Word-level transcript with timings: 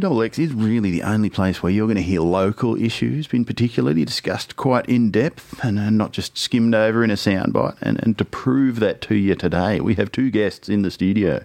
2XX 0.00 0.40
is 0.40 0.52
really 0.52 0.90
the 0.90 1.04
only 1.04 1.30
place 1.30 1.62
where 1.62 1.70
you're 1.70 1.86
going 1.86 1.94
to 1.94 2.02
hear 2.02 2.20
local 2.20 2.74
issues 2.74 3.28
been 3.28 3.44
particularly 3.44 4.04
discussed 4.04 4.56
quite 4.56 4.84
in 4.86 5.12
depth 5.12 5.64
and 5.64 5.78
uh, 5.78 5.88
not 5.88 6.10
just 6.10 6.36
skimmed 6.36 6.74
over 6.74 7.04
in 7.04 7.12
a 7.12 7.14
soundbite. 7.14 7.76
And, 7.80 8.02
and 8.02 8.18
to 8.18 8.24
prove 8.24 8.80
that 8.80 9.00
to 9.02 9.14
you 9.14 9.36
today, 9.36 9.78
we 9.80 9.94
have 9.94 10.10
two 10.10 10.32
guests 10.32 10.68
in 10.68 10.82
the 10.82 10.90
studio 10.90 11.44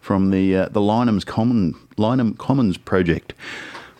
from 0.00 0.30
the 0.30 0.54
uh, 0.54 0.68
the 0.68 0.80
Lyneham's 0.80 1.24
Common 1.24 1.74
Lyneham 1.96 2.38
Commons 2.38 2.78
project, 2.78 3.34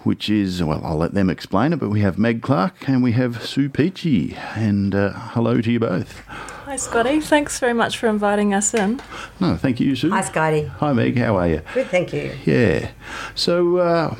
which 0.08 0.30
is 0.30 0.64
well, 0.64 0.80
I'll 0.82 0.96
let 0.96 1.12
them 1.12 1.28
explain 1.28 1.74
it. 1.74 1.76
But 1.76 1.90
we 1.90 2.00
have 2.00 2.16
Meg 2.16 2.40
Clark 2.40 2.88
and 2.88 3.02
we 3.02 3.12
have 3.12 3.44
Sue 3.44 3.68
Peachy. 3.68 4.34
And 4.56 4.94
uh, 4.94 5.12
hello 5.12 5.60
to 5.60 5.70
you 5.70 5.78
both. 5.78 6.20
Hi, 6.64 6.76
Scotty. 6.76 7.20
Thanks 7.20 7.60
very 7.60 7.74
much 7.74 7.98
for 7.98 8.08
inviting 8.08 8.54
us 8.54 8.72
in. 8.72 9.02
No, 9.38 9.58
thank 9.58 9.80
you, 9.80 9.94
Sue. 9.94 10.08
Hi, 10.08 10.22
Scotty. 10.22 10.64
Hi, 10.64 10.94
Meg. 10.94 11.18
How 11.18 11.36
are 11.36 11.46
you? 11.46 11.60
Good, 11.74 11.88
thank 11.88 12.14
you. 12.14 12.34
Yeah. 12.46 12.90
So, 13.34 13.76
uh, 13.76 14.16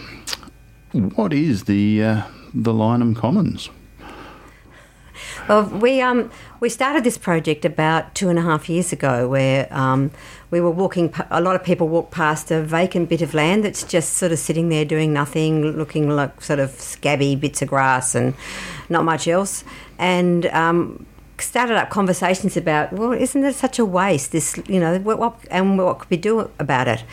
what 0.93 1.32
is 1.32 1.64
the 1.64 2.05
uh, 2.05 2.22
the 2.52 2.75
Lyneham 2.75 3.16
Commons? 3.16 3.71
Well, 5.48 5.64
we 5.64 6.02
um 6.02 6.30
we 6.61 6.68
started 6.68 7.04
this 7.04 7.16
project 7.16 7.64
about 7.64 8.14
two 8.14 8.29
and 8.29 8.38
a 8.38 8.43
half 8.43 8.68
years 8.68 8.93
ago, 8.93 9.26
where 9.26 9.66
um, 9.72 10.11
we 10.50 10.61
were 10.61 10.71
walking. 10.71 11.12
A 11.30 11.40
lot 11.40 11.57
of 11.57 11.64
people 11.64 11.88
walk 11.88 12.11
past 12.11 12.50
a 12.50 12.62
vacant 12.62 13.08
bit 13.08 13.22
of 13.22 13.32
land 13.32 13.64
that's 13.64 13.82
just 13.82 14.14
sort 14.14 14.30
of 14.30 14.38
sitting 14.38 14.68
there 14.68 14.84
doing 14.84 15.11
nothing, 15.14 15.62
looking 15.72 16.11
like 16.11 16.43
sort 16.43 16.58
of 16.58 16.71
scabby 16.72 17.34
bits 17.34 17.62
of 17.62 17.68
grass 17.68 18.14
and 18.14 18.34
not 18.90 19.04
much 19.04 19.26
else. 19.26 19.64
And 19.98 20.44
um, 20.46 21.07
started 21.40 21.76
up 21.76 21.88
conversations 21.88 22.57
about, 22.57 22.93
well, 22.93 23.12
isn't 23.12 23.43
it 23.43 23.54
such 23.54 23.79
a 23.79 23.85
waste? 23.86 24.32
This, 24.32 24.60
you 24.68 24.80
know, 24.80 24.99
what, 24.99 25.18
what, 25.18 25.38
and 25.50 25.79
what 25.79 26.00
could 26.00 26.10
we 26.10 26.16
do 26.18 26.50
about 26.58 26.88
it? 26.88 27.04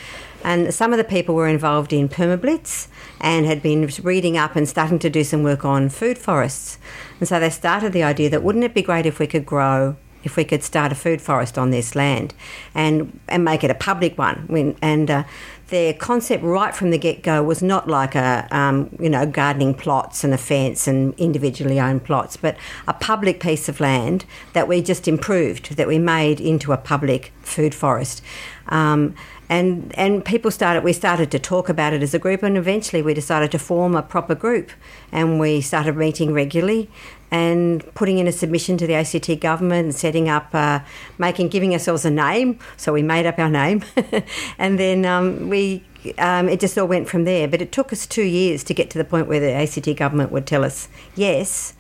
And 0.44 0.73
some 0.73 0.91
of 0.94 0.97
the 0.97 1.03
people 1.03 1.36
were 1.36 1.47
involved 1.47 1.94
in 1.94 2.08
permablitz 2.09 2.88
and 3.20 3.45
had 3.45 3.61
been 3.61 3.89
reading 4.03 4.38
up 4.38 4.55
and 4.55 4.67
starting 4.67 4.99
to 4.99 5.09
do 5.09 5.23
some 5.23 5.41
work 5.41 5.66
on 5.66 5.89
food 5.89 6.17
forests. 6.17 6.77
And 7.19 7.27
so 7.27 7.39
they 7.39 7.49
started 7.49 7.94
the 7.94 8.03
idea 8.03 8.30
that 8.30 8.44
wouldn't 8.44 8.63
it 8.63 8.73
be 8.73 8.81
great 8.81 9.05
if 9.05 9.19
we 9.19 9.27
could 9.27 9.45
grow 9.45 9.95
if 10.25 10.35
we 10.35 10.44
could 10.44 10.63
start 10.63 10.91
a 10.91 10.95
food 10.95 11.21
forest 11.21 11.58
on 11.58 11.69
this 11.69 11.95
land 11.95 12.33
and 12.73 13.17
and 13.30 13.45
make 13.45 13.63
it 13.63 13.71
a 13.71 13.75
public 13.75 14.17
one. 14.17 14.75
And 14.81 15.09
uh, 15.09 15.23
their 15.67 15.93
concept 15.93 16.43
right 16.43 16.75
from 16.75 16.89
the 16.89 16.97
get 16.97 17.23
go 17.23 17.41
was 17.43 17.61
not 17.61 17.88
like 17.88 18.16
a 18.16 18.47
um, 18.52 18.89
you 18.99 19.09
know 19.09 19.25
gardening 19.25 19.73
plots 19.73 20.23
and 20.23 20.33
a 20.33 20.38
fence 20.38 20.88
and 20.88 21.13
individually 21.17 21.80
owned 21.80 22.03
plots, 22.03 22.36
but 22.36 22.58
a 22.88 22.93
public 22.93 23.39
piece 23.39 23.69
of 23.69 23.80
land 23.80 24.25
that 24.53 24.67
we 24.67 24.81
just 24.81 25.08
improved, 25.08 25.77
that 25.77 25.88
we 25.88 25.99
made 25.99 26.41
into 26.41 26.73
a 26.73 26.77
public 26.77 27.31
food 27.41 27.73
forest. 27.73 28.21
Um, 28.67 29.16
and 29.50 29.94
and 29.98 30.26
people 30.26 30.50
started 30.50 30.84
we 30.84 30.94
started 30.94 31.30
to 31.32 31.40
talk 31.40 31.70
about 31.70 31.94
it 31.94 32.02
as 32.02 32.14
a 32.14 32.20
group 32.20 32.42
and 32.44 32.58
eventually 32.58 33.02
we 33.02 33.14
decided 33.14 33.52
to 33.52 33.60
form 33.60 33.96
a 33.96 34.02
proper 34.02 34.34
group 34.34 34.72
and 35.12 35.40
we 35.40 35.62
started 35.62 35.96
meeting 35.96 36.34
regularly 36.34 36.90
and 37.32 37.84
putting 37.96 38.18
in 38.18 38.28
a 38.28 38.32
submission 38.32 38.78
to 38.78 38.88
the 38.88 38.94
ACT 38.94 39.40
government 39.42 39.86
and 39.86 39.96
setting 39.96 40.30
up 40.30 40.54
uh, 40.54 40.80
making 41.18 41.50
giving 41.50 41.73
ourselves 41.73 42.06
a 42.06 42.12
name. 42.12 42.58
So 42.78 42.94
we 42.94 43.02
made 43.02 43.26
up 43.26 43.40
our 43.40 43.50
name. 43.50 43.84
And 44.58 44.80
then 44.80 45.06
um, 45.06 45.50
we 45.50 45.84
um, 46.18 46.48
it 46.48 46.60
just 46.60 46.78
all 46.78 46.88
went 46.88 47.10
from 47.10 47.26
there. 47.26 47.48
But 47.48 47.62
it 47.62 47.72
took 47.72 47.92
us 47.92 48.06
two 48.08 48.23
years 48.23 48.64
to 48.66 48.73
get 48.73 48.90
to 48.92 48.98
the 48.98 49.04
point 49.04 49.28
where 49.28 49.40
the 49.40 49.52
ACT 49.52 49.98
government 49.98 50.32
would 50.32 50.46
tell 50.46 50.64
us 50.64 50.88
yes. 51.16 51.73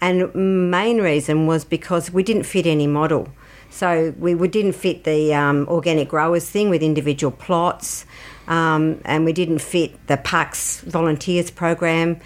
And 0.00 0.34
main 0.70 0.98
reason 1.00 1.46
was 1.46 1.64
because 1.64 2.10
we 2.10 2.22
didn't 2.22 2.44
fit 2.44 2.66
any 2.66 2.86
model 2.86 3.28
so 3.70 4.12
we, 4.18 4.34
we 4.34 4.48
didn't 4.48 4.72
fit 4.72 5.04
the 5.04 5.32
um, 5.32 5.66
organic 5.68 6.08
growers 6.08 6.48
thing 6.48 6.68
with 6.70 6.82
individual 6.82 7.30
plots, 7.30 8.04
um, 8.48 9.00
and 9.04 9.24
we 9.24 9.32
didn't 9.32 9.60
fit 9.60 10.06
the 10.08 10.16
Parks 10.16 10.80
Volunteers 10.80 11.50
program. 11.50 12.20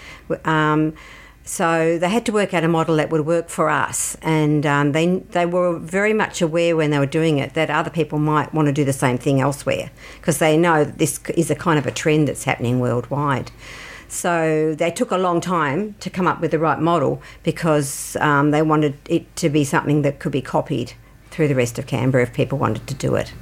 Um, 0.45 0.95
so 1.47 1.99
they 1.99 2.09
had 2.09 2.25
to 2.25 2.33
work 2.33 2.55
out 2.55 2.65
a 2.65 2.69
model 2.69 2.97
that 2.97 3.11
would 3.11 3.27
work 3.27 3.51
for 3.51 3.69
us, 3.69 4.17
and 4.23 4.65
um, 4.65 4.93
they 4.93 5.19
they 5.19 5.45
were 5.45 5.79
very 5.79 6.15
much 6.15 6.41
aware 6.41 6.75
when 6.75 6.91
they 6.91 6.99
were 6.99 7.05
doing 7.05 7.37
it 7.37 7.53
that 7.53 7.69
other 7.69 7.91
people 7.91 8.19
might 8.19 8.55
want 8.55 8.67
to 8.67 8.73
do 8.73 8.83
the 8.83 8.95
same 8.95 9.19
thing 9.19 9.43
elsewhere 9.43 9.91
because 10.17 10.39
they 10.39 10.57
know 10.57 10.85
that 10.85 10.97
this 10.97 11.21
is 11.37 11.51
a 11.51 11.55
kind 11.55 11.79
of 11.79 11.87
a 11.87 11.91
trend 11.91 12.29
that's 12.29 12.45
happening 12.45 12.81
worldwide. 12.81 13.51
So 14.09 14.75
they 14.79 14.91
took 14.91 15.11
a 15.11 15.19
long 15.19 15.43
time 15.43 15.97
to 16.01 16.09
come 16.09 16.27
up 16.27 16.41
with 16.41 16.53
the 16.53 16.59
right 16.59 16.79
model 16.79 17.21
because 17.43 18.17
um, 18.21 18.51
they 18.51 18.63
wanted 18.63 18.97
it 19.09 19.37
to 19.37 19.51
be 19.51 19.65
something 19.65 20.03
that 20.03 20.21
could 20.21 20.33
be 20.33 20.41
copied 20.41 20.95
through 21.35 21.49
the 21.49 21.55
rest 21.57 21.81
of 21.81 21.87
Canberra 21.89 22.23
if 22.23 22.33
people 22.33 22.59
wanted 22.59 22.87
to 22.87 22.95
do 22.95 23.17
it. 23.17 23.33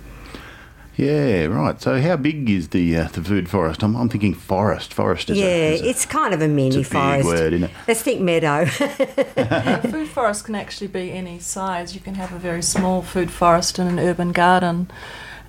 Yeah, 0.97 1.45
right. 1.47 1.81
So, 1.81 2.01
how 2.01 2.17
big 2.17 2.49
is 2.49 2.69
the 2.69 2.97
uh, 2.97 3.09
the 3.09 3.23
food 3.23 3.49
forest? 3.49 3.83
I'm, 3.83 3.95
I'm 3.97 4.09
thinking 4.09 4.35
forest. 4.35 4.93
Forest 4.93 5.31
is 5.31 5.39
yeah, 5.39 5.47
a, 5.47 5.75
is 5.75 5.83
it's 5.83 6.07
kind 6.07 6.33
of 6.33 6.41
a 6.41 6.49
mini 6.49 6.81
it's 6.81 6.89
a 6.89 6.93
forest. 6.93 7.29
Big 7.29 7.39
word, 7.39 7.53
isn't 7.53 7.71
it? 7.71 7.77
Let's 7.89 8.03
think 8.03 8.21
meadow. 8.21 8.67
food 9.91 10.09
forest 10.09 10.45
can 10.45 10.55
actually 10.55 10.89
be 10.89 11.13
any 11.13 11.39
size. 11.39 11.95
You 11.95 12.01
can 12.01 12.15
have 12.15 12.33
a 12.33 12.39
very 12.39 12.63
small 12.63 13.03
food 13.03 13.31
forest 13.31 13.79
in 13.79 13.87
an 13.87 13.99
urban 13.99 14.33
garden, 14.33 14.91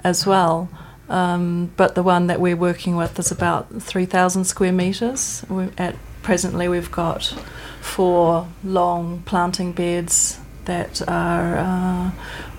as 0.04 0.26
well. 0.26 0.70
Um, 1.10 1.72
but 1.76 1.96
the 1.96 2.04
one 2.04 2.28
that 2.28 2.40
we're 2.40 2.56
working 2.56 2.96
with 2.96 3.20
is 3.20 3.30
about 3.30 3.82
3,000 3.82 4.46
square 4.46 4.72
metres. 4.72 5.46
At 5.78 5.96
presently, 6.22 6.70
we've 6.70 6.92
got 6.92 7.26
four 7.82 8.48
long 8.64 9.22
planting 9.26 9.74
beds 9.74 10.40
that 10.66 11.08
are 11.08 11.58
uh, 11.58 12.12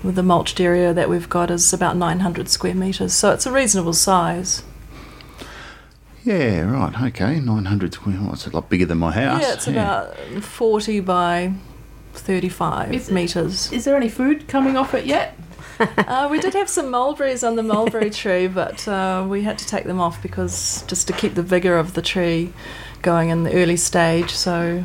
the 0.03 0.23
mulched 0.23 0.59
area 0.59 0.93
that 0.93 1.09
we've 1.09 1.29
got 1.29 1.51
is 1.51 1.73
about 1.73 1.97
900 1.97 2.49
square 2.49 2.75
metres, 2.75 3.13
so 3.13 3.31
it's 3.31 3.45
a 3.45 3.51
reasonable 3.51 3.93
size. 3.93 4.63
Yeah, 6.23 6.61
right. 6.61 7.01
Okay, 7.03 7.39
900 7.39 7.93
square. 7.93 8.17
Well, 8.19 8.33
it's 8.33 8.47
a 8.47 8.49
lot 8.49 8.67
bigger 8.67 8.85
than 8.85 8.97
my 8.97 9.11
house. 9.11 9.41
Yeah, 9.41 9.53
it's 9.53 9.67
yeah. 9.67 10.11
about 10.11 10.43
40 10.43 10.99
by 11.01 11.53
35 12.13 12.93
is 12.93 13.11
metres. 13.11 13.71
Is 13.71 13.85
there 13.85 13.95
any 13.95 14.09
food 14.09 14.47
coming 14.47 14.75
off 14.75 14.93
it 14.95 15.05
yet? 15.05 15.37
uh, 15.79 16.27
we 16.31 16.39
did 16.39 16.53
have 16.53 16.69
some 16.69 16.89
mulberries 16.89 17.43
on 17.43 17.55
the 17.55 17.63
mulberry 17.63 18.09
tree, 18.09 18.47
but 18.47 18.87
uh, 18.87 19.25
we 19.27 19.43
had 19.43 19.57
to 19.59 19.67
take 19.67 19.83
them 19.83 19.99
off 19.99 20.21
because 20.21 20.83
just 20.87 21.05
to 21.07 21.13
keep 21.13 21.35
the 21.35 21.43
vigour 21.43 21.77
of 21.77 21.93
the 21.93 22.01
tree 22.01 22.51
going 23.05 23.29
in 23.29 23.43
the 23.43 23.53
early 23.53 23.77
stage. 23.77 24.31
So 24.31 24.83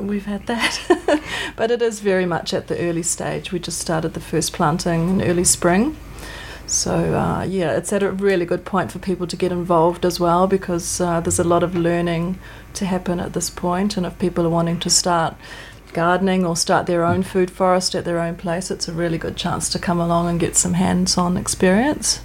we've 0.00 0.26
had 0.26 0.46
that, 0.48 1.22
but 1.56 1.70
it 1.70 1.80
is 1.80 2.00
very 2.00 2.26
much 2.26 2.52
at 2.52 2.66
the 2.66 2.76
early 2.78 3.04
stage. 3.04 3.52
We 3.52 3.60
just 3.60 3.78
started 3.78 4.14
the 4.14 4.20
first 4.20 4.52
planting 4.52 5.08
in 5.08 5.22
early 5.22 5.44
spring. 5.44 5.96
So 6.66 7.14
uh, 7.14 7.44
yeah, 7.44 7.76
it's 7.76 7.92
at 7.92 8.02
a 8.02 8.10
really 8.10 8.44
good 8.44 8.64
point 8.64 8.90
for 8.90 8.98
people 8.98 9.28
to 9.28 9.36
get 9.36 9.52
involved 9.52 10.04
as 10.04 10.18
well 10.18 10.48
because 10.48 11.00
uh, 11.00 11.20
there's 11.20 11.38
a 11.38 11.44
lot 11.44 11.62
of 11.62 11.76
learning 11.76 12.38
to 12.74 12.84
happen 12.84 13.20
at 13.20 13.32
this 13.32 13.48
point. 13.48 13.96
and 13.96 14.04
if 14.06 14.18
people 14.18 14.44
are 14.44 14.56
wanting 14.58 14.80
to 14.80 14.90
start 14.90 15.36
gardening 15.92 16.44
or 16.44 16.56
start 16.56 16.86
their 16.86 17.04
own 17.04 17.22
food 17.22 17.50
forest 17.50 17.94
at 17.94 18.04
their 18.04 18.18
own 18.18 18.34
place, 18.34 18.70
it's 18.70 18.88
a 18.88 18.92
really 18.92 19.18
good 19.18 19.36
chance 19.36 19.68
to 19.68 19.78
come 19.78 20.00
along 20.00 20.28
and 20.28 20.40
get 20.40 20.56
some 20.56 20.74
hands-on 20.74 21.36
experience, 21.36 22.22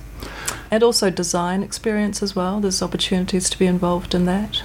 and 0.72 0.82
also 0.82 1.10
design 1.12 1.62
experience 1.62 2.24
as 2.24 2.36
well. 2.36 2.60
There's 2.60 2.82
opportunities 2.82 3.50
to 3.50 3.60
be 3.60 3.68
involved 3.68 4.16
in 4.16 4.26
that. 4.26 4.64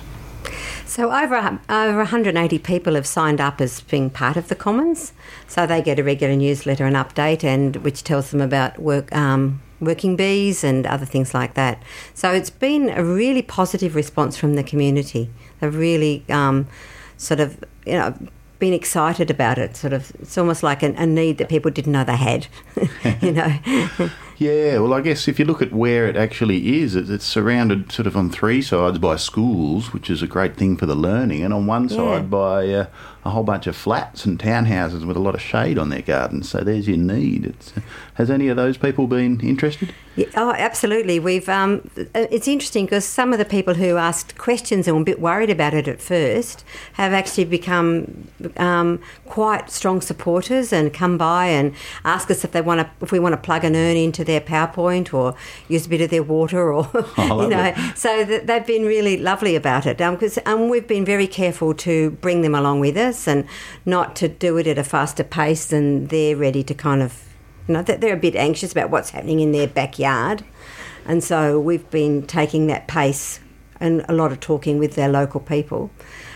So 0.84 1.12
over 1.12 1.58
over 1.68 1.96
180 1.96 2.58
people 2.58 2.94
have 2.94 3.06
signed 3.06 3.40
up 3.40 3.60
as 3.60 3.80
being 3.80 4.10
part 4.10 4.36
of 4.36 4.48
the 4.48 4.54
Commons. 4.54 5.12
So 5.46 5.66
they 5.66 5.80
get 5.82 5.98
a 5.98 6.04
regular 6.04 6.36
newsletter 6.36 6.84
and 6.84 6.96
update, 6.96 7.44
and 7.44 7.76
which 7.76 8.04
tells 8.04 8.30
them 8.30 8.40
about 8.40 8.78
work. 8.78 9.14
Um, 9.14 9.62
working 9.82 10.14
bees 10.14 10.62
and 10.62 10.86
other 10.86 11.04
things 11.04 11.34
like 11.34 11.54
that. 11.54 11.82
So 12.14 12.30
it's 12.30 12.50
been 12.50 12.88
a 12.88 13.04
really 13.04 13.42
positive 13.42 13.94
response 13.94 14.36
from 14.36 14.54
the 14.54 14.62
community. 14.62 15.28
They've 15.60 15.74
really 15.74 16.24
um, 16.30 16.68
sort 17.16 17.40
of, 17.40 17.62
you 17.84 17.94
know, 17.94 18.14
been 18.60 18.72
excited 18.72 19.28
about 19.28 19.58
it. 19.58 19.76
Sort 19.76 19.92
of, 19.92 20.12
it's 20.20 20.38
almost 20.38 20.62
like 20.62 20.84
an, 20.84 20.94
a 20.94 21.04
need 21.04 21.38
that 21.38 21.48
people 21.48 21.70
didn't 21.70 21.92
know 21.92 22.04
they 22.04 22.16
had. 22.16 22.46
you 23.20 23.32
know. 23.32 23.58
yeah, 24.38 24.78
well, 24.78 24.94
I 24.94 25.00
guess 25.00 25.28
if 25.28 25.38
you 25.38 25.44
look 25.44 25.62
at 25.62 25.72
where 25.72 26.06
it 26.06 26.16
actually 26.16 26.80
is, 26.80 26.94
it's 26.94 27.24
surrounded 27.24 27.92
sort 27.92 28.06
of 28.06 28.16
on 28.16 28.30
three 28.30 28.62
sides 28.62 28.98
by 28.98 29.16
schools, 29.16 29.92
which 29.92 30.10
is 30.10 30.22
a 30.22 30.26
great 30.26 30.56
thing 30.56 30.76
for 30.76 30.86
the 30.86 30.94
learning, 30.94 31.42
and 31.42 31.52
on 31.54 31.66
one 31.66 31.88
side 31.88 32.30
by 32.30 32.68
uh, 32.68 32.86
a 33.24 33.30
whole 33.30 33.44
bunch 33.44 33.66
of 33.68 33.76
flats 33.76 34.24
and 34.24 34.38
townhouses 34.38 35.06
with 35.06 35.16
a 35.16 35.20
lot 35.20 35.34
of 35.34 35.40
shade 35.40 35.78
on 35.78 35.90
their 35.90 36.02
gardens. 36.02 36.48
So 36.48 36.58
there's 36.60 36.88
your 36.88 36.96
need. 36.96 37.46
It's, 37.46 37.72
has 38.14 38.30
any 38.30 38.48
of 38.48 38.56
those 38.56 38.76
people 38.76 39.06
been 39.06 39.40
interested? 39.40 39.94
Yeah, 40.16 40.26
oh, 40.36 40.52
absolutely. 40.52 41.18
We've. 41.20 41.48
Um, 41.48 41.88
it's 42.14 42.48
interesting 42.48 42.84
because 42.84 43.04
some 43.04 43.32
of 43.32 43.38
the 43.38 43.44
people 43.44 43.74
who 43.74 43.96
asked 43.96 44.36
questions 44.36 44.86
and 44.86 44.96
were 44.96 45.02
a 45.02 45.04
bit 45.04 45.20
worried 45.20 45.50
about 45.50 45.72
it 45.72 45.88
at 45.88 46.02
first 46.02 46.64
have 46.94 47.12
actually 47.12 47.44
become 47.44 48.28
um, 48.56 49.00
quite 49.24 49.70
strong 49.70 50.00
supporters 50.00 50.72
and 50.72 50.92
come 50.92 51.16
by 51.16 51.46
and 51.46 51.74
ask 52.04 52.30
us 52.30 52.44
if 52.44 52.52
they 52.52 52.60
want 52.60 52.80
to, 52.80 52.90
if 53.00 53.12
we 53.12 53.18
want 53.18 53.32
to 53.34 53.38
plug 53.38 53.64
an 53.64 53.74
urn 53.74 53.96
into 53.96 54.21
their 54.24 54.40
PowerPoint 54.40 55.12
or 55.12 55.34
use 55.68 55.86
a 55.86 55.88
bit 55.88 56.00
of 56.00 56.10
their 56.10 56.22
water 56.22 56.72
or 56.72 56.88
oh, 57.18 57.42
you 57.42 57.48
know. 57.48 57.74
So 57.94 58.24
they've 58.24 58.66
been 58.66 58.84
really 58.84 59.16
lovely 59.16 59.56
about 59.56 59.86
it 59.86 59.98
because 59.98 60.38
um, 60.46 60.62
um, 60.62 60.68
we've 60.68 60.86
been 60.86 61.04
very 61.04 61.26
careful 61.26 61.74
to 61.74 62.10
bring 62.10 62.42
them 62.42 62.54
along 62.54 62.80
with 62.80 62.96
us 62.96 63.26
and 63.26 63.46
not 63.84 64.16
to 64.16 64.28
do 64.28 64.56
it 64.56 64.66
at 64.66 64.78
a 64.78 64.84
faster 64.84 65.24
pace 65.24 65.66
than 65.66 66.06
they're 66.06 66.36
ready 66.36 66.62
to 66.62 66.74
kind 66.74 67.02
of 67.02 67.28
you 67.68 67.74
know, 67.74 67.82
that 67.82 68.00
they're 68.00 68.14
a 68.14 68.20
bit 68.20 68.36
anxious 68.36 68.72
about 68.72 68.90
what's 68.90 69.10
happening 69.10 69.40
in 69.40 69.52
their 69.52 69.68
backyard. 69.68 70.44
And 71.06 71.22
so 71.22 71.60
we've 71.60 71.88
been 71.90 72.26
taking 72.26 72.66
that 72.68 72.86
pace 72.86 73.40
and 73.80 74.04
a 74.08 74.12
lot 74.12 74.32
of 74.32 74.40
talking 74.40 74.78
with 74.78 74.94
their 74.94 75.08
local 75.08 75.40
people. 75.40 75.90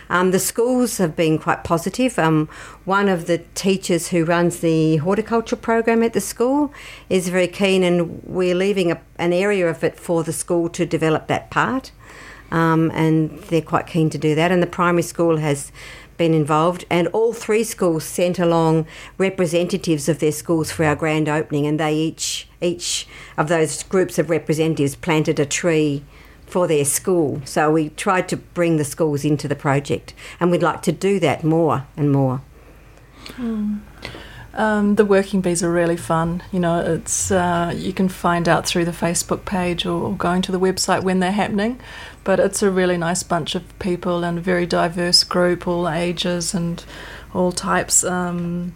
Um, 0.08 0.31
the 0.31 0.38
schools 0.38 0.99
have 0.99 1.17
been 1.17 1.38
quite 1.38 1.64
positive. 1.64 2.19
Um, 2.19 2.49
one 2.85 3.08
of 3.08 3.26
the 3.26 3.38
teachers 3.55 4.08
who 4.08 4.25
runs 4.25 4.61
the 4.61 4.97
horticulture 4.99 5.56
program 5.56 6.03
at 6.03 6.12
the 6.12 6.20
school 6.20 6.73
is 7.08 7.29
very 7.29 7.49
keen, 7.49 7.82
and 7.82 8.23
we're 8.25 8.55
leaving 8.55 8.93
a, 8.93 9.00
an 9.19 9.32
area 9.32 9.69
of 9.69 9.82
it 9.82 9.99
for 9.99 10.23
the 10.23 10.32
school 10.32 10.69
to 10.70 10.87
develop 10.87 11.26
that 11.26 11.50
part. 11.50 11.93
Um, 12.50 12.93
and 12.94 13.41
they're 13.44 13.61
quite 13.61 13.88
keen 13.88 14.08
to 14.11 14.19
do 14.19 14.37
that. 14.37 14.53
And 14.53 14.62
the 14.62 14.69
primary 14.69 15.03
school 15.03 15.38
has 15.38 15.73
been 16.17 16.35
involved, 16.35 16.85
and 16.88 17.09
all 17.09 17.32
three 17.32 17.64
schools 17.64 18.05
sent 18.05 18.38
along 18.38 18.87
representatives 19.19 20.09
of 20.09 20.19
their 20.19 20.32
schools 20.32 20.70
for 20.70 20.85
our 20.85 20.97
grand 20.97 21.29
opening, 21.29 21.67
and 21.67 21.79
they 21.79 21.94
each 21.94 22.49
each 22.62 23.06
of 23.37 23.49
those 23.49 23.82
groups 23.82 24.19
of 24.19 24.31
representatives 24.31 24.97
planted 24.97 25.38
a 25.38 25.44
tree 25.44 26.02
for 26.47 26.67
their 26.67 26.85
school. 26.85 27.43
So 27.45 27.71
we 27.71 27.91
tried 27.91 28.29
to 28.29 28.37
bring 28.37 28.77
the 28.77 28.85
schools 28.85 29.25
into 29.25 29.49
the 29.49 29.57
project, 29.57 30.15
and 30.41 30.51
we'd 30.51 30.63
like 30.63 30.83
to 30.83 30.93
do 30.93 31.21
that 31.21 31.45
more 31.45 31.87
and 31.97 32.11
more. 32.11 32.41
Um, 34.55 34.95
the 34.95 35.05
working 35.05 35.43
bees 35.43 35.63
are 35.63 35.71
really 35.71 35.99
fun. 35.99 36.43
You 36.51 36.61
know, 36.61 36.81
it's 36.81 37.31
uh, 37.31 37.75
you 37.77 37.93
can 37.93 38.09
find 38.09 38.49
out 38.49 38.67
through 38.67 38.87
the 38.87 38.91
Facebook 38.91 39.45
page 39.45 39.85
or 39.85 40.15
going 40.15 40.41
to 40.43 40.53
the 40.53 40.59
website 40.61 41.03
when 41.03 41.21
they're 41.21 41.33
happening. 41.33 41.79
But 42.25 42.41
it's 42.41 42.63
a 42.63 42.71
really 42.71 42.97
nice 42.97 43.23
bunch 43.23 43.55
of 43.55 43.79
people 43.79 44.25
and 44.25 44.39
a 44.39 44.41
very 44.41 44.65
diverse 44.65 45.25
group, 45.25 45.69
all 45.69 45.89
ages 45.89 46.55
and 46.55 46.83
all 47.35 47.53
types. 47.53 48.03
Um, 48.03 48.75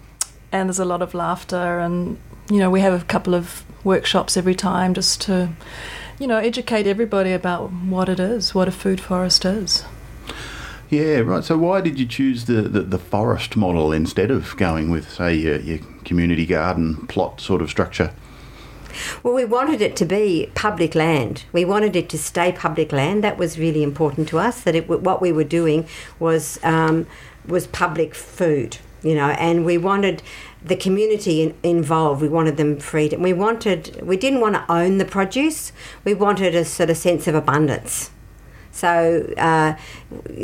and 0.53 0.69
there's 0.69 0.79
a 0.79 0.85
lot 0.85 1.01
of 1.01 1.15
laughter, 1.15 1.79
and 1.79 2.19
you 2.51 2.59
know, 2.59 2.71
we 2.71 2.81
have 2.81 3.01
a 3.01 3.05
couple 3.05 3.35
of 3.35 3.65
workshops 3.85 4.37
every 4.37 4.55
time 4.55 4.93
just 4.93 5.23
to, 5.23 5.51
you 6.21 6.27
know, 6.27 6.37
educate 6.37 6.87
everybody 6.87 7.33
about 7.33 7.73
what 7.73 8.09
it 8.09 8.21
is, 8.21 8.55
what 8.55 8.69
a 8.69 8.71
food 8.71 9.01
forest 9.01 9.45
is. 9.45 9.85
Yeah, 10.91 11.21
right. 11.21 11.43
So 11.43 11.57
why 11.57 11.81
did 11.81 11.99
you 11.99 12.07
choose 12.07 12.45
the, 12.45 12.63
the, 12.63 12.83
the 12.83 12.99
forest 12.99 13.57
model 13.57 13.91
instead 13.91 14.31
of 14.31 14.57
going 14.57 14.91
with, 14.91 15.11
say, 15.11 15.35
your, 15.35 15.57
your 15.61 15.79
community 16.05 16.45
garden 16.45 17.07
plot 17.07 17.41
sort 17.41 17.63
of 17.63 17.71
structure? 17.71 18.13
Well, 19.23 19.33
we 19.33 19.45
wanted 19.45 19.81
it 19.81 19.97
to 19.97 20.05
be 20.05 20.51
public 20.55 20.95
land. 20.95 21.45
We 21.53 21.65
wanted 21.65 21.97
it 21.97 22.09
to 22.11 22.19
stay 22.19 22.53
public 22.53 22.93
land. 22.93 23.25
That 23.25 23.39
was 23.39 23.59
really 23.59 23.83
important 23.83 24.29
to 24.29 24.39
us. 24.39 24.61
That 24.63 24.75
it, 24.75 24.89
what 24.89 25.23
we 25.23 25.33
were 25.33 25.45
doing 25.45 25.87
was 26.19 26.59
um, 26.65 27.07
was 27.47 27.67
public 27.69 28.15
food, 28.15 28.79
you 29.03 29.15
know, 29.15 29.31
and 29.31 29.65
we 29.65 29.79
wanted 29.79 30.23
the 30.65 30.77
community 30.77 31.43
in, 31.43 31.55
involved. 31.63 32.21
We 32.21 32.29
wanted 32.29 32.57
them 32.57 32.79
freedom. 32.79 33.23
We 33.23 33.33
wanted. 33.33 34.01
We 34.03 34.17
didn't 34.17 34.41
want 34.41 34.55
to 34.55 34.73
own 34.73 34.99
the 34.99 35.05
produce. 35.05 35.73
We 36.05 36.15
wanted 36.15 36.55
a 36.55 36.65
sort 36.65 36.91
of 36.91 36.97
sense 36.97 37.27
of 37.27 37.35
abundance. 37.35 38.11
So, 38.73 39.33
uh, 39.37 39.77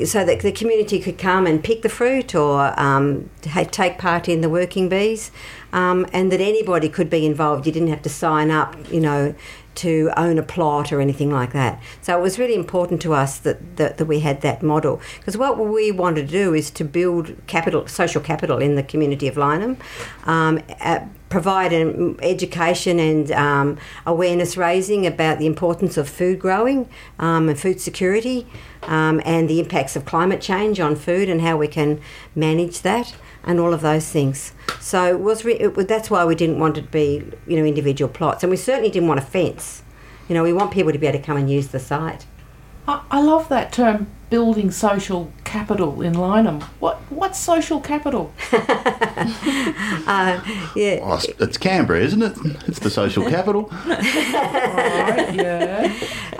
so 0.04 0.24
that 0.24 0.40
the 0.40 0.50
community 0.50 0.98
could 1.00 1.16
come 1.16 1.46
and 1.46 1.62
pick 1.62 1.82
the 1.82 1.88
fruit 1.88 2.34
or 2.34 2.78
um, 2.78 3.30
take 3.40 3.98
part 3.98 4.28
in 4.28 4.40
the 4.40 4.50
working 4.50 4.88
bees, 4.88 5.30
um, 5.72 6.06
and 6.12 6.32
that 6.32 6.40
anybody 6.40 6.88
could 6.88 7.08
be 7.08 7.24
involved. 7.24 7.66
You 7.66 7.72
didn't 7.72 7.88
have 7.88 8.02
to 8.02 8.08
sign 8.08 8.50
up, 8.50 8.74
you 8.90 9.00
know, 9.00 9.34
to 9.76 10.10
own 10.16 10.38
a 10.38 10.42
plot 10.42 10.92
or 10.92 11.00
anything 11.00 11.30
like 11.30 11.52
that. 11.52 11.80
So 12.02 12.18
it 12.18 12.22
was 12.22 12.38
really 12.38 12.54
important 12.54 13.00
to 13.02 13.14
us 13.14 13.38
that 13.38 13.76
that, 13.76 13.98
that 13.98 14.06
we 14.06 14.20
had 14.20 14.40
that 14.40 14.62
model 14.62 15.00
because 15.18 15.36
what 15.36 15.58
we 15.58 15.90
wanted 15.92 16.26
to 16.26 16.32
do 16.32 16.54
is 16.54 16.70
to 16.72 16.84
build 16.84 17.34
capital, 17.46 17.86
social 17.86 18.20
capital 18.20 18.58
in 18.58 18.74
the 18.74 18.82
community 18.82 19.28
of 19.28 19.36
Lyneham. 19.36 19.76
Um, 20.24 20.60
provide 21.28 21.72
an 21.72 22.16
education 22.22 23.00
and 23.00 23.32
um, 23.32 23.78
awareness 24.06 24.56
raising 24.56 25.06
about 25.06 25.38
the 25.38 25.46
importance 25.46 25.96
of 25.96 26.08
food 26.08 26.38
growing 26.38 26.88
um, 27.18 27.48
and 27.48 27.58
food 27.58 27.80
security 27.80 28.46
um, 28.84 29.20
and 29.24 29.50
the 29.50 29.58
impacts 29.58 29.96
of 29.96 30.04
climate 30.04 30.40
change 30.40 30.78
on 30.78 30.94
food 30.94 31.28
and 31.28 31.40
how 31.40 31.56
we 31.56 31.66
can 31.66 32.00
manage 32.34 32.82
that 32.82 33.14
and 33.46 33.60
all 33.60 33.72
of 33.72 33.80
those 33.80 34.08
things. 34.08 34.52
So 34.80 35.06
it 35.06 35.20
was 35.20 35.44
re- 35.44 35.54
it, 35.54 35.88
that's 35.88 36.10
why 36.10 36.24
we 36.24 36.34
didn't 36.34 36.58
want 36.58 36.76
it 36.76 36.82
to 36.82 36.88
be 36.88 37.24
you 37.46 37.56
know 37.56 37.64
individual 37.64 38.10
plots 38.10 38.42
and 38.42 38.50
we 38.50 38.56
certainly 38.56 38.90
didn't 38.90 39.08
want 39.08 39.20
a 39.20 39.24
fence. 39.24 39.82
You 40.28 40.34
know 40.34 40.42
we 40.42 40.52
want 40.52 40.72
people 40.72 40.92
to 40.92 40.98
be 40.98 41.06
able 41.06 41.18
to 41.18 41.24
come 41.24 41.36
and 41.36 41.50
use 41.50 41.68
the 41.68 41.80
site. 41.80 42.26
I, 42.88 43.02
I 43.10 43.20
love 43.20 43.48
that 43.48 43.72
term, 43.72 44.08
building 44.30 44.70
social 44.70 45.32
capital 45.44 46.02
in 46.02 46.14
Lyneham. 46.14 46.62
What 46.80 46.98
what's 47.10 47.38
social 47.38 47.80
capital? 47.80 48.32
Uh, 50.08 50.40
yeah. 50.76 51.00
Oh, 51.02 51.14
it's, 51.14 51.26
it's 51.40 51.58
Canberra, 51.58 52.00
isn't 52.00 52.22
it? 52.22 52.38
It's 52.68 52.78
the 52.78 52.90
social 52.90 53.28
capital. 53.28 53.62
right, 53.86 55.34
yeah. 55.34 55.92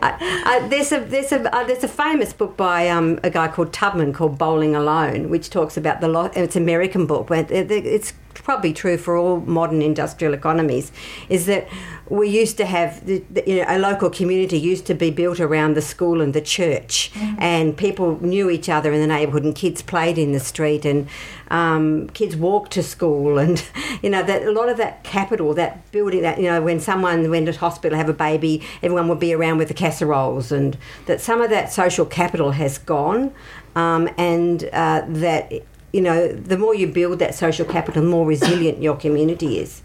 Uh, 0.02 0.68
there's 0.68 0.92
a 0.92 1.00
there's 1.00 1.32
a 1.32 1.54
uh, 1.54 1.64
there's 1.64 1.84
a 1.84 1.88
famous 1.88 2.32
book 2.32 2.56
by 2.56 2.88
um, 2.88 3.18
a 3.22 3.30
guy 3.30 3.48
called 3.48 3.72
Putnam 3.72 4.12
called 4.12 4.38
Bowling 4.38 4.74
Alone, 4.76 5.28
which 5.30 5.50
talks 5.50 5.76
about 5.76 6.00
the 6.00 6.08
lo- 6.08 6.30
it's 6.34 6.56
an 6.56 6.62
American 6.62 7.06
book, 7.06 7.26
but 7.28 7.50
it- 7.50 7.70
it's 7.70 8.12
probably 8.42 8.72
true 8.72 8.96
for 8.96 9.16
all 9.16 9.40
modern 9.40 9.82
industrial 9.82 10.34
economies. 10.34 10.92
Is 11.28 11.46
that 11.46 11.68
we 12.08 12.28
used 12.28 12.56
to 12.58 12.66
have 12.66 13.04
the, 13.04 13.18
the, 13.30 13.42
you 13.46 13.56
know, 13.56 13.64
a 13.66 13.78
local 13.78 14.10
community 14.10 14.58
used 14.58 14.86
to 14.86 14.94
be 14.94 15.10
built 15.10 15.40
around 15.40 15.74
the 15.74 15.82
school 15.82 16.20
and 16.20 16.34
the 16.34 16.40
church, 16.40 17.10
and 17.38 17.76
people 17.76 18.20
knew 18.20 18.48
each 18.48 18.68
other 18.68 18.92
in 18.92 19.00
the 19.00 19.06
neighbourhood, 19.06 19.44
and 19.44 19.54
kids 19.54 19.82
played 19.82 20.18
in 20.18 20.32
the 20.32 20.40
street, 20.40 20.84
and 20.84 21.08
um, 21.50 22.08
kids 22.10 22.36
walked 22.36 22.72
to 22.72 22.82
school, 22.82 23.38
and 23.44 23.64
you 24.02 24.10
know 24.10 24.22
that 24.22 24.42
a 24.42 24.52
lot 24.52 24.68
of 24.68 24.76
that 24.76 25.02
capital, 25.02 25.54
that 25.54 25.90
building, 25.90 26.22
that 26.22 26.38
you 26.38 26.44
know 26.44 26.62
when 26.62 26.78
someone 26.78 27.28
went 27.28 27.46
to 27.46 27.52
hospital 27.52 27.98
have 27.98 28.08
a 28.08 28.14
baby, 28.14 28.62
everyone 28.82 29.08
would 29.08 29.20
be 29.20 29.34
around 29.34 29.58
with 29.58 29.68
the 29.68 29.74
casseroles, 29.74 30.52
and 30.52 30.76
that 31.06 31.20
some 31.20 31.40
of 31.40 31.50
that 31.50 31.72
social 31.72 32.06
capital 32.06 32.52
has 32.52 32.78
gone, 32.78 33.32
um, 33.74 34.08
and 34.16 34.68
uh, 34.72 35.02
that 35.08 35.52
you 35.92 36.00
know 36.00 36.28
the 36.28 36.58
more 36.58 36.74
you 36.74 36.86
build 36.86 37.18
that 37.18 37.34
social 37.34 37.64
capital, 37.64 38.02
the 38.02 38.08
more 38.08 38.26
resilient 38.26 38.82
your 38.82 38.96
community 38.96 39.58
is. 39.58 39.82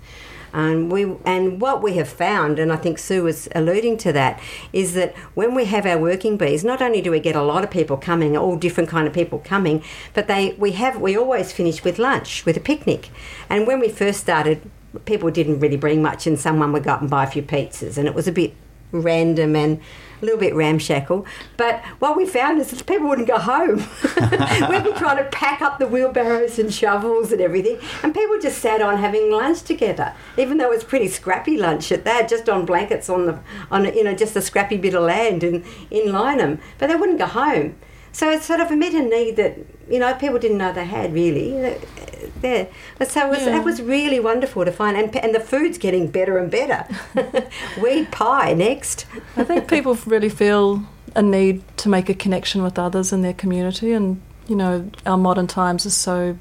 And 0.53 0.92
we 0.92 1.03
and 1.24 1.62
what 1.62 1.81
we 1.81 1.94
have 1.94 2.09
found, 2.09 2.59
and 2.59 2.74
I 2.74 2.75
think 2.75 3.00
Sue 3.00 3.24
was 3.24 3.48
alluding 3.56 3.98
to 4.00 4.12
that, 4.12 4.39
is 4.74 4.94
that 4.95 5.15
when 5.33 5.56
we 5.56 5.65
have 5.65 5.86
our 5.86 5.98
working 5.98 6.36
bees, 6.36 6.63
not 6.63 6.81
only 6.81 7.01
do 7.01 7.12
we 7.12 7.21
get 7.21 7.36
a 7.36 7.42
lot 7.42 7.63
of 7.63 7.71
people 7.71 7.95
coming, 7.95 8.36
all 8.36 8.57
different 8.57 8.89
kind 8.89 9.07
of 9.07 9.13
people 9.13 9.39
coming, 9.39 9.81
but 10.13 10.27
they 10.27 10.53
we 10.57 10.74
have 10.74 11.00
we 11.00 11.18
always 11.18 11.53
finish 11.53 11.83
with 11.83 11.98
lunch, 11.98 12.45
with 12.45 12.57
a 12.57 12.59
picnic. 12.59 13.09
And 13.50 13.65
when 13.65 13.80
we 13.80 13.88
first 13.88 14.19
started, 14.19 14.69
people 15.06 15.31
didn't 15.31 15.59
really 15.59 15.77
bring 15.77 16.01
much, 16.01 16.27
and 16.27 16.38
someone 16.38 16.74
would 16.74 16.83
go 16.83 16.92
up 16.92 17.01
and 17.01 17.09
buy 17.09 17.24
a 17.24 17.27
few 17.27 17.44
pizzas, 17.44 17.98
and 17.98 18.06
it 18.06 18.13
was 18.13 18.27
a 18.27 18.31
bit 18.33 18.53
random 18.92 19.56
and 19.56 19.80
a 20.21 20.25
little 20.25 20.39
bit 20.39 20.56
ramshackle. 20.56 21.25
But 21.57 21.83
what 22.00 22.15
we 22.15 22.25
found 22.25 22.59
is 22.59 22.71
that 22.71 22.85
people 22.85 23.07
wouldn't 23.07 23.27
go 23.27 23.38
home. 23.38 23.77
We'd 24.69 24.84
be 24.84 24.93
trying 24.93 25.17
to 25.17 25.29
pack 25.31 25.62
up 25.62 25.79
the 25.79 25.88
wheelbarrows 25.88 26.60
and 26.60 26.74
shovels 26.74 27.31
and 27.31 27.41
everything, 27.41 27.79
and 28.03 28.13
people 28.13 28.39
just 28.39 28.60
sat 28.60 28.81
on 28.81 28.98
having 28.98 29.31
lunch 29.31 29.62
together, 29.63 30.13
even 30.38 30.57
though 30.57 30.72
it 30.72 30.75
was 30.75 30.84
pretty 30.84 31.07
scrappy 31.07 31.57
lunch 31.57 31.91
at 31.91 32.05
that, 32.05 32.29
just 32.29 32.50
on 32.50 32.65
blankets 32.65 33.10
on 33.10 33.25
the 33.25 33.39
on 33.69 33.86
you 33.86 34.03
know 34.03 34.13
just 34.13 34.36
a 34.36 34.41
scrappy 34.41 34.77
bit 34.77 34.93
of 34.93 35.03
land 35.03 35.43
in 35.43 35.63
in 35.89 36.07
Lyneham. 36.07 36.60
But 36.77 36.88
they 36.88 36.95
wouldn't 36.95 37.19
go 37.19 37.25
home. 37.25 37.75
So 38.13 38.30
it 38.30 38.44
sort 38.44 38.60
of 38.60 38.72
met 38.72 38.94
a 38.94 39.01
need 39.01 39.36
that 39.38 39.58
you 39.89 40.00
know 40.00 40.13
people 40.15 40.39
didn't 40.39 40.58
know 40.58 40.72
they 40.74 40.86
had 40.86 41.13
really. 41.13 41.77
There, 42.41 42.68
but 42.98 43.10
so 43.12 43.27
it 43.27 43.30
was, 43.30 43.39
Yeah. 43.39 43.51
that 43.58 43.63
was 43.65 43.82
really 43.82 44.20
wonderful 44.20 44.65
to 44.65 44.72
find, 44.72 44.98
and, 44.98 45.15
and 45.15 45.34
the 45.36 45.39
food's 45.39 45.77
getting 45.77 46.08
better 46.08 46.38
and 46.39 46.50
better. 46.50 46.86
Wheat 47.82 48.10
pie 48.12 48.53
next. 48.53 49.06
I 49.38 49.44
think 49.44 49.68
people 49.68 49.96
really 50.06 50.30
feel 50.30 50.84
a 51.15 51.22
need 51.22 51.62
to 51.77 51.89
make 51.89 52.10
a 52.10 52.13
connection 52.15 52.63
with 52.63 52.80
others 52.80 53.12
in 53.13 53.22
their 53.22 53.34
community, 53.34 53.91
and 53.94 54.22
you 54.48 54.56
know, 54.56 54.89
our 55.06 55.18
modern 55.18 55.46
times 55.48 55.86
is 55.86 55.96
so 55.96 56.38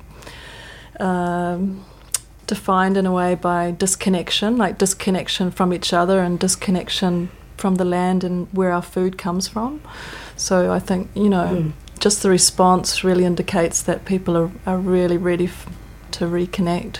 um, 0.99 1.85
defined 2.47 2.97
in 2.97 3.07
a 3.07 3.13
way 3.13 3.35
by 3.35 3.71
disconnection, 3.71 4.57
like 4.57 4.79
disconnection 4.79 5.51
from 5.51 5.73
each 5.73 5.93
other 5.93 6.21
and 6.21 6.39
disconnection 6.39 7.31
from 7.57 7.75
the 7.77 7.85
land 7.85 8.25
and 8.25 8.49
where 8.53 8.73
our 8.73 8.83
food 8.83 9.19
comes 9.19 9.49
from. 9.49 9.81
So 10.41 10.73
I 10.73 10.79
think 10.79 11.09
you 11.15 11.29
know, 11.29 11.49
Mm. 11.49 11.73
just 11.99 12.23
the 12.23 12.31
response 12.31 13.05
really 13.05 13.25
indicates 13.25 13.83
that 13.83 14.05
people 14.07 14.37
are, 14.37 14.51
are 14.67 14.79
really 14.79 15.19
ready 15.19 15.45
f- 15.45 15.67
to 16.13 16.25
reconnect. 16.25 16.97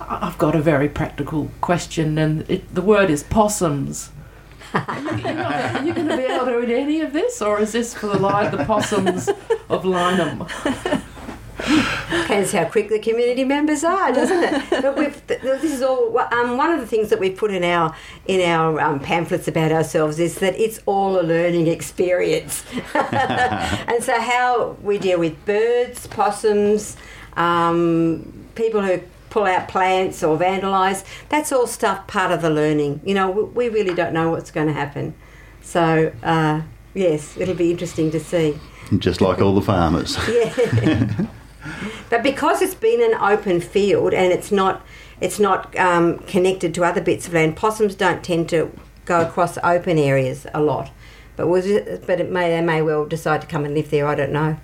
I- 0.00 0.18
I've 0.26 0.38
got 0.38 0.54
a 0.54 0.62
very 0.62 0.88
practical 0.88 1.50
question, 1.60 2.16
and 2.18 2.44
it, 2.48 2.74
the 2.74 2.80
word 2.82 3.10
is 3.10 3.22
possums. 3.22 4.10
Are 4.74 4.98
you, 5.18 5.28
are 5.28 5.84
you 5.84 5.94
going 5.94 6.08
to 6.08 6.16
be 6.16 6.24
able 6.24 6.46
to 6.46 6.60
eat 6.64 6.70
any 6.74 7.00
of 7.02 7.12
this, 7.12 7.40
or 7.42 7.60
is 7.60 7.70
this 7.72 7.94
for 7.94 8.08
the, 8.08 8.18
li- 8.18 8.48
the 8.48 8.64
possums 8.64 9.28
of 9.68 9.84
Lyneham? 9.84 10.48
Depends 11.56 12.52
how 12.52 12.64
quick 12.64 12.88
the 12.88 12.98
community 12.98 13.44
members 13.44 13.84
are, 13.84 14.12
doesn't 14.12 14.42
it? 14.42 14.82
But 14.82 14.96
we've, 14.96 15.26
this 15.26 15.64
is 15.64 15.82
all. 15.82 16.18
Um, 16.32 16.56
one 16.56 16.70
of 16.70 16.80
the 16.80 16.86
things 16.86 17.10
that 17.10 17.20
we've 17.20 17.36
put 17.36 17.50
in 17.52 17.62
our 17.62 17.94
in 18.26 18.40
our 18.40 18.80
um, 18.80 19.00
pamphlets 19.00 19.46
about 19.46 19.70
ourselves 19.70 20.18
is 20.18 20.36
that 20.40 20.58
it's 20.58 20.80
all 20.86 21.20
a 21.20 21.22
learning 21.22 21.68
experience. 21.68 22.64
and 22.94 24.02
so, 24.02 24.20
how 24.20 24.76
we 24.82 24.98
deal 24.98 25.18
with 25.18 25.44
birds, 25.44 26.06
possums, 26.08 26.96
um, 27.36 28.46
people 28.54 28.82
who 28.82 29.00
pull 29.30 29.44
out 29.44 29.68
plants 29.68 30.22
or 30.22 30.38
vandalise, 30.38 31.04
that's 31.28 31.50
all 31.52 31.66
stuff 31.66 32.06
part 32.06 32.30
of 32.30 32.42
the 32.42 32.50
learning. 32.50 33.00
You 33.04 33.14
know, 33.14 33.30
we, 33.30 33.42
we 33.44 33.68
really 33.68 33.94
don't 33.94 34.12
know 34.12 34.30
what's 34.30 34.50
going 34.50 34.68
to 34.68 34.72
happen. 34.72 35.14
So, 35.60 36.12
uh, 36.22 36.62
yes, 36.94 37.36
it'll 37.36 37.54
be 37.54 37.70
interesting 37.70 38.10
to 38.12 38.20
see. 38.20 38.58
Just 38.98 39.20
like 39.20 39.40
all 39.40 39.54
the 39.54 39.62
farmers. 39.62 40.16
Yeah. 40.28 41.26
But 42.10 42.22
because 42.22 42.62
it's 42.62 42.74
been 42.74 43.02
an 43.02 43.14
open 43.20 43.60
field 43.60 44.14
and 44.14 44.32
it's 44.32 44.50
not 44.52 44.84
it's 45.20 45.38
not 45.38 45.76
um, 45.78 46.18
connected 46.20 46.74
to 46.74 46.84
other 46.84 47.00
bits 47.00 47.26
of 47.28 47.34
land, 47.34 47.56
possums 47.56 47.94
don't 47.94 48.22
tend 48.24 48.48
to 48.50 48.70
go 49.04 49.20
across 49.20 49.56
open 49.58 49.96
areas 49.98 50.46
a 50.52 50.60
lot. 50.60 50.90
But 51.36 51.46
was 51.48 51.66
it, 51.66 52.06
but 52.06 52.20
it 52.20 52.30
may 52.30 52.48
they 52.50 52.60
may 52.60 52.82
well 52.82 53.06
decide 53.06 53.40
to 53.42 53.46
come 53.46 53.64
and 53.64 53.74
live 53.74 53.90
there. 53.90 54.06
I 54.06 54.14
don't 54.14 54.32
know. 54.32 54.56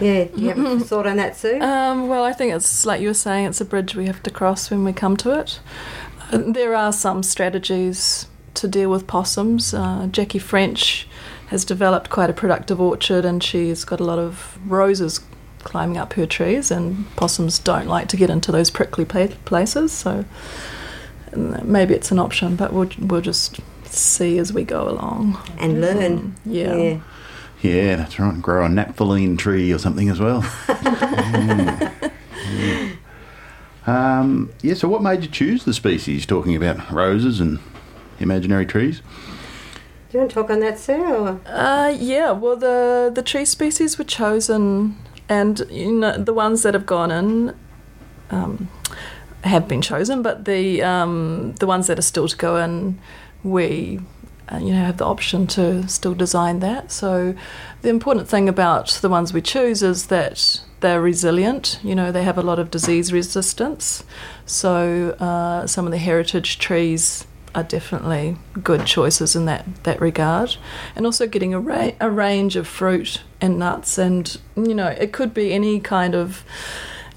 Yeah, 0.00 0.24
do 0.24 0.40
you 0.40 0.48
have 0.50 0.58
a 0.58 0.80
thought 0.80 1.06
on 1.06 1.16
that, 1.16 1.36
Sue? 1.36 1.60
Um, 1.60 2.08
well, 2.08 2.22
I 2.22 2.32
think 2.32 2.52
it's 2.54 2.84
like 2.84 3.00
you 3.00 3.08
were 3.08 3.14
saying, 3.14 3.46
it's 3.46 3.60
a 3.60 3.64
bridge 3.64 3.94
we 3.94 4.06
have 4.06 4.22
to 4.24 4.30
cross 4.30 4.70
when 4.70 4.84
we 4.84 4.92
come 4.92 5.16
to 5.18 5.38
it. 5.40 5.60
Uh, 6.30 6.42
There 6.46 6.74
are 6.74 6.92
some 6.92 7.22
strategies 7.22 8.26
to 8.54 8.68
deal 8.68 8.90
with 8.90 9.06
possums. 9.06 9.72
Uh, 9.72 10.08
Jackie 10.10 10.38
French 10.38 11.08
has 11.48 11.64
developed 11.64 12.10
quite 12.10 12.28
a 12.28 12.34
productive 12.34 12.80
orchard 12.80 13.24
and 13.24 13.42
she's 13.42 13.84
got 13.84 14.00
a 14.00 14.04
lot 14.04 14.18
of 14.18 14.58
roses 14.66 15.20
climbing 15.64 15.96
up 15.98 16.12
her 16.14 16.26
trees, 16.26 16.70
and 16.70 17.04
possums 17.16 17.58
don't 17.58 17.86
like 17.86 18.08
to 18.08 18.16
get 18.16 18.30
into 18.30 18.52
those 18.52 18.70
prickly 18.70 19.04
places, 19.04 19.92
so 19.92 20.24
maybe 21.34 21.94
it's 21.94 22.10
an 22.10 22.18
option, 22.18 22.56
but 22.56 22.72
we'll, 22.72 22.90
we'll 23.00 23.20
just 23.20 23.60
see 23.84 24.38
as 24.38 24.52
we 24.52 24.64
go 24.64 24.88
along. 24.88 25.38
and 25.58 25.80
learn. 25.80 26.34
Yeah. 26.44 26.74
yeah. 26.74 27.00
Yeah, 27.60 27.96
that's 27.96 28.20
right. 28.20 28.40
Grow 28.40 28.64
a 28.64 28.68
naphthalene 28.68 29.36
tree 29.36 29.72
or 29.72 29.78
something 29.78 30.08
as 30.08 30.20
well. 30.20 30.42
Mm. 30.42 32.12
Yeah. 32.50 32.92
Um, 33.86 34.52
yeah, 34.62 34.74
so 34.74 34.88
what 34.88 35.02
made 35.02 35.22
you 35.22 35.28
choose 35.28 35.64
the 35.64 35.74
species? 35.74 36.24
Talking 36.24 36.54
about 36.56 36.90
roses 36.90 37.40
and 37.40 37.58
imaginary 38.20 38.64
trees. 38.64 39.00
Do 39.00 40.14
you 40.16 40.18
want 40.20 40.30
to 40.30 40.34
talk 40.34 40.50
on 40.50 40.60
that, 40.60 40.78
Sue? 40.78 41.40
Uh, 41.46 41.94
yeah, 41.98 42.30
well, 42.30 42.56
the 42.56 43.10
the 43.14 43.22
tree 43.22 43.44
species 43.44 43.98
were 43.98 44.04
chosen, 44.04 44.96
and 45.28 45.66
you 45.70 45.92
know 45.92 46.16
the 46.16 46.34
ones 46.34 46.62
that 46.62 46.74
have 46.74 46.86
gone 46.86 47.10
in 47.10 47.54
um, 48.30 48.68
have 49.44 49.68
been 49.68 49.82
chosen, 49.82 50.22
but 50.22 50.44
the 50.44 50.82
um, 50.82 51.54
the 51.54 51.66
ones 51.66 51.86
that 51.86 51.98
are 51.98 52.02
still 52.02 52.28
to 52.28 52.36
go 52.36 52.56
in, 52.56 52.98
we 53.42 54.00
uh, 54.50 54.58
you 54.58 54.72
know 54.72 54.84
have 54.84 54.96
the 54.96 55.04
option 55.04 55.46
to 55.48 55.86
still 55.88 56.14
design 56.14 56.60
that. 56.60 56.90
So 56.90 57.34
the 57.82 57.88
important 57.88 58.28
thing 58.28 58.48
about 58.48 58.98
the 59.02 59.08
ones 59.08 59.32
we 59.32 59.42
choose 59.42 59.82
is 59.82 60.06
that 60.06 60.60
they're 60.80 61.02
resilient. 61.02 61.80
You 61.82 61.94
know, 61.94 62.12
they 62.12 62.22
have 62.22 62.38
a 62.38 62.42
lot 62.42 62.58
of 62.58 62.70
disease 62.70 63.12
resistance. 63.12 64.04
So 64.46 65.10
uh, 65.18 65.66
some 65.66 65.86
of 65.86 65.92
the 65.92 65.98
heritage 65.98 66.58
trees 66.58 67.26
are 67.54 67.62
definitely 67.62 68.36
good 68.62 68.86
choices 68.86 69.34
in 69.34 69.44
that, 69.46 69.84
that 69.84 70.00
regard. 70.00 70.56
And 70.94 71.06
also 71.06 71.26
getting 71.26 71.54
a, 71.54 71.60
ra- 71.60 71.92
a 72.00 72.10
range 72.10 72.56
of 72.56 72.66
fruit 72.66 73.22
and 73.40 73.58
nuts, 73.58 73.98
and 73.98 74.38
you 74.56 74.74
know, 74.74 74.88
it 74.88 75.12
could 75.12 75.32
be 75.32 75.52
any 75.52 75.80
kind 75.80 76.14
of 76.14 76.44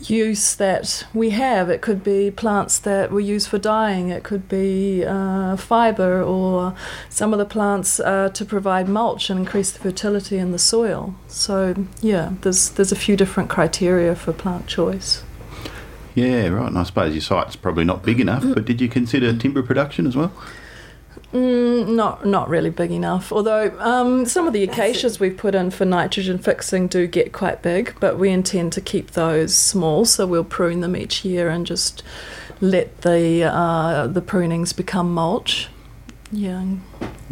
use 0.09 0.55
that 0.55 1.05
we 1.13 1.31
have. 1.31 1.69
It 1.69 1.81
could 1.81 2.03
be 2.03 2.31
plants 2.31 2.79
that 2.79 3.11
we 3.11 3.23
use 3.23 3.45
for 3.47 3.57
dyeing, 3.57 4.09
it 4.09 4.23
could 4.23 4.47
be 4.49 5.03
uh, 5.05 5.55
fibre, 5.57 6.21
or 6.23 6.75
some 7.09 7.33
of 7.33 7.39
the 7.39 7.45
plants 7.45 7.99
uh, 7.99 8.29
to 8.29 8.45
provide 8.45 8.89
mulch 8.89 9.29
and 9.29 9.39
increase 9.39 9.71
the 9.71 9.79
fertility 9.79 10.37
in 10.37 10.51
the 10.51 10.59
soil. 10.59 11.15
So, 11.27 11.75
yeah, 12.01 12.33
there's, 12.41 12.69
there's 12.71 12.91
a 12.91 12.95
few 12.95 13.15
different 13.15 13.49
criteria 13.49 14.15
for 14.15 14.33
plant 14.33 14.67
choice. 14.67 15.23
Yeah, 16.15 16.47
right. 16.49 16.67
And 16.67 16.77
I 16.77 16.83
suppose 16.83 17.13
your 17.13 17.21
site's 17.21 17.55
probably 17.55 17.83
not 17.83 18.03
big 18.03 18.19
enough, 18.19 18.43
but 18.53 18.65
did 18.65 18.81
you 18.81 18.89
consider 18.89 19.35
timber 19.35 19.63
production 19.63 20.05
as 20.05 20.15
well? 20.15 20.31
Mm, 21.33 21.95
not 21.95 22.25
not 22.25 22.49
really 22.49 22.69
big 22.69 22.91
enough. 22.91 23.31
Although 23.31 23.77
um, 23.79 24.25
some 24.25 24.47
of 24.47 24.53
the 24.53 24.63
acacias 24.63 25.19
we've 25.19 25.37
put 25.37 25.55
in 25.55 25.71
for 25.71 25.85
nitrogen 25.85 26.37
fixing 26.37 26.87
do 26.87 27.07
get 27.07 27.31
quite 27.31 27.61
big, 27.61 27.95
but 28.01 28.19
we 28.19 28.29
intend 28.29 28.73
to 28.73 28.81
keep 28.81 29.11
those 29.11 29.55
small. 29.55 30.03
So 30.03 30.27
we'll 30.27 30.43
prune 30.43 30.81
them 30.81 30.95
each 30.95 31.23
year 31.23 31.49
and 31.49 31.65
just 31.65 32.03
let 32.59 33.01
the 33.01 33.43
uh, 33.43 34.07
the 34.07 34.21
prunings 34.21 34.73
become 34.73 35.13
mulch. 35.13 35.69
Yeah. 36.33 36.65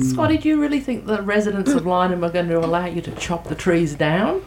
Scotty, 0.01 0.38
do 0.38 0.48
you 0.48 0.62
really 0.62 0.79
think 0.79 1.05
the 1.05 1.21
residents 1.21 1.71
of 1.71 1.83
Lyneham 1.83 2.25
are 2.25 2.31
going 2.31 2.48
to 2.48 2.59
allow 2.59 2.86
you 2.86 3.01
to 3.01 3.12
chop 3.12 3.48
the 3.48 3.55
trees 3.55 3.95
down? 3.95 4.45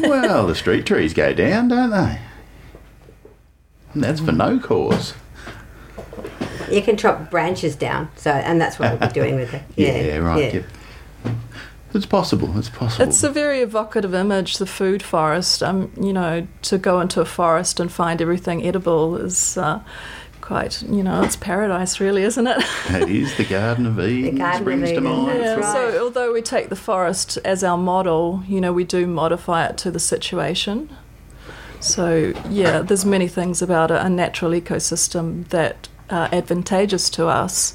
well, 0.00 0.46
the 0.46 0.54
street 0.54 0.84
trees 0.84 1.14
go 1.14 1.32
down, 1.32 1.68
don't 1.68 1.90
they? 1.90 2.18
And 3.94 4.02
that's 4.04 4.20
for 4.20 4.32
no 4.32 4.58
cause. 4.58 5.14
You 6.70 6.82
can 6.82 6.96
chop 6.96 7.30
branches 7.30 7.76
down, 7.76 8.10
so 8.16 8.30
and 8.30 8.60
that's 8.60 8.78
what 8.78 8.98
we'll 8.98 9.08
be 9.08 9.14
doing 9.14 9.36
with 9.36 9.54
it. 9.54 9.62
Yeah, 9.76 9.96
Yeah, 9.96 10.16
right. 10.18 10.54
yeah. 10.54 10.60
yeah. 11.24 11.32
It's 11.94 12.04
possible. 12.04 12.56
It's 12.58 12.68
possible. 12.68 13.08
It's 13.08 13.22
a 13.22 13.30
very 13.30 13.60
evocative 13.60 14.14
image, 14.14 14.58
the 14.58 14.66
food 14.66 15.02
forest. 15.02 15.62
Um, 15.62 15.90
you 15.98 16.12
know, 16.12 16.46
to 16.62 16.76
go 16.76 17.00
into 17.00 17.20
a 17.22 17.24
forest 17.24 17.80
and 17.80 17.90
find 17.90 18.20
everything 18.20 18.66
edible 18.66 19.16
is 19.16 19.56
uh, 19.56 19.80
quite, 20.42 20.82
you 20.82 21.02
know, 21.02 21.22
it's 21.22 21.36
paradise, 21.36 21.98
really, 21.98 22.22
isn't 22.24 22.46
it? 22.46 22.58
it 22.90 23.08
is 23.08 23.34
the 23.38 23.44
Garden 23.44 23.86
of 23.86 23.98
Eden. 24.00 24.34
The 24.34 24.38
Garden 24.38 24.56
of 24.56 24.64
springs 24.64 24.88
to 24.90 24.92
Eden, 24.92 25.04
mind. 25.04 25.40
Yeah, 25.40 25.54
right. 25.54 25.64
so 25.64 26.04
although 26.04 26.32
we 26.32 26.42
take 26.42 26.68
the 26.68 26.76
forest 26.76 27.38
as 27.44 27.64
our 27.64 27.78
model, 27.78 28.42
you 28.46 28.60
know, 28.60 28.72
we 28.72 28.84
do 28.84 29.06
modify 29.06 29.64
it 29.66 29.78
to 29.78 29.90
the 29.90 30.00
situation. 30.00 30.94
So 31.80 32.32
yeah, 32.48 32.80
there's 32.80 33.04
many 33.04 33.28
things 33.28 33.62
about 33.62 33.90
a, 33.90 34.04
a 34.04 34.10
natural 34.10 34.52
ecosystem 34.52 35.48
that 35.48 35.88
are 36.10 36.28
advantageous 36.32 37.10
to 37.10 37.26
us, 37.26 37.74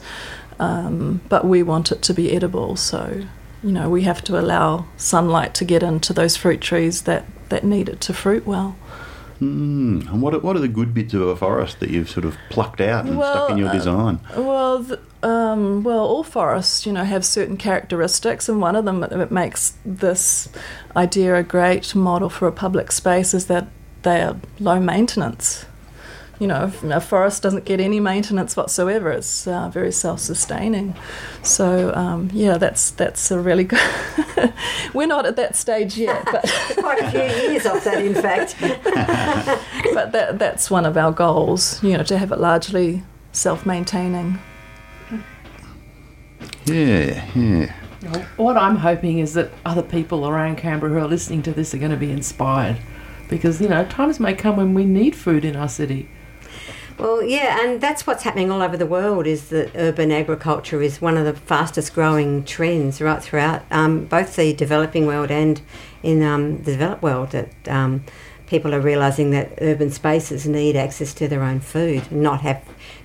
um, 0.60 1.22
but 1.30 1.46
we 1.46 1.64
want 1.64 1.92
it 1.92 2.02
to 2.04 2.14
be 2.14 2.36
edible. 2.36 2.76
So 2.76 3.24
you 3.64 3.72
know, 3.72 3.90
we 3.90 4.02
have 4.02 4.22
to 4.26 4.38
allow 4.38 4.86
sunlight 4.98 5.54
to 5.56 5.66
get 5.66 5.82
into 5.82 6.12
those 6.12 6.36
fruit 6.36 6.60
trees 6.60 7.04
that, 7.04 7.26
that 7.50 7.64
need 7.64 7.88
it 7.88 8.02
to 8.02 8.14
fruit 8.14 8.46
well. 8.46 8.76
Mm. 9.40 10.12
And 10.12 10.22
what 10.22 10.34
are, 10.34 10.40
what 10.40 10.56
are 10.56 10.60
the 10.60 10.68
good 10.68 10.94
bits 10.94 11.14
of 11.14 11.22
a 11.22 11.36
forest 11.36 11.80
that 11.80 11.90
you've 11.90 12.10
sort 12.10 12.26
of 12.26 12.38
plucked 12.50 12.82
out 12.82 13.06
and 13.06 13.18
stuck 13.18 13.52
in 13.52 13.58
your 13.58 13.70
uh, 13.70 13.74
design? 13.74 14.20
Well, 14.36 14.84
th 14.84 15.00
um, 15.24 15.84
well, 15.84 16.06
all 16.06 16.24
forests, 16.24 16.86
you 16.86 16.92
know, 16.92 17.06
have 17.06 17.24
certain 17.24 17.56
characteristics, 17.56 18.50
and 18.50 18.60
one 18.60 18.76
of 18.76 18.84
them 18.84 19.00
that 19.00 19.32
makes 19.32 19.74
this 19.86 20.50
idea 20.98 21.36
a 21.36 21.44
great 21.44 21.96
model 21.96 22.30
for 22.30 22.46
a 22.46 22.52
public 22.52 22.92
space 22.92 23.34
is 23.34 23.46
that 23.46 23.68
they 24.04 24.22
are 24.22 24.38
low 24.60 24.80
maintenance. 24.80 25.66
You 26.40 26.48
know, 26.48 26.72
a 26.84 27.00
forest 27.00 27.44
doesn't 27.44 27.64
get 27.64 27.80
any 27.80 28.00
maintenance 28.00 28.58
whatsoever. 28.58 29.12
It's 29.12 29.48
uh, 29.48 29.70
very 29.70 29.92
self-sustaining. 29.92 30.96
So 31.42 31.94
um, 31.96 32.30
yeah, 32.34 32.58
that's 32.58 32.92
that's 32.92 33.32
a 33.32 33.40
really 33.40 33.64
good. 33.64 33.80
We're 34.94 35.08
not 35.08 35.26
at 35.26 35.36
that 35.38 35.56
stage 35.56 35.98
yet, 35.98 36.26
but 36.32 36.44
Quite 36.78 37.02
a 37.02 37.12
few 37.12 37.22
years 37.22 37.66
off 37.66 37.84
that, 37.86 38.04
in 38.04 38.16
fact. 38.16 38.56
but 39.94 40.12
that 40.12 40.38
that's 40.40 40.70
one 40.70 40.86
of 40.86 40.98
our 40.98 41.12
goals. 41.12 41.82
You 41.84 41.98
know, 41.98 42.04
to 42.04 42.18
have 42.18 42.32
it 42.32 42.40
largely 42.40 43.04
self-maintaining. 43.32 44.40
Yeah, 46.66 47.26
yeah. 47.36 47.74
What 48.36 48.58
I'm 48.58 48.78
hoping 48.78 49.20
is 49.20 49.34
that 49.36 49.52
other 49.66 49.84
people 49.84 50.28
around 50.28 50.58
Canberra 50.58 50.92
who 50.92 50.98
are 50.98 51.08
listening 51.08 51.42
to 51.44 51.52
this 51.52 51.74
are 51.74 51.78
going 51.78 51.92
to 51.92 51.98
be 51.98 52.12
inspired. 52.12 52.78
Because, 53.30 53.62
you 53.62 53.70
know, 53.70 53.86
times 53.86 54.20
may 54.20 54.34
come 54.34 54.58
when 54.58 54.74
we 54.74 54.86
need 54.86 55.16
food 55.16 55.44
in 55.44 55.56
our 55.56 55.70
city. 55.70 56.08
Well, 57.00 57.24
yeah, 57.24 57.64
and 57.64 57.82
that's 57.82 58.06
what's 58.06 58.24
happening 58.24 58.52
all 58.52 58.62
over 58.62 58.78
the 58.78 58.86
world. 58.86 59.26
Is 59.26 59.50
that 59.50 59.72
urban 59.76 60.12
agriculture 60.12 60.82
is 60.82 61.02
one 61.02 61.18
of 61.18 61.26
the 61.26 61.34
fastest 61.34 61.96
growing 61.96 62.44
trends 62.44 63.02
right 63.02 63.22
throughout 63.22 63.64
um, 63.72 64.06
both 64.06 64.36
the 64.36 64.54
developing 64.54 65.08
world 65.08 65.32
and 65.32 65.62
in 66.04 66.22
um, 66.22 66.58
the 66.64 66.74
developed 66.74 67.02
world. 67.02 67.32
That 67.32 67.68
um, 67.68 68.04
people 68.46 68.76
are 68.76 68.80
realizing 68.80 69.32
that 69.32 69.58
urban 69.60 69.90
spaces 69.90 70.46
need 70.46 70.76
access 70.76 71.14
to 71.16 71.28
their 71.28 71.42
own 71.42 71.60
food, 71.60 72.04
and 72.12 72.22
not 72.22 72.42
have 72.42 72.64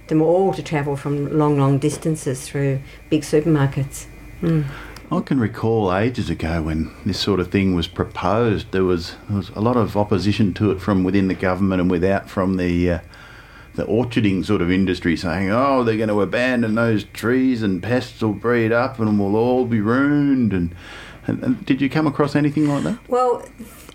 them 0.09 0.21
all 0.21 0.53
to 0.53 0.63
travel 0.63 0.97
from 0.97 1.39
long, 1.39 1.59
long 1.59 1.79
distances 1.79 2.47
through 2.47 2.81
big 3.09 3.23
supermarkets. 3.23 4.07
Mm. 4.43 4.67
I 5.11 5.21
can 5.21 5.41
recall 5.41 5.95
ages 5.95 6.29
ago 6.29 6.63
when 6.63 6.93
this 7.07 7.19
sort 7.19 7.41
of 7.41 7.51
thing 7.51 7.75
was 7.75 7.89
proposed. 7.89 8.73
There 8.73 8.85
was 8.85 9.17
there 9.29 9.39
was 9.39 9.49
a 9.51 9.61
lot 9.61 9.77
of 9.77 9.97
opposition 9.97 10.53
to 10.55 10.71
it 10.71 10.81
from 10.83 11.03
within 11.03 11.29
the 11.29 11.35
government 11.35 11.81
and 11.81 11.91
without 11.91 12.29
from 12.29 12.59
the 12.59 12.91
uh, 12.91 12.99
the 13.75 13.87
orcharding 13.87 14.45
sort 14.45 14.61
of 14.61 14.71
industry, 14.71 15.17
saying, 15.17 15.51
"Oh, 15.51 15.83
they're 15.83 15.97
going 15.97 16.11
to 16.11 16.21
abandon 16.21 16.75
those 16.75 17.05
trees 17.05 17.63
and 17.63 17.83
pests 17.83 18.21
will 18.21 18.35
breed 18.35 18.71
up 18.71 18.99
and 18.99 19.19
we'll 19.19 19.37
all 19.37 19.65
be 19.65 19.81
ruined." 19.81 20.53
And, 20.53 20.75
and, 21.27 21.43
and 21.43 21.65
did 21.65 21.81
you 21.81 21.89
come 21.89 22.07
across 22.07 22.37
anything 22.37 22.69
like 22.69 22.83
that? 22.85 22.99
Well, 23.09 23.43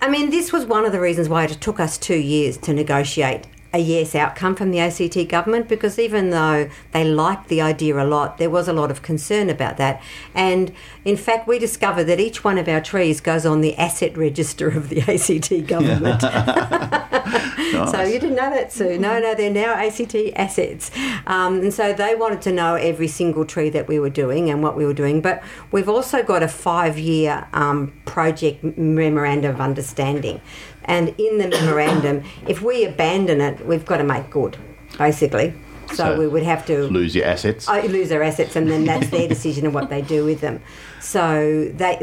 I 0.02 0.10
mean, 0.10 0.32
this 0.32 0.52
was 0.52 0.66
one 0.66 0.84
of 0.84 0.94
the 0.94 1.00
reasons 1.00 1.30
why 1.30 1.46
it 1.46 1.62
took 1.62 1.80
us 1.80 2.00
two 2.00 2.18
years 2.18 2.58
to 2.58 2.74
negotiate 2.74 3.46
a 3.74 3.80
yes 3.80 4.14
outcome 4.14 4.56
from 4.56 4.72
the 4.72 4.80
ACT 4.80 5.28
government 5.28 5.68
because 5.68 5.98
even 5.98 6.30
though 6.30 6.70
they 6.92 7.04
liked 7.04 7.48
the 7.48 7.60
idea 7.60 8.02
a 8.02 8.06
lot, 8.06 8.38
there 8.38 8.50
was 8.50 8.68
a 8.68 8.74
lot 8.74 8.92
of 8.92 9.02
concern 9.02 9.50
about 9.50 9.78
that. 9.78 10.02
And 10.36 10.72
in 11.04 11.18
fact, 11.18 11.48
we 11.48 11.58
discovered 11.58 12.04
that 12.06 12.20
each 12.20 12.44
one 12.44 12.58
of 12.58 12.68
our 12.68 12.82
trees 12.82 13.20
goes 13.20 13.46
on 13.46 13.62
the 13.62 13.76
asset 13.78 14.16
register 14.16 14.68
of 14.68 14.90
the 14.90 15.02
ACT 15.08 15.68
government. 15.68 16.24
So 17.74 18.04
you 18.04 18.20
didn't 18.20 18.36
know 18.36 18.50
that, 18.50 18.72
Sue? 18.72 18.98
No, 19.00 19.20
no, 19.20 19.34
they're 19.34 19.52
now 19.52 19.74
ACT 19.74 20.16
assets. 20.36 20.92
Um, 21.26 21.62
and 21.62 21.74
so 21.74 21.94
they 21.94 22.16
wanted 22.16 22.42
to 22.44 22.52
know 22.52 22.76
every 22.76 23.08
single 23.08 23.46
tree 23.46 23.70
that 23.70 23.88
we 23.88 24.00
were 24.00 24.10
doing 24.10 24.50
and 24.50 24.62
what 24.62 24.76
we 24.76 24.86
were 24.86 24.94
doing. 24.94 25.22
But 25.22 25.44
we've 25.72 25.90
also 25.90 26.24
got 26.24 26.44
a 26.44 26.48
five 26.48 27.00
year 27.00 27.48
um, 27.54 27.94
project 28.06 28.64
memorandum 28.78 29.56
of 29.56 29.62
understanding. 29.62 30.42
And 30.86 31.10
in 31.18 31.38
the 31.38 31.48
memorandum, 31.48 32.24
if 32.48 32.62
we 32.62 32.86
abandon 32.86 33.42
it, 33.42 33.66
we've 33.66 33.86
got 33.86 33.98
to 33.98 34.04
make 34.04 34.30
good, 34.30 34.58
basically. 34.98 35.54
So, 35.90 35.96
So 35.96 36.20
we 36.20 36.28
would 36.28 36.44
have 36.44 36.66
to 36.68 36.88
Lose 36.88 37.14
your 37.16 37.26
assets. 37.26 37.68
uh, 37.70 37.82
lose 37.88 38.10
their 38.10 38.24
assets, 38.24 38.56
and 38.56 38.70
then 38.70 38.86
that's 38.92 39.10
their 39.10 39.28
decision 39.28 39.66
of 39.68 39.74
what 39.74 39.90
they 39.90 40.02
do 40.02 40.24
with 40.26 40.42
them. 40.42 40.62
So 41.02 41.66
they 41.76 41.98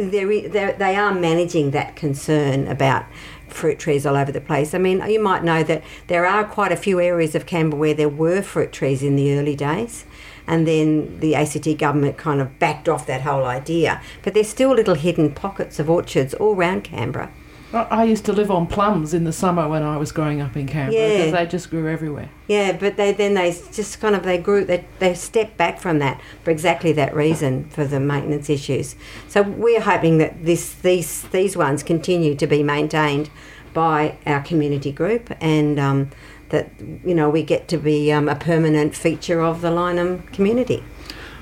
they're, 0.53 0.73
they 0.73 0.97
are 0.97 1.13
managing 1.15 1.73
that 1.73 1.97
concern 1.97 2.69
about 2.69 3.05
fruit 3.49 3.79
trees 3.81 4.07
all 4.07 4.17
over 4.17 4.31
the 4.31 4.41
place. 4.41 4.75
I 4.75 4.79
mean, 4.79 5.03
you 5.09 5.21
might 5.21 5.43
know 5.43 5.63
that 5.65 5.83
there 6.07 6.25
are 6.25 6.45
quite 6.45 6.71
a 6.71 6.77
few 6.77 7.01
areas 7.01 7.35
of 7.35 7.47
Canberra 7.47 7.81
where 7.81 7.95
there 7.95 8.09
were 8.09 8.43
fruit 8.43 8.71
trees 8.73 9.03
in 9.03 9.17
the 9.17 9.37
early 9.37 9.57
days. 9.57 10.05
And 10.47 10.67
then 10.67 11.19
the 11.21 11.35
ACT 11.35 11.77
government 11.79 12.17
kind 12.17 12.41
of 12.41 12.59
backed 12.59 12.89
off 12.89 13.07
that 13.07 13.23
whole 13.23 13.45
idea. 13.45 14.01
But 14.23 14.35
there's 14.35 14.49
still 14.49 14.71
little 14.75 14.95
hidden 14.95 15.33
pockets 15.33 15.79
of 15.79 15.89
orchards 15.89 16.35
all 16.35 16.55
around 16.57 16.83
Canberra. 16.85 17.31
I 17.73 17.79
I 17.91 18.05
used 18.05 18.25
to 18.27 18.33
live 18.33 18.51
on 18.51 18.67
plums 18.67 19.15
in 19.15 19.25
the 19.25 19.33
summer 19.33 19.69
when 19.69 19.83
I 19.83 19.97
was 19.97 20.13
growing 20.13 20.41
up 20.41 20.57
in 20.57 20.67
Canberra 20.67 21.03
Yeah. 21.03 21.17
because 21.19 21.33
they 21.33 21.47
just 21.47 21.71
grew 21.71 21.89
everywhere. 21.89 22.29
Yeah, 22.49 22.73
but 22.73 22.97
they 22.97 23.13
then 23.13 23.35
they 23.35 23.51
just 23.73 24.01
kind 24.01 24.15
of 24.15 24.23
they 24.23 24.39
grew 24.39 24.65
they 24.65 24.85
they 24.99 25.15
stepped 25.15 25.57
back 25.57 25.81
from 25.81 25.99
that 26.01 26.21
for 26.43 26.51
exactly 26.51 26.93
that 26.93 27.15
reason 27.15 27.65
for 27.71 27.85
the 27.85 28.01
maintenance 28.01 28.51
issues. 28.51 28.97
So 29.29 29.43
we're 29.43 29.81
hoping 29.83 30.19
that 30.19 30.45
this 30.45 30.75
these 30.75 31.23
these 31.31 31.57
ones 31.57 31.83
continue 31.83 32.35
to 32.35 32.47
be 32.47 32.63
maintained 32.63 33.31
by 33.73 34.17
our 34.27 34.41
community 34.43 34.91
group 34.91 35.31
and 35.41 35.79
um, 35.79 36.11
that 36.49 36.71
you 36.81 37.15
know 37.15 37.31
we 37.31 37.43
get 37.43 37.69
to 37.69 37.79
be 37.79 38.11
um, 38.13 38.29
a 38.29 38.35
permanent 38.35 38.95
feature 38.97 39.41
of 39.41 39.61
the 39.61 39.71
Lyneham 39.71 40.31
community. 40.33 40.83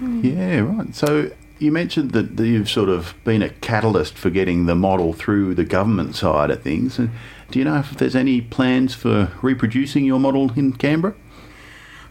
Yeah, 0.01 0.61
right. 0.61 0.95
So 0.95 1.31
you 1.59 1.73
mentioned 1.73 2.13
that 2.13 2.39
you've 2.39 2.71
sort 2.71 2.89
of 2.89 3.15
been 3.25 3.43
a 3.43 3.51
catalyst 3.51 4.17
for 4.17 4.31
getting 4.31 4.67
the 4.67 4.75
model 4.75 5.13
through 5.13 5.55
the 5.55 5.65
government 5.65 6.15
side 6.15 6.51
of 6.51 6.63
things. 6.63 6.99
And 6.99 7.11
do 7.51 7.59
you 7.59 7.65
know 7.65 7.79
if 7.79 7.91
there's 7.93 8.17
any 8.17 8.41
plans 8.41 8.95
for 8.95 9.33
reproducing 9.43 10.05
your 10.05 10.21
model 10.21 10.53
in 10.53 10.73
Canberra? 10.73 11.15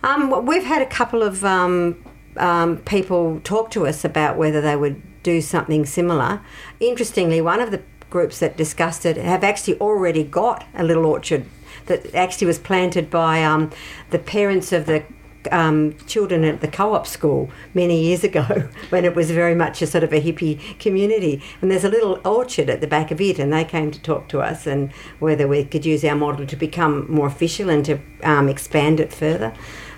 Um, 0.03 0.45
we've 0.45 0.65
had 0.65 0.81
a 0.81 0.85
couple 0.85 1.23
of 1.23 1.43
um, 1.43 2.03
um, 2.37 2.77
people 2.79 3.39
talk 3.43 3.71
to 3.71 3.87
us 3.87 4.05
about 4.05 4.37
whether 4.37 4.61
they 4.61 4.75
would 4.75 5.01
do 5.23 5.41
something 5.41 5.85
similar. 5.85 6.41
Interestingly, 6.79 7.41
one 7.41 7.59
of 7.59 7.71
the 7.71 7.81
groups 8.09 8.39
that 8.39 8.55
discussed 8.55 9.05
it 9.05 9.17
have 9.17 9.43
actually 9.43 9.77
already 9.79 10.23
got 10.23 10.65
a 10.75 10.83
little 10.83 11.05
orchard 11.05 11.45
that 11.87 12.13
actually 12.13 12.47
was 12.47 12.59
planted 12.59 13.09
by 13.09 13.43
um, 13.43 13.71
the 14.11 14.19
parents 14.19 14.71
of 14.71 14.85
the 14.85 15.03
um, 15.51 15.97
children 16.05 16.43
at 16.43 16.61
the 16.61 16.67
co-op 16.67 17.07
school 17.07 17.49
many 17.73 18.01
years 18.01 18.23
ago 18.23 18.43
when 18.89 19.05
it 19.05 19.15
was 19.15 19.31
very 19.31 19.55
much 19.55 19.81
a 19.81 19.87
sort 19.87 20.03
of 20.03 20.13
a 20.13 20.21
hippie 20.21 20.79
community 20.79 21.41
and 21.61 21.71
there's 21.71 21.83
a 21.83 21.89
little 21.89 22.19
orchard 22.25 22.69
at 22.69 22.81
the 22.81 22.87
back 22.87 23.11
of 23.11 23.19
it 23.21 23.39
and 23.39 23.51
they 23.51 23.63
came 23.63 23.91
to 23.91 24.01
talk 24.01 24.27
to 24.29 24.39
us 24.39 24.67
and 24.67 24.91
whether 25.19 25.47
we 25.47 25.63
could 25.63 25.85
use 25.85 26.03
our 26.03 26.15
model 26.15 26.45
to 26.45 26.55
become 26.55 27.09
more 27.11 27.27
official 27.27 27.69
and 27.69 27.85
to 27.85 27.99
um, 28.23 28.47
expand 28.47 28.99
it 28.99 29.11
further 29.13 29.53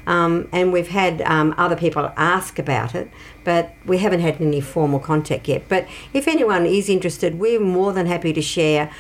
um, 0.10 0.50
and 0.52 0.74
we've 0.74 0.88
had 0.88 1.22
um, 1.22 1.54
other 1.56 1.76
people 1.76 2.12
ask 2.18 2.58
about 2.58 2.96
it, 2.96 3.12
but 3.44 3.76
we 3.86 4.00
haven't 4.00 4.22
had 4.22 4.42
any 4.42 4.60
formal 4.60 5.00
contact 5.00 5.48
yet. 5.48 5.70
But 5.70 5.88
if 6.14 6.28
anyone 6.28 6.66
is 6.66 6.90
interested, 6.90 7.38
we're 7.38 7.60
more 7.60 7.94
than 7.94 8.08
happy 8.08 8.34
to 8.34 8.42
share 8.42 8.92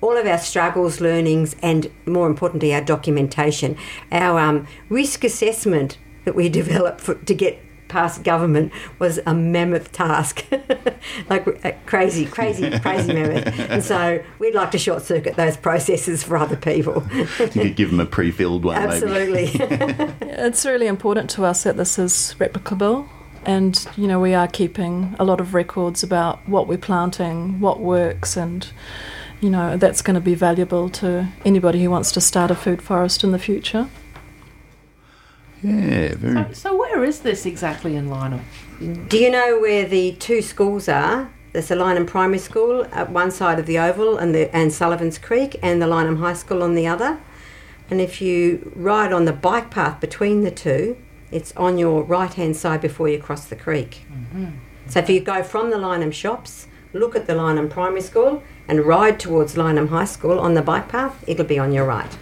all 0.00 0.16
of 0.16 0.26
our 0.26 0.38
struggles, 0.38 1.00
learnings, 1.00 1.56
and 1.62 1.90
more 2.06 2.26
importantly, 2.26 2.74
our 2.74 2.80
documentation. 2.80 3.76
Our 4.12 4.38
um, 4.38 4.66
risk 4.88 5.24
assessment 5.24 5.98
that 6.24 6.34
we 6.34 6.48
developed 6.60 7.00
for, 7.00 7.14
to 7.14 7.34
get 7.34 7.60
past 7.88 8.22
government 8.22 8.70
was 8.98 9.18
a 9.26 9.34
mammoth 9.34 9.90
task, 9.92 10.44
like 11.30 11.46
a 11.64 11.72
crazy, 11.86 12.26
crazy, 12.26 12.78
crazy 12.80 13.12
mammoth. 13.14 13.46
And 13.58 13.82
so 13.82 14.22
we'd 14.38 14.54
like 14.54 14.70
to 14.72 14.78
short 14.78 15.02
circuit 15.02 15.36
those 15.36 15.56
processes 15.56 16.22
for 16.22 16.36
other 16.36 16.56
people. 16.56 17.06
You 17.14 17.26
could 17.48 17.76
give 17.76 17.90
them 17.90 18.00
a 18.00 18.06
pre-filled 18.06 18.64
one, 18.64 18.76
maybe. 18.76 18.92
Absolutely. 18.92 19.46
It's 20.20 20.66
really 20.66 20.86
important 20.86 21.30
to 21.30 21.44
us 21.44 21.64
that 21.64 21.76
this 21.76 21.98
is 21.98 22.36
replicable. 22.38 23.08
And, 23.46 23.86
you 23.96 24.06
know, 24.06 24.20
we 24.20 24.34
are 24.34 24.48
keeping 24.48 25.16
a 25.18 25.24
lot 25.24 25.40
of 25.40 25.54
records 25.54 26.02
about 26.02 26.46
what 26.46 26.68
we're 26.68 26.76
planting, 26.76 27.60
what 27.60 27.80
works, 27.80 28.36
and, 28.36 28.68
you 29.40 29.50
know, 29.50 29.76
that's 29.76 30.02
going 30.02 30.14
to 30.14 30.20
be 30.20 30.34
valuable 30.34 30.88
to 30.88 31.28
anybody 31.44 31.82
who 31.82 31.90
wants 31.90 32.12
to 32.12 32.20
start 32.20 32.50
a 32.50 32.54
food 32.54 32.82
forest 32.82 33.22
in 33.22 33.32
the 33.32 33.38
future. 33.38 33.88
Yeah, 35.62 36.14
very. 36.14 36.54
So, 36.54 36.70
so 36.70 36.76
where 36.76 37.04
is 37.04 37.20
this 37.20 37.46
exactly 37.46 37.96
in 37.96 38.08
Lyneham? 38.08 38.40
Do 39.08 39.18
you 39.18 39.30
know 39.30 39.58
where 39.60 39.86
the 39.86 40.12
two 40.12 40.40
schools 40.42 40.88
are? 40.88 41.30
There's 41.52 41.68
the 41.68 41.74
Lyneham 41.74 42.06
Primary 42.06 42.38
School 42.38 42.84
at 42.92 43.10
one 43.10 43.30
side 43.30 43.58
of 43.58 43.66
the 43.66 43.78
oval 43.78 44.18
and 44.18 44.34
the 44.34 44.54
and 44.54 44.72
Sullivan's 44.72 45.18
Creek 45.18 45.58
and 45.62 45.82
the 45.82 45.86
Lyneham 45.86 46.18
High 46.18 46.34
School 46.34 46.62
on 46.62 46.74
the 46.74 46.86
other. 46.86 47.18
And 47.90 48.00
if 48.00 48.20
you 48.20 48.72
ride 48.76 49.12
on 49.12 49.24
the 49.24 49.32
bike 49.32 49.70
path 49.70 50.00
between 50.00 50.42
the 50.42 50.50
two, 50.50 50.96
it's 51.32 51.52
on 51.56 51.78
your 51.78 52.02
right 52.02 52.32
hand 52.32 52.56
side 52.56 52.80
before 52.80 53.08
you 53.08 53.18
cross 53.18 53.46
the 53.46 53.56
creek. 53.56 54.06
Mm-hmm. 54.12 54.50
So 54.88 55.00
if 55.00 55.10
you 55.10 55.20
go 55.20 55.42
from 55.42 55.70
the 55.70 55.76
Lyneham 55.76 56.12
shops, 56.12 56.68
look 56.92 57.16
at 57.16 57.26
the 57.26 57.34
Lyneham 57.34 57.68
Primary 57.68 58.02
School 58.02 58.42
and 58.68 58.84
ride 58.84 59.18
towards 59.18 59.54
Lyneham 59.54 59.88
High 59.88 60.04
School 60.04 60.38
on 60.38 60.54
the 60.54 60.62
bike 60.62 60.88
path, 60.88 61.24
it'll 61.26 61.46
be 61.46 61.58
on 61.58 61.72
your 61.72 61.86
right. 61.86 62.16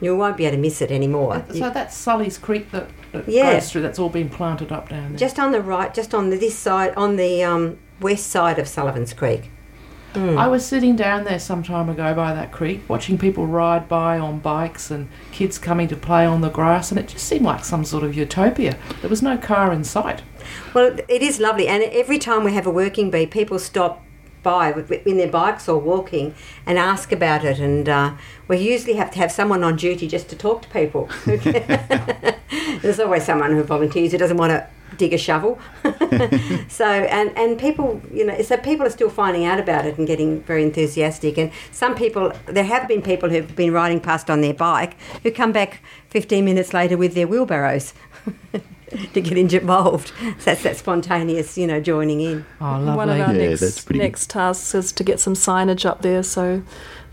You 0.00 0.16
won't 0.16 0.36
be 0.36 0.46
able 0.46 0.56
to 0.56 0.60
miss 0.62 0.80
it 0.80 0.90
anymore. 0.90 1.44
So 1.52 1.70
that's 1.70 1.94
Sully's 1.96 2.38
Creek 2.38 2.70
that, 2.72 2.88
that 3.12 3.28
Yeah. 3.28 3.54
goes 3.54 3.70
through. 3.70 3.82
That's 3.82 3.98
all 3.98 4.08
been 4.08 4.30
planted 4.30 4.72
up 4.72 4.88
down 4.88 5.10
there. 5.10 5.18
Just 5.18 5.38
on 5.38 5.52
the 5.52 5.60
right, 5.60 5.92
just 5.92 6.14
on 6.14 6.30
the, 6.30 6.36
this 6.36 6.58
side, 6.58 6.94
on 6.96 7.16
the 7.16 7.42
um, 7.44 7.78
west 8.00 8.28
side 8.28 8.58
of 8.58 8.66
Sullivan's 8.66 9.12
Creek. 9.12 9.50
I 10.12 10.48
was 10.48 10.66
sitting 10.66 10.96
down 10.96 11.22
there 11.22 11.38
some 11.38 11.62
time 11.62 11.88
ago 11.88 12.12
by 12.14 12.34
that 12.34 12.50
creek, 12.50 12.82
watching 12.88 13.16
people 13.16 13.46
ride 13.46 13.88
by 13.88 14.18
on 14.18 14.40
bikes 14.40 14.90
and 14.90 15.06
kids 15.30 15.56
coming 15.56 15.86
to 15.86 15.94
play 15.94 16.26
on 16.26 16.40
the 16.40 16.48
grass, 16.50 16.90
and 16.90 16.98
it 16.98 17.06
just 17.06 17.28
seemed 17.28 17.44
like 17.44 17.64
some 17.64 17.84
sort 17.84 18.02
of 18.02 18.12
utopia. 18.16 18.76
There 19.02 19.10
was 19.10 19.22
no 19.22 19.38
car 19.38 19.72
in 19.72 19.84
sight. 19.84 20.22
Well, 20.74 20.96
it 21.06 21.22
is 21.22 21.38
lovely, 21.38 21.68
and 21.68 21.84
every 21.84 22.18
time 22.18 22.42
we 22.42 22.54
have 22.54 22.66
a 22.66 22.70
working 22.72 23.12
bee, 23.12 23.26
people 23.26 23.60
stop 23.60 24.02
by 24.42 24.72
in 25.04 25.16
their 25.16 25.30
bikes 25.30 25.68
or 25.68 25.78
walking 25.78 26.34
and 26.66 26.78
ask 26.78 27.12
about 27.12 27.44
it, 27.44 27.58
and 27.58 27.88
uh, 27.88 28.12
we 28.48 28.58
usually 28.58 28.94
have 28.94 29.10
to 29.12 29.18
have 29.18 29.32
someone 29.32 29.62
on 29.62 29.76
duty 29.76 30.06
just 30.08 30.28
to 30.30 30.36
talk 30.36 30.62
to 30.62 30.68
people. 30.68 31.08
There's 32.82 33.00
always 33.00 33.24
someone 33.24 33.52
who 33.52 33.62
volunteers 33.62 34.12
who 34.12 34.18
doesn't 34.18 34.36
want 34.36 34.50
to 34.50 34.66
dig 34.96 35.12
a 35.12 35.18
shovel. 35.18 35.58
so 36.68 36.84
and 36.84 37.36
and 37.36 37.58
people, 37.58 38.00
you 38.12 38.24
know, 38.24 38.40
so 38.42 38.56
people 38.56 38.86
are 38.86 38.90
still 38.90 39.10
finding 39.10 39.44
out 39.44 39.58
about 39.58 39.86
it 39.86 39.98
and 39.98 40.06
getting 40.06 40.42
very 40.42 40.62
enthusiastic. 40.62 41.38
And 41.38 41.50
some 41.72 41.94
people, 41.94 42.32
there 42.46 42.64
have 42.64 42.88
been 42.88 43.02
people 43.02 43.28
who've 43.28 43.54
been 43.54 43.72
riding 43.72 44.00
past 44.00 44.30
on 44.30 44.40
their 44.40 44.54
bike 44.54 44.96
who 45.22 45.30
come 45.30 45.52
back 45.52 45.82
15 46.08 46.44
minutes 46.44 46.72
later 46.74 46.96
with 46.96 47.14
their 47.14 47.26
wheelbarrows. 47.26 47.94
to 49.14 49.20
get 49.20 49.38
involved, 49.38 50.08
so 50.18 50.34
that's 50.44 50.62
that 50.62 50.76
spontaneous, 50.76 51.56
you 51.56 51.66
know, 51.66 51.80
joining 51.80 52.20
in. 52.20 52.44
Oh, 52.60 52.64
One 52.64 52.80
of 53.08 53.18
lovely. 53.18 53.20
our 53.22 53.32
Yeah, 53.34 53.48
next, 53.48 53.60
that's 53.60 53.84
pretty 53.84 53.98
good. 54.00 54.04
next 54.04 54.30
tasks 54.30 54.74
is 54.74 54.92
to 54.92 55.04
get 55.04 55.20
some 55.20 55.34
signage 55.34 55.84
up 55.86 56.02
there 56.02 56.22
so, 56.22 56.62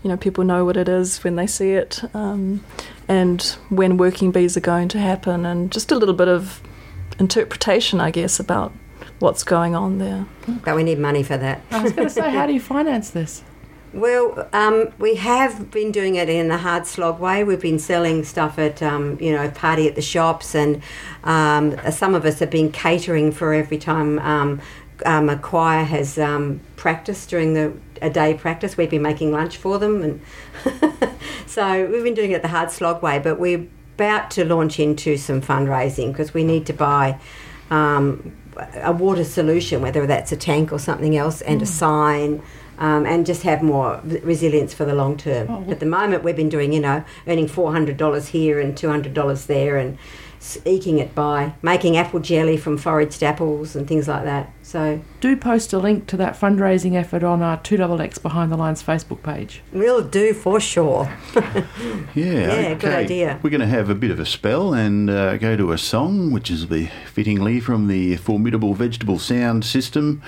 you 0.02 0.08
know, 0.10 0.16
people 0.16 0.44
know 0.44 0.64
what 0.64 0.76
it 0.76 0.88
is 0.88 1.22
when 1.24 1.36
they 1.36 1.46
see 1.46 1.72
it 1.72 2.02
um, 2.14 2.64
and 3.08 3.42
when 3.68 3.96
working 3.96 4.30
bees 4.32 4.56
are 4.56 4.60
going 4.60 4.88
to 4.88 4.98
happen 4.98 5.44
and 5.46 5.70
just 5.72 5.90
a 5.92 5.96
little 5.96 6.14
bit 6.14 6.28
of 6.28 6.60
interpretation, 7.18 8.00
I 8.00 8.10
guess, 8.10 8.38
about 8.40 8.72
what's 9.18 9.42
going 9.42 9.74
on 9.74 9.98
there. 9.98 10.26
But 10.64 10.76
we 10.76 10.84
need 10.84 10.98
money 10.98 11.22
for 11.22 11.36
that. 11.36 11.60
I 11.70 11.82
was 11.82 11.92
going 11.92 12.06
to 12.08 12.14
say, 12.14 12.30
how 12.30 12.46
do 12.46 12.52
you 12.52 12.60
finance 12.60 13.10
this? 13.10 13.42
Well, 13.92 14.46
um, 14.52 14.92
we 14.98 15.14
have 15.14 15.70
been 15.70 15.92
doing 15.92 16.16
it 16.16 16.28
in 16.28 16.48
the 16.48 16.58
hard 16.58 16.86
slog 16.86 17.20
way. 17.20 17.42
We've 17.42 17.60
been 17.60 17.78
selling 17.78 18.22
stuff 18.22 18.58
at, 18.58 18.82
um, 18.82 19.18
you 19.18 19.32
know, 19.32 19.50
party 19.50 19.88
at 19.88 19.94
the 19.94 20.02
shops, 20.02 20.54
and 20.54 20.82
um, 21.24 21.76
some 21.90 22.14
of 22.14 22.26
us 22.26 22.38
have 22.40 22.50
been 22.50 22.70
catering 22.70 23.32
for 23.32 23.54
every 23.54 23.78
time 23.78 24.18
um, 24.18 24.60
um, 25.06 25.30
a 25.30 25.38
choir 25.38 25.84
has 25.84 26.18
um, 26.18 26.60
practiced 26.76 27.30
during 27.30 27.54
the 27.54 27.72
a 28.02 28.10
day 28.10 28.34
practice. 28.34 28.76
We've 28.76 28.90
been 28.90 29.02
making 29.02 29.32
lunch 29.32 29.56
for 29.56 29.78
them, 29.78 30.02
and 30.02 30.20
so 31.46 31.86
we've 31.86 32.04
been 32.04 32.14
doing 32.14 32.32
it 32.32 32.42
the 32.42 32.48
hard 32.48 32.70
slog 32.70 33.02
way. 33.02 33.18
But 33.18 33.40
we're 33.40 33.66
about 33.94 34.30
to 34.32 34.44
launch 34.44 34.78
into 34.78 35.16
some 35.16 35.40
fundraising 35.40 36.12
because 36.12 36.34
we 36.34 36.44
need 36.44 36.66
to 36.66 36.72
buy. 36.74 37.18
Um, 37.70 38.36
a 38.82 38.90
water 38.90 39.22
solution, 39.22 39.80
whether 39.80 40.04
that's 40.04 40.32
a 40.32 40.36
tank 40.36 40.72
or 40.72 40.80
something 40.80 41.16
else, 41.16 41.42
and 41.42 41.62
a 41.62 41.66
sign, 41.66 42.42
Um, 42.78 43.06
and 43.06 43.26
just 43.26 43.42
have 43.42 43.60
more 43.60 44.00
resilience 44.22 44.72
for 44.72 44.84
the 44.84 44.94
long 44.94 45.16
term. 45.16 45.48
Oh, 45.50 45.64
At 45.68 45.80
the 45.80 45.86
moment, 45.86 46.22
we've 46.22 46.36
been 46.36 46.48
doing, 46.48 46.72
you 46.72 46.80
know, 46.80 47.04
earning 47.26 47.48
four 47.48 47.72
hundred 47.72 47.96
dollars 47.96 48.28
here 48.28 48.60
and 48.60 48.76
two 48.76 48.88
hundred 48.88 49.14
dollars 49.14 49.46
there, 49.46 49.76
and 49.76 49.98
s- 50.40 50.58
eking 50.64 50.98
it 51.00 51.12
by 51.12 51.54
making 51.60 51.96
apple 51.96 52.20
jelly 52.20 52.56
from 52.56 52.78
foraged 52.78 53.20
apples 53.24 53.74
and 53.74 53.88
things 53.88 54.06
like 54.06 54.22
that. 54.24 54.52
So 54.62 55.00
Do 55.20 55.36
post 55.36 55.72
a 55.72 55.78
link 55.78 56.06
to 56.08 56.16
that 56.18 56.38
fundraising 56.38 56.94
effort 56.94 57.24
on 57.24 57.42
our 57.42 57.56
2XX 57.58 58.22
Behind 58.22 58.52
the 58.52 58.56
Lines 58.56 58.82
Facebook 58.82 59.22
page. 59.22 59.62
we'll 59.72 60.02
do 60.02 60.32
for 60.34 60.60
sure. 60.60 61.10
Yeah, 62.14 62.34
Yeah, 62.60 62.74
good 62.74 62.94
idea. 62.94 63.38
We're 63.42 63.50
going 63.50 63.60
to 63.60 63.66
have 63.66 63.90
a 63.90 63.94
bit 63.94 64.10
of 64.10 64.20
a 64.20 64.26
spell 64.26 64.72
and 64.74 65.08
uh, 65.10 65.36
go 65.38 65.56
to 65.56 65.72
a 65.72 65.78
song, 65.78 66.32
which 66.32 66.50
is 66.50 66.68
the 66.68 66.88
fittingly 67.12 67.60
from 67.60 67.86
the 67.88 68.16
formidable 68.16 68.74
vegetable 68.74 69.18
sound 69.18 69.64
system, 69.64 70.22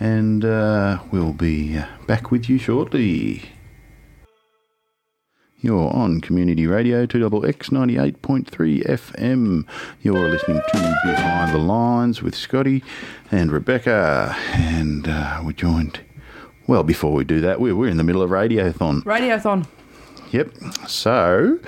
and 0.00 0.44
uh, 0.44 0.98
we'll 1.10 1.32
be 1.32 1.80
back 2.06 2.30
with 2.30 2.48
you 2.48 2.58
shortly. 2.58 3.50
You're 5.60 5.90
on 5.94 6.20
Community 6.20 6.66
Radio 6.66 7.06
2XX 7.06 7.70
98.3 8.20 8.86
FM. 8.86 9.66
You're 10.02 10.28
listening 10.28 10.60
to 10.72 11.00
Behind 11.06 11.54
the 11.54 11.58
Lines 11.58 12.22
with 12.22 12.34
Scotty 12.34 12.84
and 13.30 13.50
Rebecca, 13.50 14.36
and 14.52 15.08
uh, 15.08 15.40
we're 15.42 15.52
joined. 15.52 16.00
Well, 16.66 16.82
before 16.82 17.12
we 17.12 17.24
do 17.24 17.40
that, 17.40 17.60
we're, 17.60 17.74
we're 17.74 17.88
in 17.88 17.96
the 17.96 18.04
middle 18.04 18.20
of 18.20 18.28
Radiothon. 18.28 19.04
Radiothon. 19.04 19.66
Yep. 20.32 20.50
So 20.86 21.58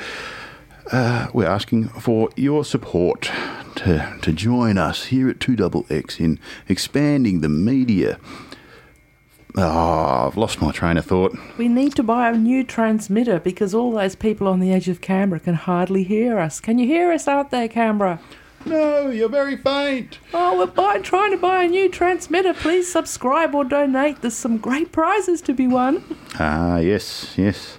uh, 0.92 1.29
we're 1.33 1.46
asking 1.46 1.88
for 1.88 2.31
your 2.37 2.64
support 2.64 3.31
to 3.77 4.18
to 4.22 4.33
join 4.33 4.79
us 4.79 5.07
here 5.07 5.29
at 5.29 5.40
Two 5.40 5.57
Double 5.57 5.85
X 5.90 6.18
in 6.20 6.38
expanding 6.68 7.40
the 7.40 7.49
media. 7.49 8.18
Oh, 9.59 10.27
I've 10.27 10.37
lost 10.37 10.61
my 10.61 10.70
train 10.70 10.99
of 10.99 11.07
thought. 11.07 11.35
We 11.57 11.68
need 11.68 11.94
to 11.96 12.03
buy 12.03 12.29
a 12.29 12.37
new 12.37 12.62
transmitter 12.62 13.40
because 13.40 13.75
all 13.75 13.92
those 13.92 14.14
people 14.14 14.49
on 14.49 14.61
the 14.61 14.70
edge 14.70 14.87
of 14.88 15.01
Canberra 15.01 15.40
can 15.40 15.55
hardly 15.55 16.03
hear 16.03 16.38
us. 16.38 16.61
Can 16.61 16.79
you 16.79 16.87
hear 16.87 17.11
us 17.11 17.27
out 17.27 17.51
there, 17.51 17.66
Canberra? 17.66 18.20
No, 18.66 19.09
you're 19.09 19.29
very 19.31 19.57
faint. 19.57 20.18
Oh, 20.35 20.59
we're 20.59 20.66
buy- 20.66 20.99
trying 20.99 21.31
to 21.31 21.38
buy 21.38 21.62
a 21.64 21.68
new 21.68 21.88
transmitter. 21.88 22.53
Please 22.53 22.90
subscribe 22.92 23.55
or 23.55 23.64
donate. 23.64 24.20
There's 24.20 24.37
some 24.37 24.59
great 24.59 24.92
prizes 24.92 25.40
to 25.42 25.55
be 25.55 25.66
won. 25.66 26.03
Ah, 26.38 26.77
yes, 26.79 27.33
yes. 27.38 27.79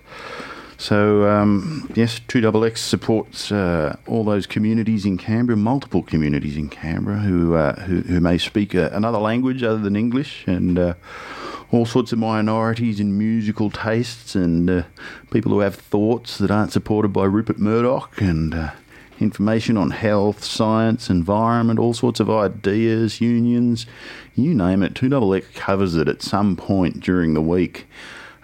So, 0.78 1.28
um, 1.28 1.92
yes, 1.96 2.20
2XX 2.20 2.78
supports 2.78 3.52
uh, 3.52 3.98
all 4.06 4.24
those 4.24 4.46
communities 4.46 5.06
in 5.06 5.18
Canberra, 5.18 5.58
multiple 5.58 6.04
communities 6.04 6.56
in 6.56 6.70
Canberra 6.70 7.18
who 7.20 7.56
uh, 7.56 7.82
who, 7.82 8.02
who 8.02 8.20
may 8.22 8.38
speak 8.38 8.76
uh, 8.76 8.90
another 8.94 9.18
language 9.18 9.64
other 9.64 9.80
than 9.80 9.96
English, 9.96 10.46
and 10.46 10.78
uh, 10.78 10.94
all 11.72 11.86
sorts 11.86 12.12
of 12.14 12.20
minorities 12.20 13.00
in 13.00 13.18
musical 13.18 13.72
tastes, 13.72 14.36
and 14.36 14.70
uh, 14.70 14.84
people 15.32 15.52
who 15.52 15.60
have 15.60 15.76
thoughts 15.76 16.38
that 16.38 16.52
aren't 16.52 16.72
supported 16.72 17.10
by 17.10 17.26
Rupert 17.26 17.58
Murdoch, 17.58 18.22
and 18.22 18.54
uh, 18.54 18.72
information 19.20 19.78
on 19.78 19.90
health, 19.90 20.44
science, 20.44 21.10
environment, 21.10 21.80
all 21.80 21.96
sorts 21.96 22.20
of 22.20 22.30
ideas, 22.30 23.20
unions, 23.20 23.88
you 24.36 24.54
name 24.54 24.84
it. 24.84 24.94
2XX 24.94 25.56
covers 25.56 25.96
it 25.96 26.08
at 26.08 26.22
some 26.22 26.56
point 26.56 27.00
during 27.00 27.34
the 27.34 27.42
week. 27.42 27.88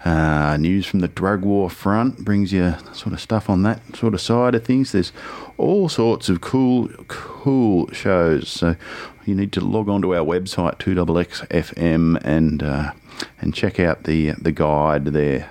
Uh, 0.04 0.58
news 0.58 0.84
from 0.84 1.00
the 1.00 1.08
drug 1.08 1.42
war 1.42 1.70
front 1.70 2.26
brings 2.26 2.52
you 2.52 2.74
sort 2.92 3.14
of 3.14 3.20
stuff 3.20 3.48
on 3.48 3.62
that 3.62 3.80
sort 3.96 4.12
of 4.12 4.20
side 4.20 4.54
of 4.54 4.62
things. 4.62 4.92
There's 4.92 5.12
all 5.56 5.88
sorts 5.88 6.28
of 6.28 6.42
cool, 6.42 6.88
cool 7.08 7.90
shows. 7.90 8.50
So 8.50 8.76
you 9.24 9.34
need 9.34 9.50
to 9.52 9.60
log 9.62 9.88
on 9.88 10.02
to 10.02 10.14
our 10.14 10.24
website 10.24 10.76
2xxfm 10.78 12.20
and 12.22 12.62
uh, 12.62 12.92
and 13.40 13.54
check 13.54 13.80
out 13.80 14.04
the 14.04 14.32
the 14.32 14.52
guide 14.52 15.06
there, 15.06 15.50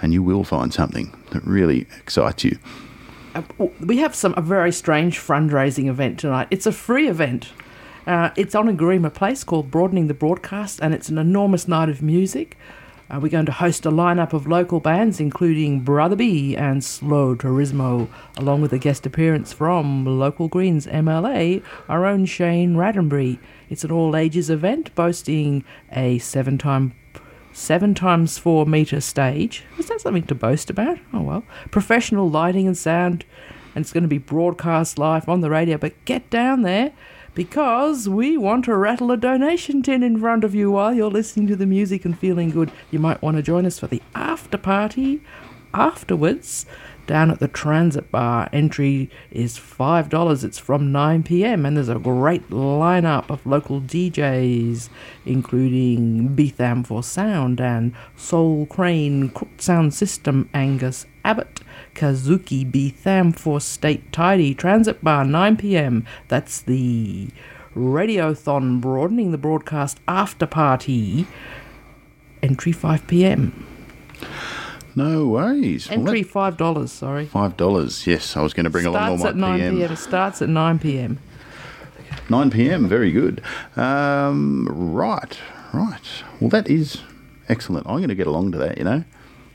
and 0.00 0.12
you 0.12 0.22
will 0.22 0.42
find 0.42 0.74
something 0.74 1.16
that 1.30 1.44
really 1.44 1.86
excites 2.00 2.42
you. 2.42 2.58
Uh, 3.36 3.42
we 3.80 3.98
have 3.98 4.16
some 4.16 4.34
a 4.36 4.42
very 4.42 4.72
strange 4.72 5.20
fundraising 5.20 5.86
event 5.86 6.18
tonight. 6.18 6.48
It's 6.50 6.66
a 6.66 6.72
free 6.72 7.08
event. 7.08 7.52
Uh, 8.04 8.30
it's 8.36 8.56
on 8.56 8.68
a 8.68 8.72
Garima 8.72 9.14
place 9.14 9.44
called 9.44 9.70
Broadening 9.70 10.08
the 10.08 10.14
Broadcast, 10.14 10.80
and 10.82 10.92
it's 10.92 11.08
an 11.08 11.18
enormous 11.18 11.68
night 11.68 11.88
of 11.88 12.02
music. 12.02 12.56
Uh, 13.12 13.20
we're 13.20 13.28
going 13.28 13.44
to 13.44 13.52
host 13.52 13.84
a 13.84 13.90
lineup 13.90 14.32
of 14.32 14.46
local 14.46 14.80
bands, 14.80 15.20
including 15.20 15.80
Brother 15.80 16.16
B 16.16 16.56
and 16.56 16.82
Slow 16.82 17.36
Turismo, 17.36 18.08
along 18.38 18.62
with 18.62 18.72
a 18.72 18.78
guest 18.78 19.04
appearance 19.04 19.52
from 19.52 20.06
Local 20.06 20.48
Greens 20.48 20.86
MLA, 20.86 21.62
our 21.90 22.06
own 22.06 22.24
Shane 22.24 22.74
Rattenbury. 22.74 23.38
It's 23.68 23.84
an 23.84 23.92
all 23.92 24.16
ages 24.16 24.48
event 24.48 24.94
boasting 24.94 25.62
a 25.92 26.18
seven 26.20 26.56
time 26.56 26.94
seven 27.52 27.94
times 27.94 28.38
four 28.38 28.64
meter 28.64 29.02
stage. 29.02 29.62
Is 29.78 29.88
that 29.88 30.00
something 30.00 30.22
to 30.22 30.34
boast 30.34 30.70
about? 30.70 30.98
Oh 31.12 31.20
well. 31.20 31.44
Professional 31.70 32.30
lighting 32.30 32.66
and 32.66 32.78
sound, 32.78 33.26
and 33.74 33.82
it's 33.82 33.92
going 33.92 34.04
to 34.04 34.08
be 34.08 34.16
broadcast 34.16 34.98
live 34.98 35.28
on 35.28 35.42
the 35.42 35.50
radio. 35.50 35.76
But 35.76 36.02
get 36.06 36.30
down 36.30 36.62
there 36.62 36.92
because 37.34 38.08
we 38.08 38.36
want 38.36 38.64
to 38.66 38.76
rattle 38.76 39.10
a 39.10 39.16
donation 39.16 39.82
tin 39.82 40.02
in 40.02 40.20
front 40.20 40.44
of 40.44 40.54
you 40.54 40.70
while 40.70 40.94
you're 40.94 41.10
listening 41.10 41.46
to 41.46 41.56
the 41.56 41.66
music 41.66 42.04
and 42.04 42.18
feeling 42.18 42.50
good. 42.50 42.70
You 42.90 42.98
might 42.98 43.22
want 43.22 43.36
to 43.36 43.42
join 43.42 43.66
us 43.66 43.78
for 43.78 43.86
the 43.86 44.02
after 44.14 44.58
party 44.58 45.22
afterwards 45.74 46.66
down 47.06 47.30
at 47.30 47.40
the 47.40 47.48
Transit 47.48 48.10
Bar. 48.10 48.48
Entry 48.52 49.10
is 49.30 49.58
$5. 49.58 50.44
It's 50.44 50.58
from 50.58 50.92
9 50.92 51.22
pm, 51.22 51.66
and 51.66 51.76
there's 51.76 51.88
a 51.88 51.98
great 51.98 52.48
lineup 52.50 53.30
of 53.30 53.44
local 53.44 53.80
DJs, 53.80 54.88
including 55.26 56.34
Betham 56.34 56.84
for 56.84 57.02
Sound 57.02 57.60
and 57.60 57.94
Soul 58.16 58.66
Crane, 58.66 59.30
Crooked 59.30 59.60
Sound 59.60 59.94
System, 59.94 60.48
Angus 60.54 61.06
Abbott. 61.24 61.60
Kazuki 61.94 62.64
Betham 62.70 63.32
for 63.32 63.60
State 63.60 64.12
Tidy 64.12 64.54
Transit 64.54 65.02
Bar 65.04 65.24
9 65.24 65.56
pm. 65.56 66.06
That's 66.28 66.60
the 66.60 67.28
Radiothon 67.76 68.80
broadening 68.80 69.30
the 69.32 69.38
broadcast 69.38 69.98
after 70.08 70.46
party. 70.46 71.26
Entry 72.42 72.72
5 72.72 73.06
pm. 73.06 73.66
No 74.94 75.26
worries. 75.26 75.90
Entry 75.90 76.22
five 76.22 76.58
dollars. 76.58 76.92
Sorry. 76.92 77.24
Five 77.24 77.56
dollars. 77.56 78.06
Yes, 78.06 78.36
I 78.36 78.42
was 78.42 78.52
going 78.52 78.64
to 78.64 78.70
bring 78.70 78.84
along 78.84 79.02
all 79.12 79.18
Starts 79.18 79.36
my 79.36 79.54
at 79.54 79.56
nine 79.56 79.60
PM. 79.60 79.76
p.m. 79.76 79.92
It 79.92 79.96
starts 79.96 80.42
at 80.42 80.48
nine 80.50 80.78
p.m. 80.78 81.18
9 82.28 82.50
p.m. 82.50 82.88
Very 82.88 83.10
good. 83.10 83.42
Um, 83.74 84.68
right, 84.70 85.38
right. 85.72 86.22
Well, 86.40 86.50
that 86.50 86.68
is 86.68 87.00
excellent. 87.48 87.86
I'm 87.86 87.96
going 87.96 88.10
to 88.10 88.14
get 88.14 88.26
along 88.26 88.52
to 88.52 88.58
that. 88.58 88.76
You 88.78 88.84
know, 88.84 89.04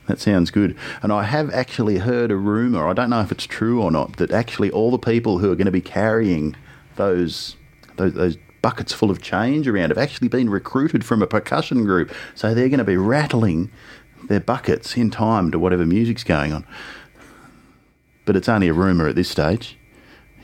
that 0.08 0.20
sounds 0.20 0.52
good. 0.52 0.76
And 1.02 1.12
I 1.12 1.24
have 1.24 1.54
actually 1.54 1.98
heard 1.98 2.32
a 2.32 2.36
rumor. 2.36 2.88
I 2.88 2.94
don't 2.94 3.10
know 3.10 3.22
if 3.22 3.32
it's 3.32 3.46
true 3.46 3.82
or 3.82 3.92
not. 3.92 4.18
That 4.18 4.32
actually 4.32 4.72
all 4.72 4.92
the 4.92 4.98
people 4.98 5.40
who 5.40 5.52
are 5.52 5.56
going 5.56 5.66
to 5.66 5.72
be 5.72 5.82
carrying 5.82 6.56
those 6.96 7.56
those, 7.98 8.14
those 8.14 8.38
buckets 8.62 8.94
full 8.94 9.12
of 9.12 9.22
change 9.22 9.68
around 9.68 9.90
have 9.90 9.98
actually 9.98 10.28
been 10.28 10.50
recruited 10.50 11.06
from 11.06 11.22
a 11.22 11.28
percussion 11.28 11.84
group. 11.84 12.12
So 12.36 12.54
they're 12.54 12.70
going 12.70 12.80
to 12.80 12.84
be 12.84 12.98
rattling 12.98 13.72
their 14.28 14.40
buckets 14.40 14.98
in 14.98 15.12
time 15.12 15.52
to 15.52 15.60
whatever 15.60 15.86
music's 15.86 16.24
going 16.24 16.54
on. 16.54 16.66
But 18.26 18.36
it's 18.36 18.50
only 18.50 18.68
a 18.68 18.74
rumor 18.74 19.08
at 19.08 19.16
this 19.16 19.30
stage. 19.30 19.78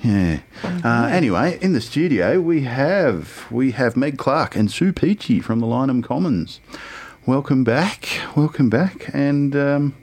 Yeah. 0.04 0.39
Uh, 0.63 1.08
anyway, 1.12 1.58
in 1.62 1.71
the 1.71 1.80
studio 1.80 2.41
we 2.41 2.63
have 2.63 3.45
we 3.49 3.71
have 3.71 3.95
Meg 3.95 4.17
Clark 4.17 4.56
and 4.58 4.69
Sue 4.69 4.91
Peachy 4.91 5.39
from 5.39 5.60
the 5.60 5.67
Lyneham 5.67 6.04
Commons. 6.04 6.60
Welcome 7.25 7.63
back, 7.63 8.19
welcome 8.36 8.69
back, 8.69 9.09
and 9.13 9.55
um, 9.55 9.95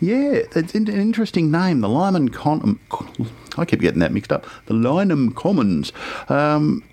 yeah, 0.00 0.42
it's 0.54 0.76
an 0.76 0.86
interesting 0.86 1.50
name, 1.50 1.80
the 1.80 1.88
Lyman 1.88 2.28
Con. 2.28 2.78
I 3.58 3.64
keep 3.64 3.80
getting 3.80 3.98
that 3.98 4.12
mixed 4.12 4.30
up. 4.30 4.46
The 4.66 4.74
Lyneham 4.74 5.34
Commons. 5.34 5.92
Um, 6.28 6.84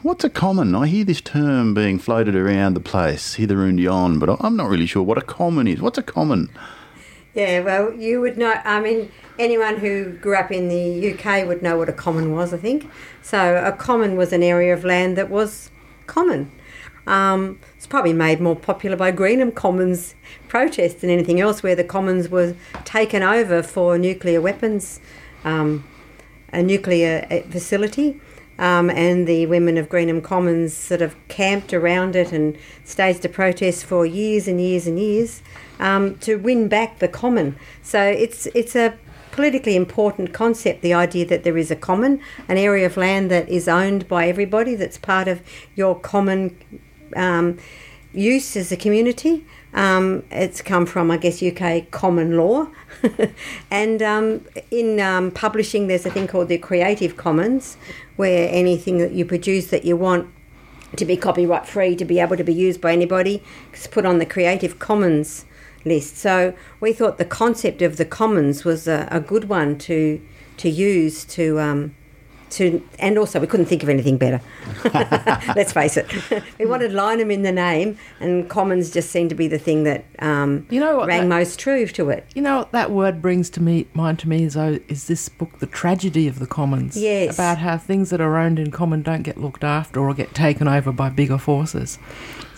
what's 0.00 0.24
a 0.24 0.30
common? 0.30 0.74
I 0.74 0.86
hear 0.86 1.04
this 1.04 1.20
term 1.20 1.74
being 1.74 1.98
floated 1.98 2.34
around 2.34 2.72
the 2.72 2.80
place, 2.80 3.34
hither 3.34 3.62
and 3.62 3.78
yon, 3.78 4.18
but 4.18 4.42
I'm 4.42 4.56
not 4.56 4.70
really 4.70 4.86
sure 4.86 5.02
what 5.02 5.18
a 5.18 5.22
common 5.22 5.68
is. 5.68 5.82
What's 5.82 5.98
a 5.98 6.02
common? 6.02 6.48
Yeah, 7.34 7.60
well, 7.60 7.92
you 7.92 8.22
would 8.22 8.38
know. 8.38 8.58
I 8.64 8.80
mean, 8.80 9.12
anyone 9.38 9.76
who 9.76 10.12
grew 10.12 10.34
up 10.34 10.50
in 10.50 10.68
the 10.70 11.12
UK 11.12 11.46
would 11.46 11.60
know 11.60 11.76
what 11.76 11.90
a 11.90 11.92
common 11.92 12.32
was, 12.32 12.54
I 12.54 12.56
think. 12.56 12.90
So, 13.20 13.62
a 13.62 13.72
common 13.72 14.16
was 14.16 14.32
an 14.32 14.42
area 14.42 14.72
of 14.72 14.82
land 14.82 15.18
that 15.18 15.28
was 15.28 15.70
common. 16.06 16.50
Um, 17.06 17.58
it's 17.76 17.86
probably 17.86 18.12
made 18.12 18.40
more 18.40 18.56
popular 18.56 18.96
by 18.96 19.12
Greenham 19.12 19.54
Commons 19.54 20.14
protests 20.48 21.00
than 21.00 21.10
anything 21.10 21.40
else, 21.40 21.62
where 21.62 21.76
the 21.76 21.84
commons 21.84 22.28
were 22.28 22.54
taken 22.84 23.22
over 23.22 23.62
for 23.62 23.98
nuclear 23.98 24.40
weapons, 24.40 25.00
um, 25.44 25.84
a 26.52 26.62
nuclear 26.62 27.26
uh, 27.30 27.40
facility. 27.50 28.20
Um, 28.58 28.88
and 28.88 29.26
the 29.26 29.44
women 29.46 29.76
of 29.76 29.90
Greenham 29.90 30.22
Commons 30.22 30.72
sort 30.74 31.02
of 31.02 31.14
camped 31.28 31.74
around 31.74 32.16
it 32.16 32.32
and 32.32 32.56
staged 32.84 33.22
a 33.26 33.28
protest 33.28 33.84
for 33.84 34.06
years 34.06 34.48
and 34.48 34.58
years 34.58 34.86
and 34.86 34.98
years 34.98 35.42
um, 35.78 36.16
to 36.20 36.36
win 36.36 36.66
back 36.66 36.98
the 36.98 37.08
common. 37.08 37.56
So 37.82 38.00
it's 38.02 38.46
it's 38.54 38.74
a 38.74 38.94
politically 39.30 39.76
important 39.76 40.32
concept. 40.32 40.80
The 40.80 40.94
idea 40.94 41.26
that 41.26 41.44
there 41.44 41.58
is 41.58 41.70
a 41.70 41.76
common, 41.76 42.20
an 42.48 42.56
area 42.56 42.86
of 42.86 42.96
land 42.96 43.30
that 43.30 43.46
is 43.50 43.68
owned 43.68 44.08
by 44.08 44.26
everybody, 44.26 44.74
that's 44.74 44.96
part 44.96 45.28
of 45.28 45.42
your 45.74 45.94
common. 45.94 46.56
Um, 47.14 47.58
use 48.12 48.56
as 48.56 48.72
a 48.72 48.76
community. 48.76 49.44
Um, 49.74 50.24
it's 50.30 50.62
come 50.62 50.86
from, 50.86 51.10
I 51.10 51.18
guess, 51.18 51.42
UK 51.42 51.90
common 51.90 52.36
law. 52.36 52.68
and 53.70 54.02
um, 54.02 54.44
in 54.70 55.00
um, 55.00 55.30
publishing, 55.30 55.86
there's 55.86 56.06
a 56.06 56.10
thing 56.10 56.26
called 56.26 56.48
the 56.48 56.58
Creative 56.58 57.16
Commons, 57.16 57.76
where 58.16 58.48
anything 58.50 58.98
that 58.98 59.12
you 59.12 59.24
produce 59.24 59.66
that 59.68 59.84
you 59.84 59.96
want 59.96 60.32
to 60.96 61.04
be 61.04 61.16
copyright 61.16 61.66
free, 61.66 61.94
to 61.96 62.04
be 62.04 62.18
able 62.20 62.36
to 62.36 62.44
be 62.44 62.54
used 62.54 62.80
by 62.80 62.92
anybody, 62.92 63.42
is 63.72 63.86
put 63.86 64.06
on 64.06 64.18
the 64.18 64.26
Creative 64.26 64.78
Commons 64.78 65.44
list. 65.84 66.16
So 66.16 66.54
we 66.80 66.92
thought 66.92 67.18
the 67.18 67.24
concept 67.24 67.82
of 67.82 67.96
the 67.96 68.04
commons 68.04 68.64
was 68.64 68.88
a, 68.88 69.08
a 69.10 69.20
good 69.20 69.48
one 69.48 69.78
to 69.78 70.20
to 70.58 70.70
use 70.70 71.24
to 71.26 71.60
um, 71.60 71.94
to, 72.56 72.82
and 72.98 73.18
also 73.18 73.38
we 73.40 73.46
couldn't 73.46 73.66
think 73.66 73.82
of 73.82 73.88
anything 73.88 74.18
better. 74.18 74.40
Let's 75.54 75.72
face 75.72 75.96
it, 75.96 76.06
we 76.58 76.66
wanted 76.66 76.92
Lyneham 76.92 77.32
in 77.32 77.42
the 77.42 77.52
name, 77.52 77.98
and 78.20 78.48
Commons 78.48 78.90
just 78.90 79.10
seemed 79.10 79.30
to 79.30 79.36
be 79.36 79.48
the 79.48 79.58
thing 79.58 79.84
that 79.84 80.04
um, 80.18 80.66
You 80.70 80.80
know 80.80 80.96
what 80.96 81.08
rang 81.08 81.22
that- 81.28 81.36
most 81.36 81.58
true 81.58 81.86
to 81.86 82.10
it. 82.10 82.26
You 82.34 82.42
know 82.42 82.58
what 82.58 82.72
that 82.72 82.90
word 82.90 83.20
brings 83.22 83.50
to 83.50 83.62
me 83.62 83.86
mind 83.94 84.18
to 84.20 84.28
me 84.28 84.44
is 84.44 84.56
oh, 84.56 84.78
is 84.88 85.06
this 85.06 85.28
book 85.28 85.58
the 85.58 85.66
tragedy 85.66 86.26
of 86.28 86.38
the 86.38 86.46
commons? 86.46 86.96
Yes. 86.96 87.34
About 87.34 87.58
how 87.58 87.76
things 87.78 88.10
that 88.10 88.20
are 88.20 88.36
owned 88.36 88.58
in 88.58 88.70
common 88.70 89.02
don't 89.02 89.22
get 89.22 89.38
looked 89.38 89.64
after 89.64 90.00
or 90.00 90.14
get 90.14 90.34
taken 90.34 90.68
over 90.68 90.92
by 90.92 91.08
bigger 91.10 91.38
forces. 91.38 91.98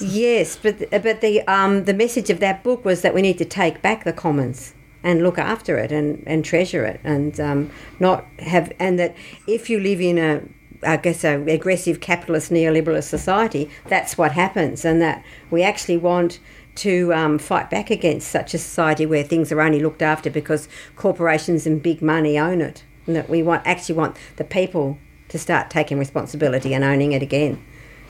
Yes, 0.01 0.57
but 0.57 0.91
but 0.91 1.21
the 1.21 1.43
um, 1.49 1.85
the 1.85 1.95
message 1.95 2.31
of 2.31 2.41
that 2.41 2.63
book 2.63 2.85
was 2.85 3.03
that 3.03 3.15
we 3.15 3.23
need 3.23 3.39
to 3.39 3.45
take 3.45 3.83
back 3.83 4.05
the 4.05 4.13
commons 4.13 4.75
and 5.03 5.23
look 5.23 5.39
after 5.39 5.79
it 5.79 5.93
and, 5.93 6.23
and 6.27 6.45
treasure 6.45 6.85
it 6.85 7.01
and 7.05 7.39
um, 7.41 7.71
not 8.01 8.25
have 8.41 8.73
and 8.79 8.99
that 8.99 9.15
if 9.47 9.71
you 9.71 9.79
live 9.79 10.01
in 10.01 10.19
a 10.19 10.43
I 10.83 10.97
guess 10.97 11.25
a 11.25 11.43
aggressive 11.43 12.01
capitalist 12.01 12.53
neoliberal 12.53 13.03
society, 13.03 13.69
that's 13.87 14.17
what 14.17 14.33
happens, 14.33 14.85
and 14.85 15.03
that 15.03 15.25
we 15.51 15.63
actually 15.63 15.97
want 15.97 16.39
to 16.77 17.13
um, 17.13 17.39
fight 17.39 17.69
back 17.71 17.91
against 17.91 18.29
such 18.29 18.55
a 18.55 18.59
society 18.59 19.05
where 19.05 19.25
things 19.25 19.51
are 19.51 19.61
only 19.61 19.81
looked 19.81 20.03
after 20.03 20.31
because 20.31 20.69
corporations 20.95 21.67
and 21.67 21.83
big 21.83 22.01
money 22.01 22.39
own 22.39 22.61
it, 22.61 22.85
and 23.07 23.17
that 23.17 23.29
we 23.29 23.43
want 23.43 23.67
actually 23.67 23.97
want 23.97 24.17
the 24.37 24.45
people 24.45 24.99
to 25.29 25.39
start 25.39 25.71
taking 25.71 25.99
responsibility 25.99 26.73
and 26.73 26.85
owning 26.85 27.13
it 27.13 27.23
again, 27.23 27.63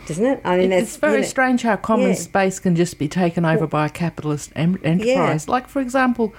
doesn't 0.06 0.26
it? 0.26 0.40
I 0.44 0.58
mean, 0.58 0.70
it's 0.70 0.96
very 0.96 1.14
you 1.14 1.20
know- 1.20 1.26
strange 1.26 1.62
how 1.62 1.76
common 1.76 2.08
yeah. 2.08 2.14
space 2.14 2.58
can 2.60 2.76
just 2.76 2.98
be 2.98 3.08
taken 3.08 3.44
over 3.44 3.66
by 3.66 3.86
a 3.86 3.90
capitalist 3.90 4.52
em- 4.54 4.78
enterprise. 4.84 5.48
Like, 5.48 5.68
for 5.68 5.80
example, 5.80 6.34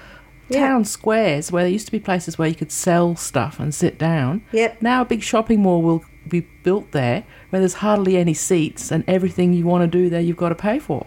Yeah. 0.49 0.67
town 0.67 0.85
squares 0.85 1.51
where 1.51 1.63
there 1.63 1.71
used 1.71 1.85
to 1.88 1.91
be 1.91 1.99
places 1.99 2.38
where 2.38 2.47
you 2.47 2.55
could 2.55 2.71
sell 2.71 3.15
stuff 3.15 3.59
and 3.59 3.73
sit 3.73 3.97
down. 3.97 4.43
Yep. 4.51 4.81
Now 4.81 5.01
a 5.01 5.05
big 5.05 5.23
shopping 5.23 5.62
mall 5.62 5.81
will 5.81 6.03
be 6.27 6.41
built 6.63 6.91
there 6.91 7.23
where 7.49 7.59
there's 7.59 7.75
hardly 7.75 8.17
any 8.17 8.33
seats 8.33 8.91
and 8.91 9.03
everything 9.07 9.53
you 9.53 9.65
want 9.65 9.81
to 9.81 9.88
do 9.88 10.09
there 10.09 10.21
you've 10.21 10.38
got 10.38 10.49
to 10.49 10.55
pay 10.55 10.79
for. 10.79 11.05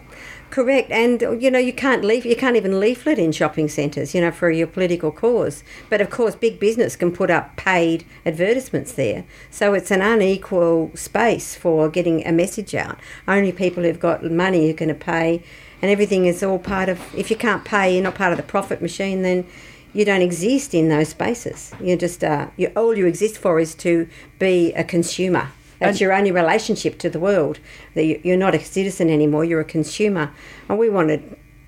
Correct, 0.49 0.91
and 0.91 1.19
you 1.41 1.49
know 1.49 1.57
you 1.57 1.73
can't 1.73 2.05
leaf, 2.05 2.25
you 2.25 2.35
can't 2.35 2.55
even 2.55 2.79
leaflet 2.79 3.17
in 3.17 3.31
shopping 3.31 3.67
centres, 3.67 4.13
you 4.13 4.21
know, 4.21 4.29
for 4.29 4.51
your 4.51 4.67
political 4.67 5.11
cause. 5.11 5.63
But 5.89 5.99
of 5.99 6.11
course, 6.11 6.35
big 6.35 6.59
business 6.59 6.95
can 6.95 7.11
put 7.11 7.31
up 7.31 7.55
paid 7.55 8.05
advertisements 8.23 8.91
there, 8.91 9.23
so 9.49 9.73
it's 9.73 9.89
an 9.89 10.03
unequal 10.03 10.91
space 10.93 11.55
for 11.55 11.89
getting 11.89 12.23
a 12.27 12.31
message 12.31 12.75
out. 12.75 12.99
Only 13.27 13.51
people 13.51 13.81
who've 13.81 13.99
got 13.99 14.23
money 14.23 14.67
who 14.67 14.75
can 14.75 14.93
pay, 14.93 15.41
and 15.83 15.91
everything 15.91 16.25
is 16.25 16.41
all 16.41 16.57
part 16.57 16.89
of. 16.89 16.97
If 17.15 17.29
you 17.29 17.35
can't 17.37 17.63
pay, 17.63 17.93
you're 17.93 18.03
not 18.03 18.15
part 18.15 18.31
of 18.31 18.37
the 18.37 18.43
profit 18.43 18.81
machine. 18.81 19.21
Then 19.21 19.45
you 19.93 20.05
don't 20.05 20.21
exist 20.23 20.73
in 20.73 20.89
those 20.89 21.09
spaces. 21.09 21.71
You 21.79 21.95
just 21.97 22.23
uh, 22.23 22.47
you, 22.57 22.71
all 22.75 22.97
you 22.97 23.05
exist 23.05 23.37
for 23.37 23.59
is 23.59 23.75
to 23.75 24.07
be 24.39 24.73
a 24.73 24.83
consumer. 24.83 25.49
That's 25.79 25.95
And- 25.97 26.01
your 26.01 26.13
only 26.13 26.31
relationship 26.31 26.97
to 26.99 27.09
the 27.09 27.19
world. 27.19 27.59
That 27.95 28.05
you- 28.05 28.21
you're 28.23 28.37
not 28.37 28.55
a 28.55 28.59
citizen 28.63 29.09
anymore. 29.09 29.43
You're 29.45 29.59
a 29.59 29.65
consumer, 29.65 30.31
and 30.69 30.79
we 30.79 30.89
wanted 30.89 31.21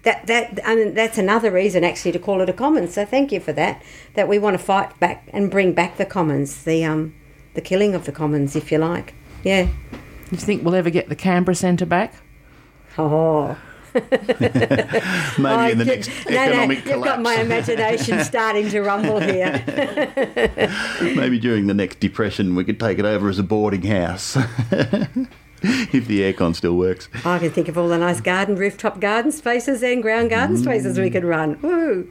that. 0.04 0.26
That 0.28 0.60
I 0.66 0.76
mean, 0.76 0.94
that's 0.94 1.18
another 1.18 1.52
reason 1.52 1.84
actually 1.84 2.14
to 2.14 2.20
call 2.20 2.42
it 2.42 2.50
a 2.50 2.54
commons. 2.54 2.94
So 2.94 3.06
thank 3.06 3.32
you 3.34 3.40
for 3.42 3.54
that. 3.54 3.82
That 4.16 4.28
we 4.28 4.40
want 4.40 4.58
to 4.58 4.64
fight 4.64 4.98
back 5.00 5.28
and 5.34 5.52
bring 5.52 5.74
back 5.74 5.98
the 5.98 6.06
commons, 6.06 6.64
the 6.64 6.86
um, 6.86 7.14
the 7.54 7.62
killing 7.62 7.94
of 7.96 8.06
the 8.06 8.12
commons, 8.12 8.56
if 8.56 8.72
you 8.72 8.78
like. 8.78 9.14
Yeah. 9.44 9.66
Do 9.66 10.32
you 10.32 10.38
think 10.38 10.64
we'll 10.64 10.76
ever 10.76 10.90
get 10.90 11.10
the 11.10 11.16
Canberra 11.16 11.56
Centre 11.56 11.86
back? 11.86 12.14
Oh. 12.98 13.56
Maybe 15.38 15.46
I 15.46 15.70
in 15.72 15.78
the 15.78 15.86
get- 15.86 16.08
next 16.08 16.26
no, 16.30 16.36
no, 16.36 16.42
economic 16.44 16.86
you've 16.86 17.04
got 17.04 17.22
my 17.22 17.36
imagination 17.36 18.24
starting 18.24 18.70
to 18.70 18.82
rumble 18.82 19.20
here. 19.20 19.64
Maybe 21.02 21.40
during 21.40 21.68
the 21.68 21.74
next 21.74 22.00
depression, 22.02 22.56
we 22.56 22.66
could 22.66 22.80
take 22.80 23.00
it 23.00 23.06
over 23.06 23.30
as 23.30 23.40
a 23.40 23.44
boarding 23.44 23.84
house. 23.84 24.36
if 25.64 26.08
the 26.08 26.22
aircon 26.22 26.54
still 26.54 26.76
works. 26.76 27.08
I 27.24 27.40
can 27.40 27.52
think 27.52 27.70
of 27.70 27.78
all 27.78 27.88
the 27.88 27.98
nice 27.98 28.20
garden, 28.20 28.56
rooftop 28.56 29.00
garden 29.00 29.32
spaces 29.32 29.82
and 29.82 30.02
ground 30.02 30.30
garden 30.30 30.58
spaces 30.58 31.00
we 31.00 31.10
could 31.10 31.24
run. 31.24 31.60
Woo! 31.62 32.10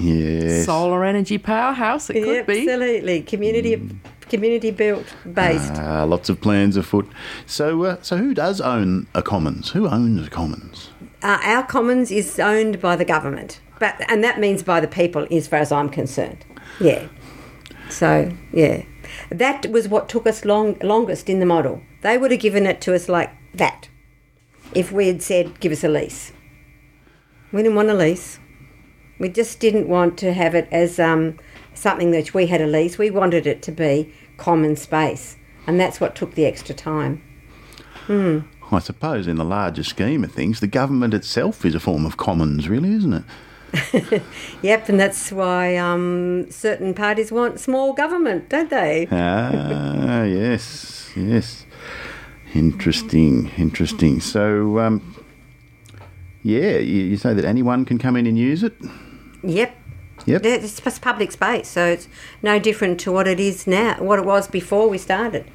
Yes. 0.00 0.66
Solar 0.66 1.04
energy 1.04 1.38
powerhouse, 1.38 2.10
it 2.10 2.24
could 2.24 2.46
be. 2.46 2.68
Absolutely, 2.68 3.22
community 3.22 3.88
community 4.28 4.70
built 4.70 5.06
based. 5.32 5.74
Ah, 5.76 6.04
lots 6.04 6.28
of 6.28 6.40
plans 6.40 6.76
afoot. 6.76 7.08
So, 7.46 7.84
uh, 7.84 7.96
so 8.02 8.16
who 8.16 8.34
does 8.34 8.60
own 8.60 9.06
a 9.14 9.22
commons? 9.22 9.70
Who 9.70 9.88
owns 9.88 10.26
a 10.26 10.30
commons? 10.30 10.90
Uh, 11.22 11.38
our 11.42 11.64
commons 11.64 12.10
is 12.10 12.38
owned 12.38 12.80
by 12.80 12.96
the 12.96 13.04
government, 13.04 13.60
but 13.80 13.94
and 14.10 14.22
that 14.22 14.38
means 14.38 14.62
by 14.62 14.80
the 14.80 14.88
people, 14.88 15.26
as 15.30 15.48
far 15.48 15.58
as 15.58 15.72
I'm 15.72 15.88
concerned. 15.88 16.44
Yeah. 16.80 17.08
So 17.88 18.30
yeah, 18.52 18.84
that 19.30 19.70
was 19.70 19.88
what 19.88 20.08
took 20.08 20.26
us 20.26 20.44
long 20.44 20.76
longest 20.82 21.28
in 21.28 21.40
the 21.40 21.46
model. 21.46 21.82
They 22.02 22.18
would 22.18 22.30
have 22.30 22.40
given 22.40 22.66
it 22.66 22.80
to 22.82 22.94
us 22.94 23.08
like 23.08 23.30
that, 23.54 23.88
if 24.74 24.92
we 24.92 25.08
had 25.08 25.22
said 25.22 25.58
give 25.60 25.72
us 25.72 25.82
a 25.82 25.88
lease. 25.88 26.32
We 27.50 27.62
didn't 27.62 27.76
want 27.76 27.88
a 27.88 27.94
lease. 27.94 28.38
We 29.18 29.28
just 29.28 29.58
didn't 29.58 29.88
want 29.88 30.16
to 30.18 30.32
have 30.32 30.54
it 30.54 30.68
as 30.70 31.00
um, 31.00 31.38
something 31.78 32.10
that 32.10 32.34
we 32.34 32.46
had 32.46 32.60
a 32.60 32.66
lease. 32.66 32.98
We 32.98 33.10
wanted 33.10 33.46
it 33.46 33.62
to 33.62 33.72
be 33.72 34.12
common 34.36 34.76
space, 34.76 35.36
and 35.66 35.78
that's 35.80 36.00
what 36.00 36.14
took 36.14 36.34
the 36.34 36.44
extra 36.44 36.74
time. 36.74 37.22
I 38.70 38.78
suppose, 38.78 39.26
in 39.26 39.36
the 39.36 39.44
larger 39.44 39.84
scheme 39.84 40.24
of 40.24 40.32
things, 40.32 40.60
the 40.60 40.66
government 40.66 41.14
itself 41.14 41.64
is 41.64 41.74
a 41.74 41.80
form 41.80 42.06
of 42.06 42.16
commons, 42.16 42.68
really, 42.68 42.92
isn't 42.92 43.12
it? 43.12 43.24
Yep, 44.62 44.88
and 44.88 45.00
that's 45.00 45.30
why 45.30 45.76
um, 45.76 46.50
certain 46.50 46.94
parties 46.94 47.30
want 47.30 47.60
small 47.60 47.92
government, 47.92 48.48
don't 48.48 48.70
they? 48.70 49.06
Ah, 49.10 50.22
yes, 50.24 51.10
yes. 51.14 51.66
Interesting, 52.54 53.50
interesting. 53.58 54.20
So, 54.20 54.78
um, 54.78 55.24
yeah, 56.42 56.78
you, 56.78 57.04
you 57.04 57.16
say 57.18 57.34
that 57.34 57.44
anyone 57.44 57.84
can 57.84 57.98
come 57.98 58.16
in 58.16 58.26
and 58.26 58.38
use 58.38 58.62
it? 58.62 58.74
Yep. 59.42 59.76
Yep. 60.26 60.44
It's 60.44 60.80
just 60.80 61.00
public 61.00 61.32
space, 61.32 61.68
so 61.68 61.86
it's 61.86 62.08
no 62.42 62.58
different 62.58 63.00
to 63.00 63.12
what 63.12 63.26
it 63.26 63.40
is 63.40 63.66
now, 63.66 63.96
what 64.02 64.18
it 64.18 64.24
was 64.24 64.48
before 64.48 64.88
we 64.88 64.98
started. 64.98 65.50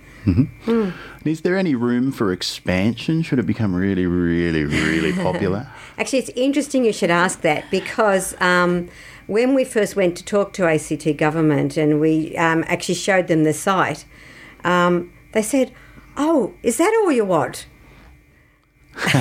Is 1.26 1.42
there 1.42 1.58
any 1.58 1.76
room 1.76 2.12
for 2.12 2.32
expansion? 2.32 3.22
Should 3.24 3.40
it 3.40 3.46
become 3.46 3.76
really, 3.76 4.06
really, 4.06 4.64
really 4.64 5.12
popular? 5.24 5.68
Actually, 5.98 6.20
it's 6.20 6.32
interesting 6.36 6.86
you 6.86 6.94
should 6.94 7.12
ask 7.12 7.42
that 7.42 7.70
because 7.70 8.40
um, 8.42 8.90
when 9.28 9.54
we 9.54 9.64
first 9.64 9.96
went 9.96 10.18
to 10.18 10.24
talk 10.24 10.54
to 10.54 10.66
ACT 10.66 11.18
government 11.18 11.78
and 11.78 12.00
we 12.00 12.36
um, 12.38 12.64
actually 12.68 12.96
showed 12.96 13.28
them 13.28 13.44
the 13.44 13.54
site, 13.54 14.06
um, 14.64 15.12
they 15.34 15.42
said, 15.42 15.72
"Oh, 16.16 16.54
is 16.64 16.78
that 16.78 16.94
all 17.04 17.12
you 17.12 17.26
want?" 17.26 17.66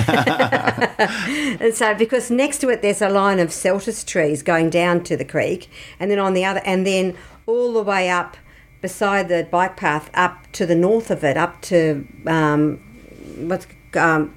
and 1.59 1.73
so, 1.73 1.95
because 1.95 2.29
next 2.29 2.59
to 2.59 2.69
it 2.69 2.81
there's 2.81 3.01
a 3.01 3.09
line 3.09 3.39
of 3.39 3.49
celtis 3.49 4.05
trees 4.05 4.43
going 4.43 4.69
down 4.69 5.03
to 5.03 5.17
the 5.17 5.25
creek, 5.25 5.69
and 5.99 6.11
then 6.11 6.19
on 6.19 6.33
the 6.33 6.45
other, 6.45 6.61
and 6.65 6.85
then 6.85 7.15
all 7.45 7.73
the 7.73 7.81
way 7.81 8.09
up 8.09 8.37
beside 8.81 9.29
the 9.29 9.47
bike 9.49 9.75
path 9.77 10.11
up 10.13 10.45
to 10.51 10.65
the 10.65 10.75
north 10.75 11.09
of 11.09 11.23
it, 11.23 11.37
up 11.37 11.61
to 11.61 12.07
um, 12.27 12.77
what's 13.37 13.65
um, 13.95 14.35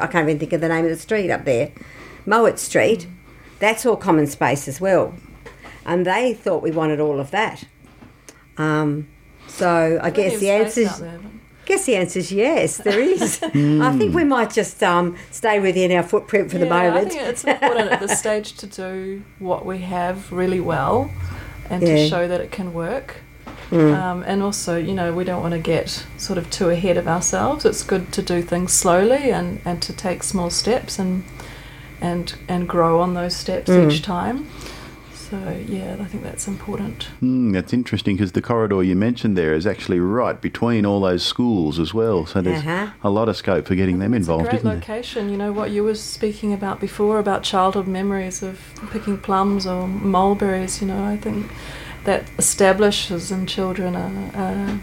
I 0.00 0.06
can't 0.06 0.28
even 0.28 0.38
think 0.38 0.52
of 0.52 0.60
the 0.60 0.68
name 0.68 0.84
of 0.84 0.90
the 0.90 0.98
street 0.98 1.30
up 1.30 1.44
there, 1.44 1.70
Mouat 2.26 2.58
Street. 2.58 3.06
That's 3.60 3.86
all 3.86 3.96
common 3.96 4.26
space 4.26 4.66
as 4.66 4.80
well, 4.80 5.14
and 5.86 6.04
they 6.04 6.34
thought 6.34 6.62
we 6.62 6.72
wanted 6.72 6.98
all 6.98 7.20
of 7.20 7.30
that. 7.30 7.64
Um, 8.58 9.08
so 9.46 10.00
I 10.02 10.10
guess 10.10 10.40
the 10.40 10.50
answer 10.50 10.80
is 10.80 11.02
guess 11.72 11.86
the 11.86 11.96
answer 11.96 12.18
is 12.18 12.30
yes. 12.32 12.76
There 12.78 13.00
is. 13.00 13.42
I 13.88 13.96
think 13.98 14.14
we 14.14 14.24
might 14.24 14.50
just 14.52 14.82
um, 14.82 15.16
stay 15.30 15.58
within 15.60 15.90
our 15.92 16.02
footprint 16.02 16.50
for 16.50 16.58
the 16.58 16.68
I 16.68 16.88
moment. 16.90 17.12
think 17.12 17.22
it's 17.28 17.44
important 17.44 17.90
at 17.92 18.00
this 18.00 18.18
stage 18.18 18.54
to 18.58 18.66
do 18.66 19.22
what 19.38 19.64
we 19.64 19.78
have 19.78 20.30
really 20.32 20.60
well 20.60 21.10
and 21.70 21.82
Yeah. 21.82 21.96
to 21.96 22.08
show 22.08 22.28
that 22.28 22.40
it 22.40 22.50
can 22.52 22.72
work. 22.74 23.16
Um, 23.72 24.22
and 24.26 24.42
also, 24.42 24.76
you 24.76 24.92
know, 24.92 25.14
we 25.14 25.24
don't 25.24 25.40
want 25.40 25.52
to 25.54 25.58
get 25.58 26.04
sort 26.18 26.38
of 26.38 26.50
too 26.50 26.68
ahead 26.68 26.98
of 26.98 27.08
ourselves. 27.08 27.64
It's 27.64 27.82
good 27.82 28.12
to 28.12 28.20
do 28.20 28.42
things 28.42 28.70
slowly 28.74 29.30
and, 29.32 29.62
and 29.64 29.80
to 29.80 29.94
take 29.94 30.22
small 30.22 30.50
steps 30.50 30.98
and 30.98 31.24
and 31.98 32.34
and 32.48 32.68
grow 32.68 33.00
on 33.00 33.14
those 33.14 33.34
steps 33.34 33.70
each 33.70 34.02
time. 34.02 34.46
So 35.32 35.56
yeah, 35.66 35.96
I 35.98 36.04
think 36.04 36.22
that's 36.24 36.46
important. 36.46 37.08
Mm, 37.22 37.54
that's 37.54 37.72
interesting 37.72 38.16
because 38.16 38.32
the 38.32 38.42
corridor 38.42 38.82
you 38.82 38.94
mentioned 38.94 39.34
there 39.34 39.54
is 39.54 39.66
actually 39.66 39.98
right 39.98 40.38
between 40.38 40.84
all 40.84 41.00
those 41.00 41.22
schools 41.24 41.78
as 41.78 41.94
well. 41.94 42.26
So 42.26 42.42
there's 42.42 42.58
Uh-huh. 42.58 42.88
a 43.02 43.08
lot 43.08 43.30
of 43.30 43.36
scope 43.38 43.66
for 43.66 43.74
getting 43.74 43.98
them 43.98 44.12
involved, 44.12 44.50
great 44.50 44.56
isn't 44.56 44.68
there? 44.68 44.74
location. 44.78 45.30
You 45.30 45.38
know 45.38 45.50
what 45.50 45.70
you 45.70 45.84
were 45.84 45.94
speaking 45.94 46.52
about 46.52 46.80
before 46.80 47.18
about 47.18 47.42
childhood 47.44 47.86
memories 47.88 48.42
of 48.42 48.58
picking 48.92 49.16
plums 49.16 49.66
or 49.66 49.88
mulberries. 49.88 50.82
You 50.82 50.88
know, 50.88 51.02
I 51.02 51.16
think 51.16 51.46
that 52.04 52.24
establishes 52.36 53.30
in 53.30 53.46
children 53.46 53.94
a, 53.96 54.08
a 54.34 54.78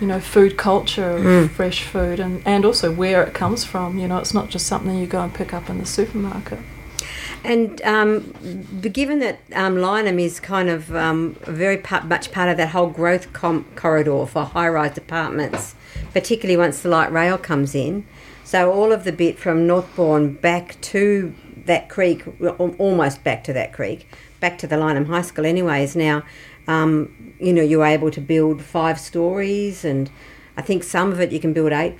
you 0.00 0.08
know 0.08 0.18
food 0.18 0.56
culture 0.56 1.10
of 1.18 1.22
Mm. 1.22 1.48
fresh 1.50 1.84
food 1.84 2.18
and 2.18 2.42
and 2.44 2.64
also 2.64 2.90
where 2.92 3.22
it 3.22 3.34
comes 3.34 3.62
from. 3.64 3.98
You 4.00 4.08
know, 4.08 4.18
it's 4.18 4.34
not 4.34 4.50
just 4.50 4.66
something 4.66 4.98
you 4.98 5.06
go 5.06 5.20
and 5.20 5.32
pick 5.32 5.54
up 5.54 5.70
in 5.70 5.78
the 5.78 5.86
supermarket. 5.86 6.58
And 7.44 7.82
um, 7.82 8.32
given 8.80 9.18
that 9.18 9.40
um, 9.54 9.76
Lyneham 9.76 10.20
is 10.20 10.38
kind 10.38 10.68
of 10.68 10.94
um, 10.94 11.36
very 11.42 11.78
pa- 11.78 12.04
much 12.04 12.30
part 12.30 12.48
of 12.48 12.56
that 12.56 12.68
whole 12.68 12.88
growth 12.88 13.32
com- 13.32 13.66
corridor 13.74 14.26
for 14.26 14.44
high 14.44 14.68
rise 14.68 14.96
apartments, 14.96 15.74
particularly 16.12 16.56
once 16.56 16.82
the 16.82 16.88
light 16.88 17.10
rail 17.10 17.36
comes 17.36 17.74
in, 17.74 18.06
so 18.44 18.70
all 18.70 18.92
of 18.92 19.04
the 19.04 19.12
bit 19.12 19.38
from 19.38 19.66
Northbourne 19.66 20.34
back 20.34 20.80
to 20.82 21.34
that 21.64 21.88
creek, 21.88 22.22
almost 22.58 23.24
back 23.24 23.44
to 23.44 23.52
that 23.52 23.72
creek, 23.72 24.06
back 24.40 24.58
to 24.58 24.66
the 24.66 24.76
Lyneham 24.76 25.06
High 25.06 25.22
School 25.22 25.46
anyway, 25.46 25.82
is 25.82 25.96
now, 25.96 26.22
um, 26.68 27.34
you 27.40 27.52
know, 27.52 27.62
you're 27.62 27.84
able 27.84 28.10
to 28.10 28.20
build 28.20 28.62
five 28.62 29.00
stories 29.00 29.84
and 29.84 30.10
I 30.56 30.62
think 30.62 30.84
some 30.84 31.12
of 31.12 31.20
it 31.20 31.32
you 31.32 31.40
can 31.40 31.52
build 31.52 31.72
eight 31.72 31.98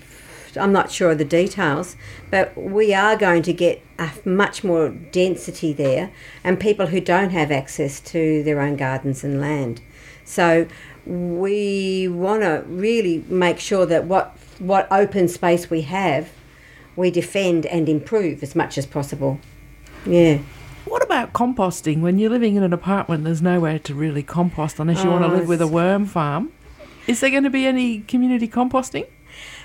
I'm 0.57 0.73
not 0.73 0.91
sure 0.91 1.11
of 1.12 1.19
the 1.19 1.25
details, 1.25 1.97
but 2.31 2.57
we 2.57 2.93
are 2.95 3.17
going 3.17 3.43
to 3.43 3.53
get 3.53 3.83
a 3.99 4.11
much 4.25 4.65
more 4.65 4.88
density 4.91 5.73
there 5.73 6.11
and 6.45 6.59
people 6.59 6.87
who 6.87 7.01
don't 7.01 7.31
have 7.31 7.51
access 7.51 8.01
to 8.01 8.43
their 8.43 8.61
own 8.61 8.77
gardens 8.77 9.25
and 9.25 9.41
land. 9.41 9.81
So 10.25 10.67
we 11.07 12.09
want 12.09 12.43
to 12.43 12.65
really 12.67 13.25
make 13.29 13.59
sure 13.59 13.87
that 13.87 14.05
what 14.05 14.37
what 14.59 14.87
open 14.93 15.27
space 15.27 15.69
we 15.71 15.83
have, 15.83 16.31
we 16.95 17.11
defend 17.11 17.67
and 17.67 17.88
improve 17.88 18.43
as 18.43 18.55
much 18.55 18.79
as 18.79 18.87
possible. 18.87 19.41
Yeah. 20.07 20.38
What 20.85 21.03
about 21.03 21.33
composting? 21.33 22.01
When 22.01 22.19
you're 22.19 22.31
living 22.31 22.57
in 22.57 22.62
an 22.62 22.73
apartment, 22.73 23.25
there's 23.25 23.43
nowhere 23.43 23.79
to 23.81 23.95
really 23.95 24.23
compost 24.23 24.79
unless 24.79 25.03
you 25.03 25.11
want 25.11 25.25
to 25.25 25.31
Oh, 25.31 25.37
live 25.37 25.49
with 25.49 25.61
a 25.61 25.67
worm 25.67 26.07
farm. 26.07 26.53
Is 27.07 27.21
there 27.21 27.31
going 27.31 27.45
to 27.45 27.51
be 27.51 27.67
any 27.67 28.01
community 28.01 28.47
composting? 28.47 29.07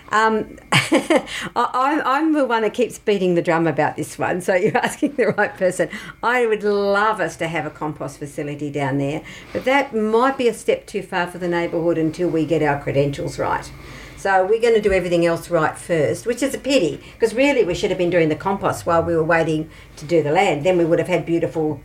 Um, 0.10 0.58
I, 0.72 2.02
I'm, 2.06 2.34
the 2.34 2.46
one 2.46 2.62
that 2.62 2.74
keeps 2.74 2.98
beating 2.98 3.36
the 3.36 3.42
drum 3.42 3.68
about 3.68 3.98
this 3.98 4.18
one, 4.18 4.42
so 4.42 4.56
you're 4.56 4.78
asking 4.78 5.16
the 5.16 5.28
right 5.28 5.56
person. 5.56 5.90
I 6.24 6.46
would 6.46 6.64
love 6.64 7.20
us 7.20 7.36
to 7.38 7.48
have 7.48 7.66
a 7.66 7.70
compost 7.70 8.20
facility 8.20 8.70
down 8.70 8.98
there, 8.98 9.22
but 9.54 9.66
that 9.66 9.94
might 9.94 10.38
be 10.38 10.48
a 10.48 10.54
step 10.54 10.86
too 10.86 11.02
far 11.02 11.28
for 11.28 11.38
the 11.38 11.48
neighbourhood 11.48 11.98
until 11.98 12.30
we 12.30 12.46
get 12.46 12.64
our 12.64 12.82
credentials 12.82 13.38
right. 13.38 13.70
So 14.18 14.46
we're 14.46 14.62
going 14.62 14.74
to 14.74 14.82
do 14.82 14.92
everything 14.92 15.26
else 15.26 15.50
right 15.50 15.78
first, 15.78 16.26
which 16.26 16.42
is 16.42 16.56
a 16.56 16.58
pity 16.58 17.04
because 17.14 17.36
really 17.36 17.64
we 17.64 17.76
should 17.76 17.92
have 17.92 18.00
been 18.00 18.10
doing 18.10 18.30
the 18.30 18.36
compost 18.36 18.86
while 18.86 19.04
we 19.04 19.16
were 19.16 19.24
waiting 19.24 19.70
to 19.98 20.06
do 20.06 20.24
the 20.24 20.32
land. 20.32 20.66
Then 20.66 20.78
we 20.78 20.86
would 20.86 20.98
have 20.98 21.08
had 21.08 21.24
beautiful, 21.26 21.82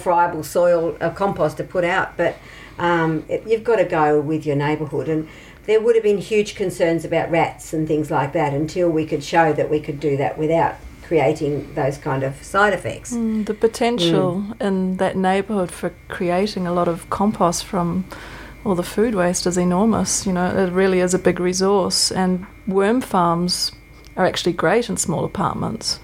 friable 0.00 0.44
soil 0.44 0.96
uh, 1.00 1.10
compost 1.10 1.56
to 1.56 1.64
put 1.64 1.82
out. 1.82 2.16
But 2.16 2.36
um, 2.78 3.24
it, 3.28 3.46
you've 3.46 3.64
got 3.64 3.76
to 3.76 3.84
go 3.84 4.20
with 4.20 4.46
your 4.46 4.54
neighbourhood 4.54 5.08
and 5.08 5.28
there 5.66 5.80
would 5.80 5.94
have 5.94 6.04
been 6.04 6.18
huge 6.18 6.54
concerns 6.54 7.04
about 7.04 7.30
rats 7.30 7.72
and 7.72 7.86
things 7.86 8.10
like 8.10 8.32
that 8.32 8.54
until 8.54 8.88
we 8.88 9.04
could 9.04 9.22
show 9.22 9.52
that 9.52 9.68
we 9.68 9.80
could 9.80 10.00
do 10.00 10.16
that 10.16 10.38
without 10.38 10.76
creating 11.02 11.72
those 11.74 11.98
kind 11.98 12.22
of 12.22 12.42
side 12.42 12.72
effects. 12.72 13.12
Mm, 13.12 13.46
the 13.46 13.54
potential 13.54 14.44
in 14.60 14.96
that 14.96 15.16
neighbourhood 15.16 15.70
for 15.70 15.92
creating 16.08 16.66
a 16.66 16.72
lot 16.72 16.88
of 16.88 17.08
compost 17.10 17.64
from 17.64 18.04
all 18.64 18.74
the 18.74 18.82
food 18.82 19.14
waste 19.14 19.46
is 19.46 19.56
enormous. 19.56 20.26
You 20.26 20.32
know, 20.32 20.46
it 20.46 20.72
really 20.72 21.00
is 21.00 21.14
a 21.14 21.18
big 21.18 21.38
resource, 21.38 22.10
and 22.10 22.46
worm 22.66 23.00
farms 23.00 23.72
are 24.16 24.26
actually 24.26 24.52
great 24.52 24.88
in 24.88 24.96
small 24.96 25.24
apartments. 25.24 26.00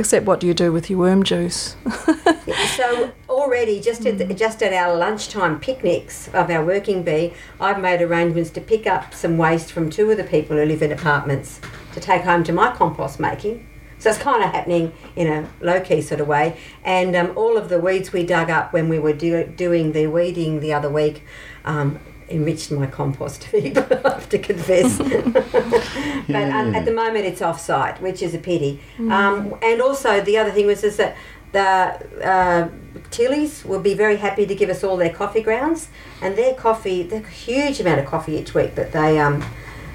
Except, 0.00 0.24
what 0.24 0.40
do 0.40 0.46
you 0.46 0.54
do 0.54 0.72
with 0.72 0.88
your 0.88 0.98
worm 0.98 1.22
juice? 1.22 1.76
so 2.74 3.12
already, 3.28 3.82
just 3.82 4.06
at 4.06 4.16
the, 4.16 4.32
just 4.32 4.62
at 4.62 4.72
our 4.72 4.96
lunchtime 4.96 5.60
picnics 5.60 6.26
of 6.28 6.48
our 6.48 6.64
working 6.64 7.02
bee, 7.02 7.34
I've 7.60 7.82
made 7.82 8.00
arrangements 8.00 8.48
to 8.52 8.62
pick 8.62 8.86
up 8.86 9.12
some 9.12 9.36
waste 9.36 9.70
from 9.70 9.90
two 9.90 10.10
of 10.10 10.16
the 10.16 10.24
people 10.24 10.56
who 10.56 10.64
live 10.64 10.80
in 10.80 10.90
apartments 10.90 11.60
to 11.92 12.00
take 12.00 12.22
home 12.22 12.44
to 12.44 12.52
my 12.52 12.74
compost 12.74 13.20
making. 13.20 13.68
So 13.98 14.08
it's 14.08 14.18
kind 14.18 14.42
of 14.42 14.50
happening 14.50 14.94
in 15.16 15.26
a 15.26 15.46
low 15.60 15.82
key 15.82 16.00
sort 16.00 16.22
of 16.22 16.28
way. 16.28 16.56
And 16.82 17.14
um, 17.14 17.34
all 17.36 17.58
of 17.58 17.68
the 17.68 17.78
weeds 17.78 18.10
we 18.10 18.24
dug 18.24 18.48
up 18.48 18.72
when 18.72 18.88
we 18.88 18.98
were 18.98 19.12
do- 19.12 19.44
doing 19.44 19.92
the 19.92 20.06
weeding 20.06 20.60
the 20.60 20.72
other 20.72 20.88
week 20.88 21.24
um, 21.66 22.00
enriched 22.30 22.70
my 22.70 22.86
compost 22.86 23.44
heap, 23.44 23.76
I 23.78 24.10
have 24.10 24.28
to 24.28 24.38
confess. 24.38 24.98
but 24.98 26.50
um, 26.50 26.74
at 26.74 26.84
the 26.84 26.92
moment 26.92 27.24
it's 27.24 27.42
off 27.42 27.60
site, 27.60 28.00
which 28.00 28.22
is 28.22 28.34
a 28.34 28.38
pity. 28.38 28.80
Um, 28.98 29.54
and 29.62 29.80
also, 29.80 30.20
the 30.20 30.38
other 30.38 30.50
thing 30.50 30.66
was 30.66 30.84
is 30.84 30.96
that 30.96 31.16
the 31.52 32.24
uh, 32.24 32.68
Tilley's 33.10 33.64
will 33.64 33.80
be 33.80 33.94
very 33.94 34.16
happy 34.16 34.46
to 34.46 34.54
give 34.54 34.70
us 34.70 34.84
all 34.84 34.96
their 34.96 35.12
coffee 35.12 35.42
grounds, 35.42 35.88
and 36.22 36.36
their 36.36 36.54
coffee, 36.54 37.08
a 37.10 37.20
huge 37.20 37.80
amount 37.80 38.00
of 38.00 38.06
coffee 38.06 38.36
each 38.36 38.54
week 38.54 38.74
that 38.76 38.92
they 38.92 39.18
um, 39.18 39.44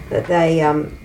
that 0.10 0.26
they 0.26 0.62
um, 0.62 0.98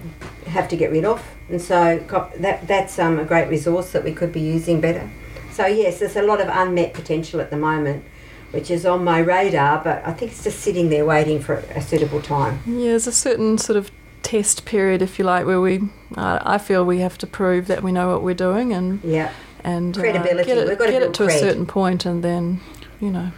have 0.47 0.69
to 0.69 0.77
get 0.77 0.91
rid 0.91 1.05
of, 1.05 1.25
and 1.49 1.61
so 1.61 1.99
that 2.39 2.67
that's 2.67 2.99
um, 2.99 3.19
a 3.19 3.25
great 3.25 3.49
resource 3.49 3.93
that 3.93 4.03
we 4.03 4.13
could 4.13 4.33
be 4.33 4.41
using 4.41 4.81
better. 4.81 5.09
So 5.53 5.67
yes, 5.67 5.99
there's 5.99 6.17
a 6.17 6.23
lot 6.23 6.41
of 6.41 6.49
unmet 6.49 6.95
potential 6.95 7.41
at 7.41 7.51
the 7.51 7.57
moment, 7.57 8.05
which 8.53 8.71
is 8.71 8.85
on 8.87 9.05
my 9.05 9.19
radar, 9.21 9.83
but 9.83 10.03
I 10.07 10.13
think 10.13 10.33
it's 10.33 10.43
just 10.45 10.61
sitting 10.61 10.89
there 10.89 11.05
waiting 11.05 11.41
for 11.41 11.55
a 11.75 11.81
suitable 11.81 12.21
time. 12.23 12.61
Yeah, 12.67 12.91
there's 12.91 13.07
a 13.07 13.13
certain 13.13 13.59
sort 13.59 13.77
of 13.77 13.91
test 14.23 14.65
period, 14.65 15.03
if 15.03 15.19
you 15.19 15.25
like, 15.25 15.47
where 15.47 15.61
we, 15.61 15.81
uh, 16.17 16.39
I 16.43 16.59
feel 16.59 16.85
we 16.85 16.99
have 17.01 17.17
to 17.19 17.27
prove 17.27 17.67
that 17.69 17.83
we 17.83 17.93
know 17.93 18.09
what 18.09 18.23
we're 18.23 18.35
doing 18.35 18.73
and 18.73 19.03
Yeah, 19.05 19.33
and 19.65 19.97
uh, 19.97 20.01
Credibility. 20.01 20.47
get 20.49 20.59
it, 20.59 20.69
We've 20.69 20.79
got 20.79 20.87
to 20.87 20.93
get 20.93 21.01
build 21.01 21.15
it 21.15 21.15
to 21.19 21.23
cred. 21.25 21.37
a 21.37 21.39
certain 21.39 21.67
point, 21.67 22.05
and 22.07 22.23
then 22.25 22.61
you 23.01 23.11
know 23.11 23.33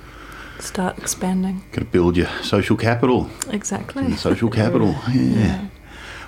start 0.58 0.96
expanding. 0.98 1.62
Got 1.72 1.80
to 1.80 1.86
build 1.86 2.16
your 2.16 2.28
social 2.42 2.76
capital. 2.76 3.28
Exactly. 3.50 4.04
And 4.04 4.18
social 4.18 4.48
capital, 4.50 4.94
yeah. 5.12 5.66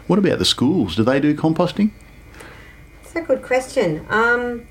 What 0.07 0.19
about 0.19 0.39
the 0.39 0.45
schools? 0.45 0.97
Do 0.97 1.03
they 1.05 1.21
do 1.21 1.35
composting? 1.35 1.91
It's 3.03 3.15
a 3.17 3.23
good 3.23 3.43
question. 3.43 4.05
Um, 4.11 4.67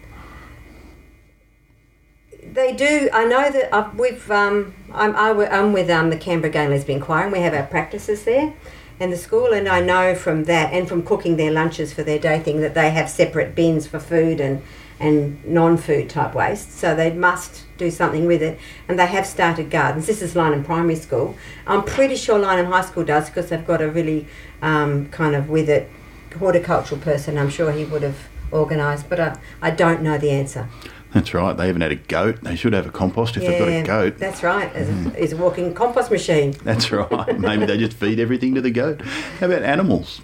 they 2.54 2.74
do. 2.74 3.10
I 3.12 3.26
know 3.26 3.50
that 3.50 3.74
I've, 3.74 3.98
we've. 3.98 4.30
Um, 4.30 4.74
I'm, 4.92 5.16
I, 5.16 5.48
I'm 5.48 5.74
with 5.74 5.90
um, 5.90 6.10
the 6.10 6.18
Canberra 6.18 6.52
Gay 6.52 6.64
and 6.66 6.72
Lesbian 6.72 7.02
Choir, 7.02 7.24
and 7.24 7.32
we 7.32 7.40
have 7.40 7.54
our 7.54 7.66
practices 7.66 8.24
there 8.24 8.54
in 9.00 9.10
the 9.10 9.18
school. 9.18 9.54
And 9.54 9.68
I 9.68 9.82
know 9.82 10.14
from 10.14 10.44
that, 10.46 10.72
and 10.72 10.88
from 10.88 11.04
cooking 11.04 11.36
their 11.38 11.52
lunches 11.52 11.94
for 11.94 12.04
their 12.04 12.20
day 12.20 12.40
thing, 12.40 12.62
that 12.62 12.76
they 12.76 12.92
have 12.92 13.10
separate 13.10 13.56
bins 13.56 13.88
for 13.88 14.00
food 14.00 14.40
and 14.40 14.62
and 15.00 15.44
non-food 15.44 16.10
type 16.10 16.34
waste. 16.34 16.72
So 16.78 16.96
they 16.96 17.12
must 17.12 17.66
do 17.78 17.90
something 17.90 18.26
with 18.26 18.42
it. 18.42 18.60
And 18.88 18.98
they 18.98 19.08
have 19.08 19.26
started 19.26 19.70
gardens. 19.70 20.06
This 20.06 20.22
is 20.22 20.36
Lyneham 20.36 20.64
Primary 20.64 20.96
School. 20.96 21.36
I'm 21.68 21.84
pretty 21.84 22.16
sure 22.16 22.40
Lyneham 22.40 22.68
High 22.68 22.86
School 22.86 23.04
does 23.04 23.28
because 23.28 23.50
they've 23.50 23.66
got 23.66 23.82
a 23.82 23.90
really 23.90 24.28
um, 24.62 25.10
kind 25.10 25.36
of 25.36 25.50
with 25.50 25.68
it 25.68 25.90
horticultural 26.38 27.02
person. 27.02 27.38
I'm 27.38 27.50
sure 27.50 27.72
he 27.72 27.86
would 27.86 28.04
have 28.04 28.18
organised, 28.54 29.10
but 29.10 29.20
I, 29.20 29.38
I 29.62 29.72
don't 29.72 30.02
know 30.04 30.18
the 30.18 30.30
answer. 30.30 30.70
That's 31.14 31.34
right. 31.34 31.56
They 31.56 31.70
even 31.70 31.82
had 31.82 31.92
a 31.92 31.96
goat. 31.96 32.42
They 32.42 32.56
should 32.56 32.74
have 32.74 32.88
a 32.88 32.92
compost 32.92 33.38
if 33.38 33.44
they've 33.44 33.60
got 33.60 33.68
a 33.68 33.84
goat. 33.84 34.18
That's 34.18 34.42
right. 34.42 34.72
It's 34.76 34.90
a, 34.90 35.24
it's 35.24 35.34
a 35.34 35.38
walking 35.38 35.74
compost 35.74 36.10
machine. 36.10 36.52
That's 36.64 36.92
right. 36.92 37.40
Maybe 37.40 37.66
they 37.66 37.78
just 37.78 37.96
feed 37.96 38.20
everything 38.20 38.56
to 38.56 38.62
the 38.62 38.72
goat. 38.72 39.02
How 39.40 39.46
about 39.46 39.62
animals? 39.64 40.22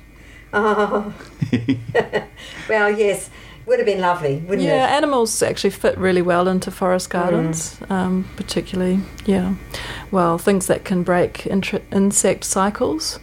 Oh. 0.52 1.14
well, 2.70 2.90
yes, 2.90 3.30
would 3.68 3.78
have 3.78 3.86
been 3.86 4.02
lovely, 4.02 4.38
wouldn't 4.38 4.62
Yeah, 4.68 4.74
it? 4.74 4.90
Yeah, 4.90 4.98
animals 4.98 5.44
actually 5.44 5.70
fit 5.70 5.96
really 6.00 6.24
well 6.24 6.48
into 6.48 6.72
forest 6.72 7.12
gardens, 7.12 7.80
um, 7.90 8.28
particularly, 8.36 9.00
yeah. 9.26 9.54
Well, 10.10 10.40
things 10.40 10.66
that 10.68 10.86
can 10.86 11.04
break 11.04 11.44
intr 11.44 11.82
insect 11.92 12.46
cycles. 12.46 13.20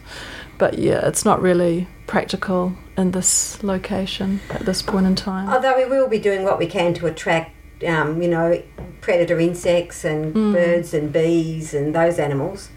But 0.57 0.79
yeah, 0.79 1.05
it's 1.05 1.25
not 1.25 1.41
really 1.41 1.87
practical 2.07 2.73
in 2.97 3.11
this 3.11 3.61
location 3.61 4.39
at 4.49 4.61
this 4.65 4.81
point 4.81 5.05
in 5.05 5.15
time. 5.15 5.49
Although 5.49 5.77
we 5.77 5.85
will 5.85 6.07
be 6.07 6.17
doing 6.17 6.43
what 6.43 6.57
we 6.57 6.65
can 6.65 6.93
to 6.95 7.05
attract, 7.07 7.51
um, 7.85 8.21
you 8.21 8.27
know, 8.27 8.61
predator 9.01 9.39
insects 9.39 10.03
and 10.05 10.33
birds 10.33 10.93
and 10.93 11.11
bees 11.11 11.73
and 11.73 11.93
those 11.93 12.19
animals. 12.19 12.69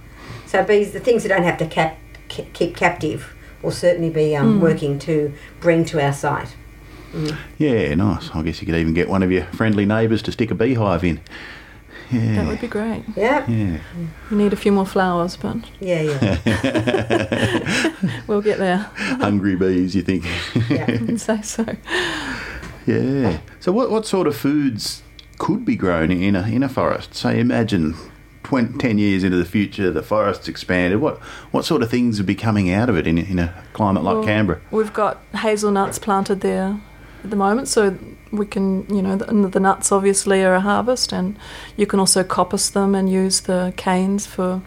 So 0.46 0.64
bees, 0.64 0.92
the 0.92 1.00
things 1.00 1.22
that 1.22 1.28
don't 1.28 1.44
have 1.44 1.58
to 1.58 1.66
cap, 1.66 1.96
keep 2.28 2.76
captive, 2.76 3.34
will 3.62 3.70
certainly 3.70 4.10
be 4.10 4.34
um, 4.36 4.60
working 4.60 4.98
to 5.00 5.32
bring 5.60 5.84
to 5.86 6.04
our 6.04 6.12
site. 6.12 6.56
Yeah, 7.58 7.94
nice. 7.94 8.30
I 8.34 8.42
guess 8.42 8.60
you 8.60 8.66
could 8.66 8.76
even 8.76 8.94
get 8.94 9.08
one 9.08 9.22
of 9.22 9.30
your 9.32 9.44
friendly 9.46 9.84
neighbours 9.84 10.22
to 10.22 10.32
stick 10.32 10.50
a 10.50 10.54
beehive 10.54 11.02
in. 11.04 11.20
Yeah. 12.10 12.34
That 12.36 12.46
would 12.48 12.60
be 12.60 12.66
great. 12.66 13.04
Yeah, 13.16 13.48
Yeah. 13.48 13.78
We 14.30 14.36
need 14.36 14.52
a 14.52 14.56
few 14.56 14.72
more 14.72 14.86
flowers, 14.86 15.36
but 15.36 15.56
yeah, 15.78 16.00
yeah. 16.44 17.92
we'll 18.26 18.42
get 18.42 18.58
there. 18.58 18.78
Hungry 18.96 19.54
bees, 19.54 19.94
you 19.94 20.02
think? 20.02 20.24
yeah. 20.68 20.86
I'd 20.88 21.20
say 21.20 21.40
so. 21.42 21.64
Yeah. 22.86 23.40
So, 23.60 23.72
what, 23.72 23.90
what 23.90 24.06
sort 24.06 24.26
of 24.26 24.36
foods 24.36 25.02
could 25.38 25.64
be 25.64 25.76
grown 25.76 26.10
in 26.10 26.36
a 26.36 26.42
in 26.42 26.62
a 26.62 26.68
forest. 26.68 27.14
So, 27.14 27.30
imagine 27.30 27.94
20, 28.44 28.78
10 28.78 28.98
years 28.98 29.22
into 29.22 29.36
the 29.36 29.44
future, 29.44 29.90
the 29.90 30.02
forest's 30.02 30.48
expanded. 30.48 31.00
What 31.00 31.18
what 31.52 31.64
sort 31.64 31.82
of 31.82 31.90
things 31.90 32.18
would 32.18 32.26
be 32.26 32.34
coming 32.34 32.70
out 32.70 32.88
of 32.88 32.96
it 32.96 33.06
in, 33.06 33.18
in 33.18 33.38
a 33.38 33.64
climate 33.72 34.02
like 34.02 34.16
Well, 34.16 34.24
Canberra? 34.24 34.60
We've 34.70 34.92
got 34.92 35.18
hazelnuts 35.34 35.98
planted 35.98 36.40
there 36.40 36.80
at 37.22 37.30
the 37.30 37.36
moment, 37.36 37.68
so 37.68 37.96
we 38.32 38.46
can, 38.46 38.86
you 38.94 39.02
know, 39.02 39.16
the, 39.16 39.48
the 39.48 39.60
nuts 39.60 39.92
obviously 39.92 40.42
are 40.42 40.54
a 40.54 40.60
harvest, 40.60 41.12
and 41.12 41.38
you 41.76 41.86
can 41.86 42.00
also 42.00 42.24
coppice 42.24 42.72
them 42.72 42.94
and 42.94 43.10
use 43.10 43.42
the 43.42 43.72
canes 43.76 44.26
for 44.26 44.62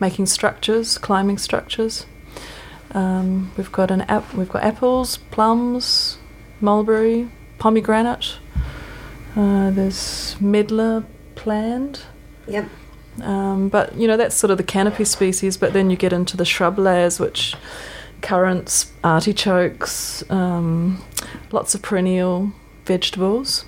making 0.00 0.26
structures, 0.26 0.98
climbing 0.98 1.38
structures. 1.38 2.06
Um, 2.92 3.52
we've 3.56 3.72
got 3.72 3.90
an 3.90 4.02
ap- 4.02 4.34
we've 4.34 4.48
got 4.48 4.62
apples, 4.62 5.16
plums, 5.16 6.18
mulberry, 6.60 7.28
pomegranate. 7.64 8.36
Uh, 9.34 9.70
there's 9.70 10.36
medlar 10.38 11.02
planned. 11.34 12.02
Yep. 12.46 12.68
Um, 13.22 13.70
but 13.70 13.94
you 13.96 14.06
know 14.06 14.18
that's 14.18 14.34
sort 14.34 14.50
of 14.50 14.58
the 14.58 14.62
canopy 14.76 15.06
species. 15.06 15.56
But 15.56 15.72
then 15.72 15.88
you 15.88 15.96
get 15.96 16.12
into 16.12 16.36
the 16.36 16.44
shrub 16.44 16.78
layers, 16.78 17.18
which 17.18 17.54
currants, 18.20 18.92
artichokes, 19.02 20.22
um, 20.30 21.02
lots 21.52 21.74
of 21.74 21.80
perennial 21.80 22.52
vegetables, 22.84 23.64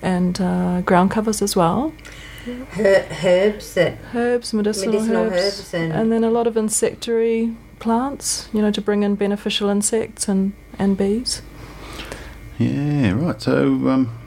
and 0.00 0.40
uh, 0.40 0.80
ground 0.80 1.10
covers 1.10 1.42
as 1.42 1.54
well. 1.54 1.92
Her- 2.70 3.06
herbs 3.22 3.74
that 3.74 3.98
Herbs, 4.14 4.54
medicinal, 4.54 4.94
medicinal 4.94 5.24
herbs, 5.24 5.34
herbs 5.34 5.74
and, 5.74 5.92
and 5.92 6.10
then 6.10 6.24
a 6.24 6.30
lot 6.30 6.46
of 6.46 6.56
insectary 6.56 7.54
plants. 7.80 8.48
You 8.54 8.62
know 8.62 8.70
to 8.70 8.80
bring 8.80 9.02
in 9.02 9.14
beneficial 9.16 9.68
insects 9.68 10.26
and 10.26 10.54
and 10.78 10.96
bees. 10.96 11.42
Yeah, 12.58 13.12
right. 13.12 13.40
So, 13.40 13.64
um, 13.88 14.18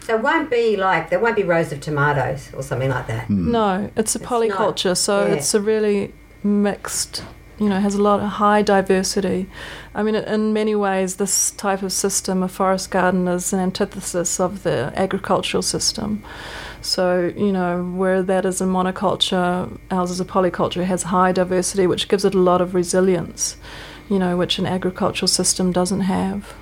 so 0.00 0.16
it 0.16 0.22
won't 0.22 0.50
be 0.50 0.76
like 0.76 1.10
there 1.10 1.20
won't 1.20 1.36
be 1.36 1.44
rows 1.44 1.72
of 1.72 1.80
tomatoes 1.80 2.50
or 2.54 2.62
something 2.62 2.90
like 2.90 3.06
that. 3.06 3.30
No, 3.30 3.90
it's 3.96 4.16
a 4.16 4.18
It's 4.18 4.26
polyculture, 4.26 4.96
so 4.96 5.26
yeah. 5.26 5.34
it's 5.34 5.54
a 5.54 5.60
really 5.60 6.12
mixed. 6.42 7.24
You 7.58 7.68
know, 7.68 7.78
has 7.78 7.94
a 7.94 8.02
lot 8.02 8.18
of 8.18 8.28
high 8.28 8.62
diversity. 8.62 9.48
I 9.94 10.02
mean, 10.02 10.16
in 10.16 10.52
many 10.52 10.74
ways, 10.74 11.16
this 11.16 11.52
type 11.52 11.82
of 11.82 11.92
system, 11.92 12.42
a 12.42 12.48
forest 12.48 12.90
garden, 12.90 13.28
is 13.28 13.52
an 13.52 13.60
antithesis 13.60 14.40
of 14.40 14.64
the 14.64 14.92
agricultural 14.96 15.62
system. 15.62 16.24
So, 16.80 17.32
you 17.36 17.52
know, 17.52 17.84
where 17.84 18.20
that 18.24 18.44
is 18.44 18.60
a 18.60 18.64
monoculture, 18.64 19.78
ours 19.92 20.10
is 20.10 20.18
a 20.18 20.24
polyculture, 20.24 20.78
it 20.78 20.86
has 20.86 21.04
high 21.04 21.30
diversity, 21.30 21.86
which 21.86 22.08
gives 22.08 22.24
it 22.24 22.34
a 22.34 22.38
lot 22.38 22.60
of 22.60 22.74
resilience, 22.74 23.56
you 24.10 24.18
know, 24.18 24.36
which 24.36 24.58
an 24.58 24.66
agricultural 24.66 25.28
system 25.28 25.70
doesn't 25.70 26.00
have. 26.00 26.54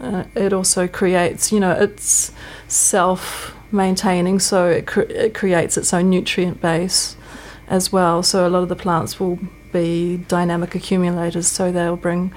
Uh, 0.00 0.24
it 0.34 0.52
also 0.52 0.86
creates, 0.88 1.52
you 1.52 1.60
know, 1.60 1.72
it's 1.72 2.32
self 2.68 3.54
maintaining, 3.72 4.38
so 4.38 4.68
it, 4.68 4.86
cre- 4.86 5.00
it 5.00 5.34
creates 5.34 5.76
its 5.76 5.92
own 5.92 6.10
nutrient 6.10 6.60
base 6.60 7.16
as 7.68 7.92
well. 7.92 8.22
So 8.22 8.46
a 8.46 8.50
lot 8.50 8.62
of 8.62 8.68
the 8.68 8.76
plants 8.76 9.18
will 9.18 9.38
be 9.72 10.18
dynamic 10.28 10.74
accumulators, 10.74 11.48
so 11.48 11.72
they'll 11.72 11.96
bring 11.96 12.32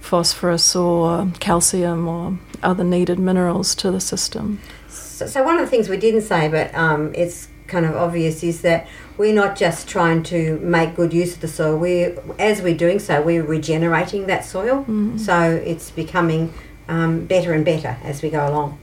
phosphorus 0.00 0.74
or 0.76 1.30
calcium 1.40 2.08
or 2.08 2.38
other 2.62 2.84
needed 2.84 3.18
minerals 3.18 3.74
to 3.76 3.90
the 3.90 4.00
system. 4.00 4.60
So, 4.88 5.26
so 5.26 5.42
one 5.42 5.56
of 5.56 5.60
the 5.60 5.66
things 5.66 5.88
we 5.88 5.96
didn't 5.96 6.22
say, 6.22 6.48
but 6.48 6.74
um, 6.74 7.12
it's 7.14 7.48
kind 7.66 7.84
of 7.84 7.96
obvious, 7.96 8.42
is 8.42 8.62
that 8.62 8.86
we're 9.16 9.34
not 9.34 9.56
just 9.56 9.88
trying 9.88 10.22
to 10.24 10.58
make 10.60 10.94
good 10.94 11.12
use 11.12 11.34
of 11.34 11.40
the 11.40 11.48
soil. 11.48 11.76
We, 11.76 12.14
as 12.38 12.62
we're 12.62 12.76
doing 12.76 12.98
so, 13.00 13.20
we're 13.20 13.42
regenerating 13.42 14.26
that 14.26 14.44
soil. 14.44 14.84
So 15.18 15.60
it's 15.64 15.90
becoming 15.90 16.54
um, 16.88 17.24
better 17.26 17.52
and 17.52 17.64
better 17.64 17.96
as 18.02 18.22
we 18.22 18.30
go 18.30 18.48
along. 18.48 18.78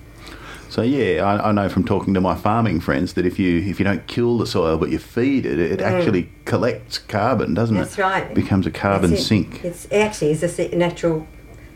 so 0.69 0.81
yeah, 0.81 1.23
I, 1.23 1.49
I 1.49 1.51
know 1.51 1.69
from 1.69 1.85
talking 1.85 2.13
to 2.13 2.21
my 2.21 2.35
farming 2.35 2.79
friends 2.81 3.13
that 3.13 3.25
if 3.25 3.37
you 3.39 3.59
if 3.59 3.79
you 3.79 3.85
don't 3.85 4.05
kill 4.07 4.37
the 4.37 4.47
soil 4.47 4.77
but 4.77 4.89
you 4.89 4.99
feed 4.99 5.45
it, 5.45 5.59
it 5.59 5.81
actually 5.81 6.29
collects 6.45 6.97
carbon, 6.97 7.53
doesn't 7.53 7.75
Mm. 7.75 7.79
That's 7.79 7.97
it? 7.97 8.01
right. 8.01 8.23
It 8.31 8.35
becomes 8.35 8.65
a 8.67 8.71
carbon 8.71 9.13
it. 9.13 9.17
sink. 9.17 9.63
It's 9.63 9.85
it 9.85 9.97
actually 9.97 10.31
is 10.31 10.43
a 10.59 10.75
natural 10.75 11.25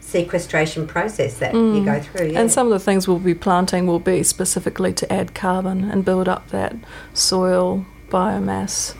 sequestration 0.02 0.88
process 0.88 1.38
that 1.38 1.54
you 1.54 1.86
go 1.86 2.00
through. 2.02 2.28
Yeah. 2.30 2.40
And 2.42 2.52
some 2.52 2.66
of 2.66 2.72
the 2.74 2.80
things 2.80 3.08
we'll 3.08 3.20
be 3.20 3.36
planting 3.36 3.86
will 3.86 4.00
be 4.00 4.24
specifically 4.24 4.92
to 4.94 5.14
add 5.14 5.36
carbon 5.36 5.84
and 5.92 6.04
build 6.04 6.28
up 6.28 6.50
that 6.50 6.76
soil 7.14 7.86
biomass. 8.10 8.96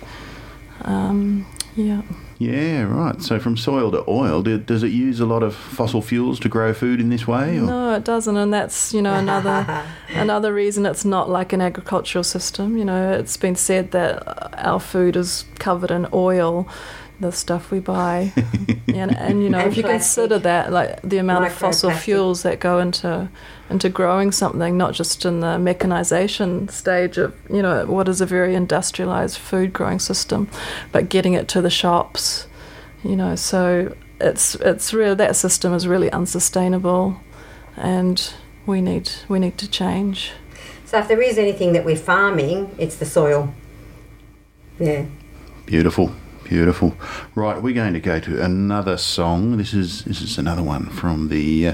Um, 0.84 1.46
yeah. 1.76 2.04
Yeah, 2.40 2.84
right. 2.84 3.22
So 3.22 3.38
from 3.38 3.58
soil 3.58 3.92
to 3.92 4.06
oil, 4.08 4.42
do, 4.42 4.58
does 4.58 4.82
it 4.82 4.94
use 4.94 5.20
a 5.20 5.26
lot 5.26 5.44
of 5.44 5.54
fossil 5.54 6.02
fuels 6.02 6.40
to 6.40 6.48
grow 6.48 6.74
food 6.74 7.02
in 7.02 7.10
this 7.10 7.28
way? 7.28 7.58
Or? 7.58 7.64
No, 7.64 7.96
it 7.96 8.06
doesn't, 8.06 8.38
and 8.38 8.54
that's 8.54 8.94
you 8.94 9.02
know 9.02 9.14
another 9.14 9.86
another 10.10 10.54
reason 10.54 10.86
it's 10.86 11.04
not 11.04 11.30
like 11.30 11.52
an 11.52 11.60
agricultural 11.60 12.24
system. 12.24 12.78
You 12.78 12.86
know, 12.86 13.12
it's 13.12 13.36
been 13.36 13.58
said 13.58 13.92
that 13.92 14.58
our 14.58 14.80
food 14.80 15.18
is 15.18 15.44
covered 15.56 15.92
in 15.92 16.08
oil, 16.14 16.66
the 17.20 17.32
stuff 17.32 17.72
we 17.72 17.80
buy, 17.80 18.32
and, 18.88 19.16
and 19.16 19.44
you 19.44 19.50
know 19.50 19.60
And 19.60 19.72
if 19.72 19.78
you 19.78 19.84
consider 19.84 20.40
that 20.40 20.72
like 20.72 21.02
the 21.02 21.18
amount 21.18 21.46
of 21.46 21.54
fossil 21.54 21.92
fuels 21.92 22.44
that 22.44 22.60
go 22.60 22.80
into 22.80 23.30
into 23.70 23.90
growing 23.90 24.32
something, 24.32 24.78
not 24.78 24.94
just 24.94 25.26
in 25.26 25.42
the 25.42 25.60
mechanization 25.60 26.68
stage 26.70 27.18
of 27.18 27.36
you 27.50 27.62
know 27.62 27.86
what 27.86 28.08
is 28.08 28.22
a 28.22 28.26
very 28.26 28.56
industrialized 28.56 29.38
food 29.38 29.74
growing 29.74 30.00
system, 30.00 30.50
but 30.92 31.10
getting 31.10 31.34
it 31.34 31.48
to 31.50 31.62
the 31.62 31.70
shops, 31.70 32.48
you 33.04 33.16
know, 33.16 33.36
so 33.36 33.96
it's 34.20 34.56
it's 34.56 34.94
real 34.94 35.16
that 35.16 35.36
system 35.36 35.74
is 35.74 35.88
really 35.88 36.12
unsustainable 36.12 37.20
and 37.78 38.34
we 38.66 38.82
need 38.82 39.10
we 39.28 39.40
need 39.40 39.58
to 39.58 39.70
change. 39.70 40.32
so 40.86 41.00
if 41.00 41.08
there 41.08 41.22
is 41.22 41.38
anything 41.38 41.74
that 41.74 41.86
we're 41.86 41.96
farming, 41.96 42.76
it's 42.78 42.98
the 42.98 43.06
soil. 43.06 43.54
Yeah. 44.80 45.06
Beautiful, 45.66 46.12
beautiful. 46.50 46.96
Right, 47.36 47.62
we're 47.62 47.76
going 47.76 47.94
to 47.94 48.00
go 48.00 48.20
to 48.20 48.44
another 48.44 48.98
song. 48.98 49.58
This 49.58 49.74
is 49.74 50.04
this 50.06 50.20
is 50.22 50.38
another 50.40 50.64
one 50.64 50.90
from 50.90 51.30
the 51.30 51.68
uh, 51.68 51.74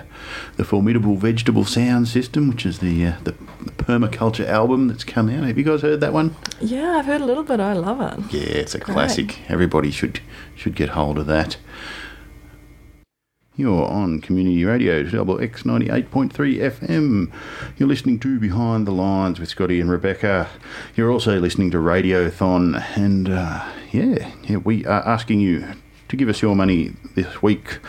the 0.57 0.65
formidable 0.65 1.15
vegetable 1.15 1.63
sound 1.63 2.09
system, 2.09 2.49
which 2.49 2.65
is 2.65 2.79
the, 2.79 3.05
uh, 3.07 3.13
the 3.23 3.31
the 3.61 3.71
permaculture 3.71 4.45
album 4.45 4.89
that's 4.89 5.05
come 5.05 5.29
out. 5.29 5.45
Have 5.45 5.57
you 5.57 5.63
guys 5.63 5.81
heard 5.81 6.01
that 6.01 6.13
one? 6.13 6.35
Yeah, 6.59 6.97
I've 6.97 7.05
heard 7.05 7.21
a 7.21 7.25
little 7.25 7.43
bit. 7.43 7.59
I 7.61 7.73
love 7.73 8.01
it. 8.01 8.33
Yeah, 8.33 8.41
it's 8.59 8.75
a 8.75 8.79
Great. 8.79 8.93
classic. 8.93 9.49
Everybody 9.49 9.91
should 9.91 10.19
should 10.55 10.75
get 10.75 10.89
hold 10.89 11.17
of 11.17 11.25
that. 11.27 11.57
You're 13.57 13.87
on 13.87 14.19
Community 14.19 14.65
Radio, 14.65 14.99
X 14.99 15.13
98.3 15.13 16.29
FM. 16.29 17.31
You're 17.77 17.87
listening 17.87 18.19
to 18.19 18.37
Behind 18.37 18.85
the 18.85 18.91
Lines 18.91 19.39
with 19.39 19.47
Scotty 19.47 19.79
and 19.79 19.89
Rebecca. 19.89 20.49
You're 20.97 21.09
also 21.09 21.39
listening 21.39 21.71
to 21.71 21.77
Radiothon. 21.77 22.83
And 22.97 23.29
uh, 23.29 23.65
yeah, 23.93 24.29
yeah, 24.43 24.57
we 24.57 24.85
are 24.85 25.07
asking 25.07 25.39
you 25.39 25.65
to 26.09 26.17
give 26.17 26.27
us 26.27 26.41
your 26.41 26.53
money 26.53 26.95
this 27.15 27.41
week, 27.41 27.79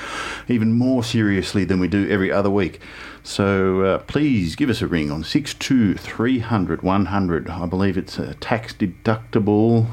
even 0.47 0.73
more 0.73 1.03
seriously 1.03 1.65
than 1.65 1.81
we 1.81 1.89
do 1.89 2.09
every 2.09 2.31
other 2.31 2.51
week. 2.51 2.81
So 3.25 3.81
uh, 3.81 3.99
please 3.99 4.55
give 4.55 4.71
us 4.71 4.83
a 4.83 4.87
ring 4.87 5.11
on 5.11 5.25
62300 5.25 6.83
100. 6.83 7.51
I 7.51 7.67
believe 7.67 7.99
it's 7.99 8.21
a 8.21 8.35
tax 8.35 8.73
deductible. 8.73 9.89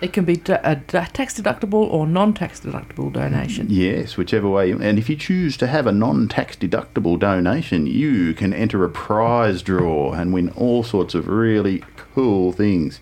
It 0.00 0.14
can 0.14 0.24
be 0.24 0.40
a 0.48 0.76
tax 0.76 1.38
deductible 1.38 1.74
or 1.90 2.06
non 2.06 2.32
tax 2.32 2.60
deductible 2.60 3.12
donation. 3.12 3.66
Yes, 3.68 4.16
whichever 4.16 4.48
way. 4.48 4.70
And 4.70 4.98
if 4.98 5.10
you 5.10 5.16
choose 5.16 5.58
to 5.58 5.66
have 5.66 5.86
a 5.86 5.92
non 5.92 6.26
tax 6.26 6.56
deductible 6.56 7.18
donation, 7.18 7.86
you 7.86 8.32
can 8.32 8.54
enter 8.54 8.82
a 8.82 8.88
prize 8.88 9.62
draw 9.62 10.12
and 10.12 10.32
win 10.32 10.48
all 10.50 10.82
sorts 10.82 11.14
of 11.14 11.28
really 11.28 11.84
cool 12.14 12.52
things. 12.52 13.00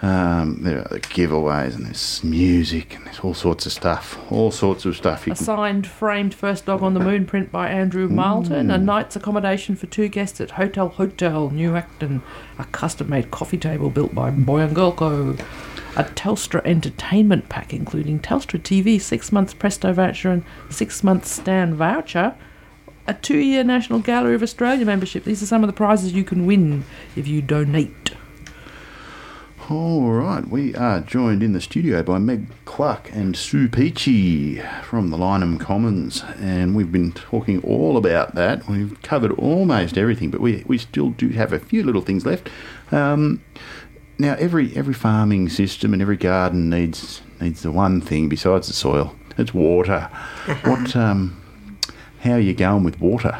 Um, 0.00 0.58
there 0.62 0.78
are 0.78 0.98
giveaways 1.00 1.74
and 1.74 1.86
there's 1.86 2.22
music 2.22 2.94
and 2.94 3.04
there's 3.06 3.18
all 3.18 3.34
sorts 3.34 3.66
of 3.66 3.72
stuff. 3.72 4.16
All 4.30 4.52
sorts 4.52 4.84
of 4.84 4.96
stuff. 4.96 5.26
You 5.26 5.32
A 5.32 5.36
signed 5.36 5.88
framed 5.88 6.34
First 6.34 6.66
Dog 6.66 6.82
on 6.82 6.94
the 6.94 7.00
Moon 7.00 7.26
print 7.26 7.50
by 7.50 7.68
Andrew 7.68 8.08
Marlton. 8.08 8.70
A 8.70 8.78
night's 8.78 9.16
accommodation 9.16 9.74
for 9.74 9.86
two 9.86 10.08
guests 10.08 10.40
at 10.40 10.52
Hotel 10.52 10.88
Hotel, 10.88 11.50
New 11.50 11.74
Acton. 11.74 12.22
A 12.58 12.64
custom 12.66 13.10
made 13.10 13.32
coffee 13.32 13.58
table 13.58 13.90
built 13.90 14.14
by 14.14 14.30
Boyangolko. 14.30 15.40
A 15.96 16.04
Telstra 16.04 16.64
entertainment 16.64 17.48
pack 17.48 17.74
including 17.74 18.20
Telstra 18.20 18.60
TV, 18.60 19.00
six 19.00 19.32
months 19.32 19.52
Presto 19.52 19.92
voucher, 19.92 20.30
and 20.30 20.44
six 20.70 21.02
months 21.02 21.28
Stan 21.28 21.74
voucher. 21.74 22.36
A 23.08 23.14
two 23.14 23.38
year 23.38 23.64
National 23.64 23.98
Gallery 23.98 24.36
of 24.36 24.44
Australia 24.44 24.86
membership. 24.86 25.24
These 25.24 25.42
are 25.42 25.46
some 25.46 25.64
of 25.64 25.66
the 25.66 25.72
prizes 25.72 26.12
you 26.12 26.22
can 26.22 26.46
win 26.46 26.84
if 27.16 27.26
you 27.26 27.42
donate. 27.42 28.12
All 29.70 30.10
right, 30.12 30.48
we 30.48 30.74
are 30.76 31.00
joined 31.00 31.42
in 31.42 31.52
the 31.52 31.60
studio 31.60 32.02
by 32.02 32.16
Meg 32.16 32.46
Cluck 32.64 33.10
and 33.12 33.36
Sue 33.36 33.68
Peachy 33.68 34.62
from 34.82 35.10
the 35.10 35.18
Lyneham 35.18 35.60
Commons, 35.60 36.24
and 36.38 36.74
we've 36.74 36.90
been 36.90 37.12
talking 37.12 37.62
all 37.62 37.98
about 37.98 38.34
that. 38.34 38.66
We've 38.66 38.96
covered 39.02 39.32
almost 39.32 39.98
everything, 39.98 40.30
but 40.30 40.40
we, 40.40 40.64
we 40.66 40.78
still 40.78 41.10
do 41.10 41.28
have 41.30 41.52
a 41.52 41.58
few 41.58 41.82
little 41.82 42.00
things 42.00 42.24
left. 42.24 42.48
Um, 42.90 43.44
now, 44.18 44.36
every 44.38 44.74
every 44.74 44.94
farming 44.94 45.50
system 45.50 45.92
and 45.92 46.00
every 46.00 46.16
garden 46.16 46.70
needs 46.70 47.20
needs 47.38 47.60
the 47.60 47.70
one 47.70 48.00
thing 48.00 48.30
besides 48.30 48.68
the 48.68 48.72
soil. 48.72 49.14
It's 49.36 49.52
water. 49.52 50.08
what? 50.62 50.96
Um, 50.96 51.42
how 52.20 52.32
are 52.32 52.40
you 52.40 52.54
going 52.54 52.84
with 52.84 52.98
water? 53.00 53.38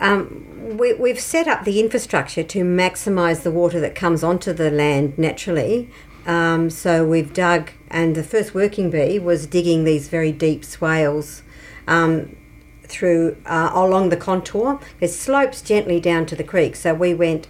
Um, 0.00 0.45
we, 0.66 0.94
we've 0.94 1.20
set 1.20 1.46
up 1.46 1.64
the 1.64 1.80
infrastructure 1.80 2.42
to 2.42 2.64
maximise 2.64 3.42
the 3.42 3.50
water 3.50 3.80
that 3.80 3.94
comes 3.94 4.22
onto 4.24 4.52
the 4.52 4.70
land 4.70 5.16
naturally. 5.16 5.88
Um, 6.26 6.70
so 6.70 7.06
we've 7.06 7.32
dug, 7.32 7.70
and 7.88 8.16
the 8.16 8.24
first 8.24 8.52
working 8.52 8.90
bee 8.90 9.18
was 9.18 9.46
digging 9.46 9.84
these 9.84 10.08
very 10.08 10.32
deep 10.32 10.64
swales 10.64 11.42
um, 11.86 12.36
through 12.82 13.36
uh, 13.46 13.70
along 13.72 14.08
the 14.08 14.16
contour. 14.16 14.80
It 15.00 15.08
slopes 15.08 15.62
gently 15.62 16.00
down 16.00 16.26
to 16.26 16.36
the 16.36 16.44
creek, 16.44 16.74
so 16.74 16.94
we 16.94 17.14
went 17.14 17.46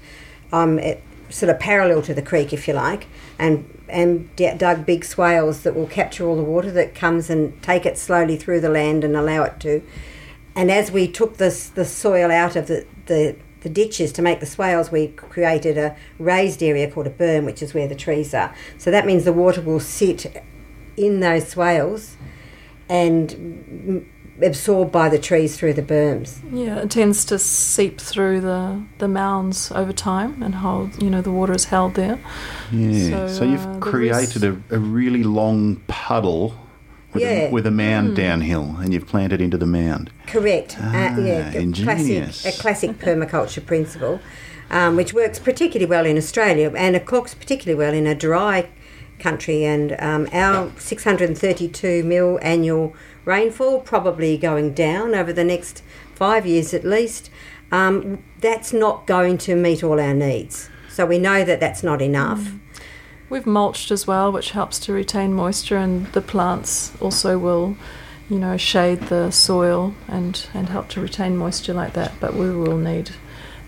um, 0.53 0.79
sort 1.31 1.49
of 1.49 1.59
parallel 1.59 2.03
to 2.03 2.13
the 2.13 2.23
creek, 2.23 2.53
if 2.53 2.69
you 2.69 2.75
like, 2.75 3.07
and 3.39 3.73
and 3.89 4.35
d- 4.37 4.53
dug 4.59 4.85
big 4.85 5.05
swales 5.05 5.63
that 5.63 5.75
will 5.75 5.87
capture 5.87 6.27
all 6.27 6.37
the 6.37 6.43
water 6.43 6.73
that 6.73 6.95
comes 6.95 7.31
and 7.31 7.63
take 7.63 7.87
it 7.87 7.97
slowly 7.97 8.37
through 8.37 8.61
the 8.61 8.69
land 8.69 9.05
and 9.05 9.17
allow 9.17 9.43
it 9.45 9.61
to. 9.61 9.81
And 10.57 10.71
as 10.71 10.91
we 10.91 11.07
took 11.07 11.37
this 11.37 11.69
the 11.69 11.85
soil 11.85 12.31
out 12.31 12.57
of 12.57 12.67
the, 12.67 12.87
the 13.07 13.37
the 13.61 13.69
ditches 13.69 14.13
to 14.13 14.23
make 14.23 14.41
the 14.41 14.47
swales, 14.47 14.93
we 14.93 15.09
created 15.09 15.77
a 15.77 15.97
raised 16.19 16.63
area 16.63 16.91
called 16.91 17.07
a 17.07 17.11
berm, 17.11 17.45
which 17.45 17.63
is 17.63 17.75
where 17.75 17.89
the 17.89 17.97
trees 17.97 18.33
are. 18.33 18.55
So 18.79 18.91
that 18.91 19.07
means 19.07 19.25
the 19.25 19.33
water 19.33 19.61
will 19.61 19.81
sit 19.81 20.41
in 20.97 21.21
those 21.21 21.49
swales 21.49 22.17
and 22.89 24.07
absorbed 24.43 24.93
by 24.93 25.09
the 25.09 25.19
trees 25.19 25.57
through 25.57 25.73
the 25.73 25.83
berms. 25.83 26.39
Yeah, 26.53 26.79
it 26.81 26.91
tends 26.91 27.25
to 27.27 27.39
seep 27.39 28.01
through 28.01 28.41
the, 28.43 28.85
the 28.99 29.09
mounds 29.09 29.73
over 29.73 29.93
time 29.93 30.43
and 30.43 30.55
hold, 30.55 31.03
you 31.03 31.11
know, 31.11 31.23
the 31.23 31.33
water 31.33 31.55
is 31.55 31.65
held 31.65 31.95
there. 31.95 32.19
Yeah. 32.71 33.27
So, 33.27 33.29
So, 33.29 33.45
you've 33.45 33.67
uh, 33.67 33.79
created 33.81 34.45
a, 34.45 34.53
a 34.71 34.79
really 34.79 35.25
long 35.25 35.77
puddle 35.89 36.55
with, 37.17 37.23
Yeah. 37.25 37.49
a, 37.49 37.51
with 37.51 37.67
a 37.67 37.71
mound 37.71 38.09
Hmm. 38.11 38.15
downhill, 38.15 38.77
and 38.81 38.93
you've 38.93 39.07
planted 39.07 39.41
into 39.41 39.57
the 39.59 39.67
mound. 39.67 40.11
Correct. 40.27 40.77
Ah, 40.81 41.15
uh, 41.15 41.21
yeah, 41.21 41.53
a 41.53 41.59
ingenious. 41.59 42.43
classic, 42.43 42.55
a 42.55 42.63
classic 42.63 42.91
permaculture 42.99 43.65
principle, 43.65 44.21
um, 44.71 44.97
which 44.97 45.13
works 45.13 45.39
particularly 45.39 45.89
well 45.89 46.07
in 46.07 46.17
Australia 46.17 46.73
and 46.77 46.97
it 46.97 47.11
works 47.11 47.35
particularly 47.35 47.79
well 47.79 47.95
in 47.95 48.07
a 48.07 48.15
dry 48.15 48.67
country. 49.19 49.65
And 49.65 49.97
um, 49.99 50.29
our 50.33 50.71
632 50.79 52.03
mil 52.05 52.39
annual 52.43 52.95
rainfall 53.25 53.81
probably 53.81 54.37
going 54.37 54.73
down 54.75 55.15
over 55.15 55.33
the 55.33 55.45
next 55.45 55.83
five 56.15 56.47
years 56.47 56.73
at 56.75 56.85
least. 56.85 57.31
Um, 57.73 58.23
that's 58.41 58.73
not 58.73 59.07
going 59.07 59.39
to 59.39 59.57
meet 59.57 59.83
all 59.83 59.99
our 60.01 60.15
needs. 60.15 60.69
So 60.89 61.05
we 61.07 61.19
know 61.19 61.45
that 61.45 61.59
that's 61.61 61.83
not 61.83 62.01
enough. 62.01 62.53
We've 63.29 63.47
mulched 63.47 63.91
as 63.91 64.07
well, 64.07 64.31
which 64.31 64.53
helps 64.53 64.79
to 64.81 64.93
retain 64.93 65.33
moisture, 65.33 65.77
and 65.77 66.07
the 66.13 66.21
plants 66.21 66.93
also 67.01 67.39
will, 67.39 67.77
you 68.31 68.39
know, 68.39 68.57
shade 68.57 69.03
the 69.03 69.31
soil 69.31 69.95
and, 70.07 70.47
and 70.55 70.69
help 70.69 70.89
to 70.91 71.01
retain 71.01 71.37
moisture 71.37 71.75
like 71.75 71.95
that. 71.95 72.13
But 72.21 72.35
we 72.35 72.51
will 72.51 72.77
need 72.77 73.11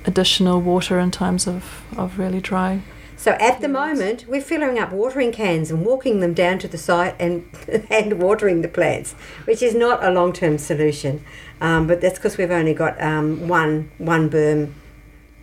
additional 0.04 0.60
water 0.60 1.00
in 1.00 1.10
times 1.10 1.46
of, 1.46 1.84
of 1.96 2.18
really 2.18 2.40
dry. 2.40 2.82
So 3.16 3.32
at 3.32 3.60
the 3.60 3.68
moment, 3.68 4.26
we're 4.28 4.40
filling 4.40 4.78
up 4.78 4.92
watering 4.92 5.32
cans 5.32 5.72
and 5.72 5.84
walking 5.84 6.20
them 6.20 6.34
down 6.34 6.60
to 6.60 6.68
the 6.68 6.78
site 6.78 7.16
and 7.18 7.48
and 7.90 8.22
watering 8.22 8.62
the 8.62 8.68
plants, 8.68 9.14
which 9.44 9.60
is 9.60 9.74
not 9.74 10.04
a 10.04 10.10
long 10.12 10.32
term 10.32 10.56
solution. 10.56 11.24
Um, 11.60 11.88
but 11.88 12.00
that's 12.00 12.16
because 12.16 12.38
we've 12.38 12.52
only 12.52 12.74
got 12.74 13.00
um, 13.02 13.48
one 13.48 13.90
one 13.98 14.30
berm 14.30 14.72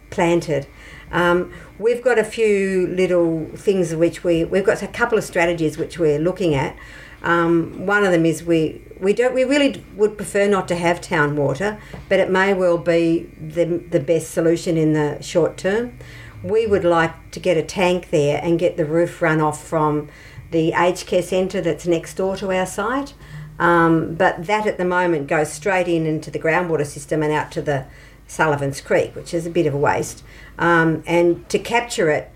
planted. 0.09 0.68
Um, 1.16 1.53
we've 1.80 2.03
got 2.03 2.20
a 2.20 2.26
few 2.26 2.88
little 2.88 3.45
things 3.55 3.95
which 3.95 4.24
we 4.24 4.43
we've 4.43 4.66
got 4.66 4.84
a 4.84 4.88
couple 4.88 5.18
of 5.18 5.24
strategies 5.24 5.78
which 5.78 5.97
we're 5.97 6.20
looking 6.20 6.53
at. 6.53 6.76
Um, 7.24 7.86
one 7.86 8.03
of 8.03 8.11
them 8.11 8.26
is 8.26 8.43
we 8.43 8.82
we 8.99 9.13
don't 9.13 9.34
we 9.34 9.45
really 9.45 9.84
would 9.95 10.18
prefer 10.18 10.45
not 10.45 10.68
to 10.68 10.76
have 10.76 10.99
town 10.99 11.38
water, 11.38 11.80
but 12.09 12.20
it 12.20 12.30
may 12.30 12.53
well 12.53 12.78
be 12.78 13.30
the 13.39 13.66
the 13.66 14.01
best 14.01 14.32
solution 14.32 14.78
in 14.78 14.91
the 14.91 15.22
short 15.22 15.55
term. 15.55 15.97
We 16.43 16.68
would 16.68 16.84
like 16.84 17.32
to 17.32 17.39
get 17.39 17.55
a 17.55 17.63
tank 17.63 18.09
there 18.09 18.41
and 18.43 18.59
get 18.59 18.76
the 18.76 18.86
roof 18.86 19.22
run 19.22 19.39
off 19.39 19.66
from 19.66 20.09
the 20.51 20.74
aged 20.74 21.07
care 21.07 21.24
centre 21.24 21.61
that's 21.61 21.88
next 21.88 22.16
door 22.16 22.36
to 22.36 22.51
our 22.51 22.66
site. 22.66 23.13
Um, 23.57 24.16
but 24.16 24.47
that 24.47 24.68
at 24.68 24.78
the 24.78 24.84
moment 24.84 25.28
goes 25.28 25.49
straight 25.51 25.88
in 25.88 26.05
into 26.05 26.30
the 26.30 26.39
groundwater 26.39 26.86
system 26.86 27.24
and 27.24 27.32
out 27.32 27.51
to 27.53 27.61
the 27.61 27.86
Sullivan's 28.28 28.82
Creek, 28.82 29.15
which 29.15 29.34
is 29.34 29.45
a 29.45 29.49
bit 29.49 29.65
of 29.65 29.73
a 29.73 29.78
waste. 29.78 30.23
Um, 30.57 31.03
and 31.05 31.47
to 31.49 31.59
capture 31.59 32.09
it, 32.09 32.32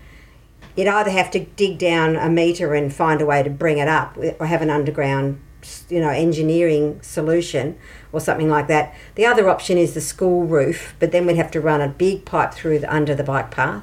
you'd 0.76 0.86
either 0.86 1.10
have 1.10 1.30
to 1.32 1.40
dig 1.40 1.78
down 1.78 2.16
a 2.16 2.28
metre 2.28 2.74
and 2.74 2.92
find 2.92 3.20
a 3.20 3.26
way 3.26 3.42
to 3.42 3.50
bring 3.50 3.78
it 3.78 3.88
up, 3.88 4.16
or 4.38 4.46
have 4.46 4.62
an 4.62 4.70
underground, 4.70 5.40
you 5.88 6.00
know, 6.00 6.10
engineering 6.10 7.00
solution 7.02 7.76
or 8.12 8.20
something 8.20 8.48
like 8.48 8.68
that. 8.68 8.94
The 9.14 9.26
other 9.26 9.48
option 9.48 9.78
is 9.78 9.94
the 9.94 10.00
school 10.00 10.44
roof, 10.44 10.94
but 10.98 11.12
then 11.12 11.26
we'd 11.26 11.36
have 11.36 11.50
to 11.52 11.60
run 11.60 11.80
a 11.80 11.88
big 11.88 12.24
pipe 12.24 12.54
through 12.54 12.80
the, 12.80 12.92
under 12.92 13.14
the 13.14 13.24
bike 13.24 13.50
path. 13.50 13.82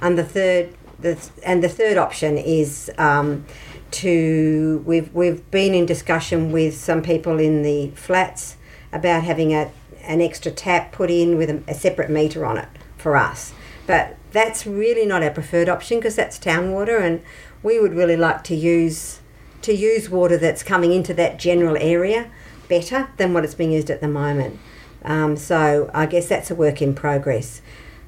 And 0.00 0.16
the 0.16 0.24
third, 0.24 0.74
the, 0.98 1.30
and 1.44 1.62
the 1.62 1.68
third 1.68 1.98
option 1.98 2.38
is 2.38 2.90
um, 2.96 3.44
to 3.90 4.82
we've 4.86 5.12
we've 5.12 5.50
been 5.50 5.74
in 5.74 5.84
discussion 5.84 6.52
with 6.52 6.76
some 6.76 7.02
people 7.02 7.38
in 7.38 7.62
the 7.62 7.90
flats 7.90 8.56
about 8.92 9.24
having 9.24 9.52
a 9.52 9.70
an 10.02 10.20
extra 10.20 10.50
tap 10.50 10.92
put 10.92 11.10
in 11.10 11.36
with 11.36 11.50
a, 11.50 11.62
a 11.68 11.74
separate 11.74 12.10
meter 12.10 12.44
on 12.44 12.58
it 12.58 12.68
for 12.96 13.16
us. 13.16 13.52
But 13.86 14.16
that's 14.32 14.66
really 14.66 15.06
not 15.06 15.22
our 15.22 15.30
preferred 15.30 15.68
option 15.68 15.98
because 15.98 16.16
that's 16.16 16.38
town 16.38 16.72
water, 16.72 16.98
and 16.98 17.22
we 17.62 17.80
would 17.80 17.94
really 17.94 18.16
like 18.16 18.44
to 18.44 18.54
use 18.54 19.20
to 19.62 19.74
use 19.74 20.08
water 20.08 20.38
that's 20.38 20.62
coming 20.62 20.92
into 20.92 21.12
that 21.12 21.38
general 21.38 21.76
area 21.78 22.30
better 22.68 23.10
than 23.18 23.34
what 23.34 23.44
it's 23.44 23.54
being 23.54 23.72
used 23.72 23.90
at 23.90 24.00
the 24.00 24.08
moment. 24.08 24.58
Um, 25.04 25.36
so 25.36 25.90
I 25.92 26.06
guess 26.06 26.28
that's 26.28 26.50
a 26.50 26.54
work 26.54 26.80
in 26.80 26.94
progress. 26.94 27.60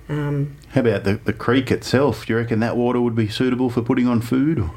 Um, 0.09 0.57
How 0.71 0.81
about 0.81 1.05
the, 1.05 1.15
the 1.15 1.33
creek 1.33 1.71
itself? 1.71 2.27
Do 2.27 2.33
you 2.33 2.39
reckon 2.39 2.61
that 2.61 2.77
water 2.77 3.01
would 3.01 3.15
be 3.15 3.29
suitable 3.29 3.71
for 3.71 3.83
putting 3.83 4.07
on 4.07 4.21
food? 4.21 4.69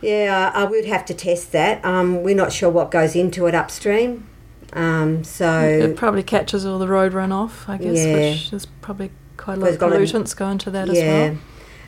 Yeah, 0.00 0.52
I 0.54 0.64
would 0.64 0.84
have 0.86 1.04
to 1.06 1.14
test 1.14 1.52
that. 1.52 1.84
Um, 1.84 2.22
we're 2.22 2.34
not 2.34 2.52
sure 2.52 2.70
what 2.70 2.90
goes 2.90 3.16
into 3.16 3.46
it 3.46 3.54
upstream. 3.54 4.28
Um, 4.72 5.24
so 5.24 5.60
It 5.62 5.96
probably 5.96 6.22
catches 6.22 6.66
all 6.66 6.78
the 6.78 6.88
road 6.88 7.12
runoff, 7.12 7.68
I 7.68 7.78
guess, 7.78 7.98
Yeah. 7.98 8.14
which 8.14 8.52
is 8.52 8.66
probably 8.66 9.10
quite 9.36 9.58
a 9.58 9.60
lot 9.60 9.70
of 9.70 9.78
pollutants 9.78 10.36
go 10.36 10.48
into 10.48 10.70
that 10.70 10.88
as 10.88 10.96
well. 10.98 11.36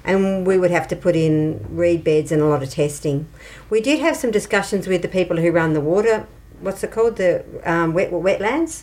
And 0.03 0.47
we 0.47 0.57
would 0.59 0.71
have 0.71 0.89
to 0.89 0.97
put 0.97 1.15
in 1.15 1.63
reed 1.69 2.03
beds 2.05 2.33
and 2.33 2.41
a 2.41 2.47
lot 2.47 2.63
of 2.63 2.71
testing. 2.71 3.27
We 3.69 3.83
did 3.83 4.01
have 4.01 4.17
some 4.17 4.31
discussions 4.31 4.87
with 4.89 5.03
the 5.03 5.09
people 5.09 5.37
who 5.37 5.51
run 5.51 5.75
the 5.75 5.81
water. 5.81 6.27
What's 6.61 6.83
it 6.83 6.91
called? 6.91 7.17
The 7.17 7.45
um, 7.65 7.93
wet 7.93 8.11
wetlands, 8.11 8.83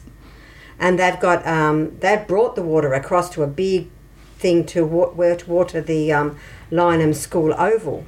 and 0.80 1.00
they've 1.00 1.20
got 1.20 1.46
um, 1.48 1.98
they've 2.00 2.26
brought 2.28 2.56
the 2.56 2.62
water 2.62 2.94
across 2.94 3.30
to 3.32 3.42
a 3.44 3.48
big 3.48 3.88
thing 4.38 4.64
to 4.68 4.86
wa- 4.86 5.08
where 5.10 5.36
to 5.36 5.50
water 5.50 5.82
the 5.82 6.12
um, 6.14 6.38
Lyneham 6.72 7.16
School 7.16 7.54
Oval. 7.58 8.06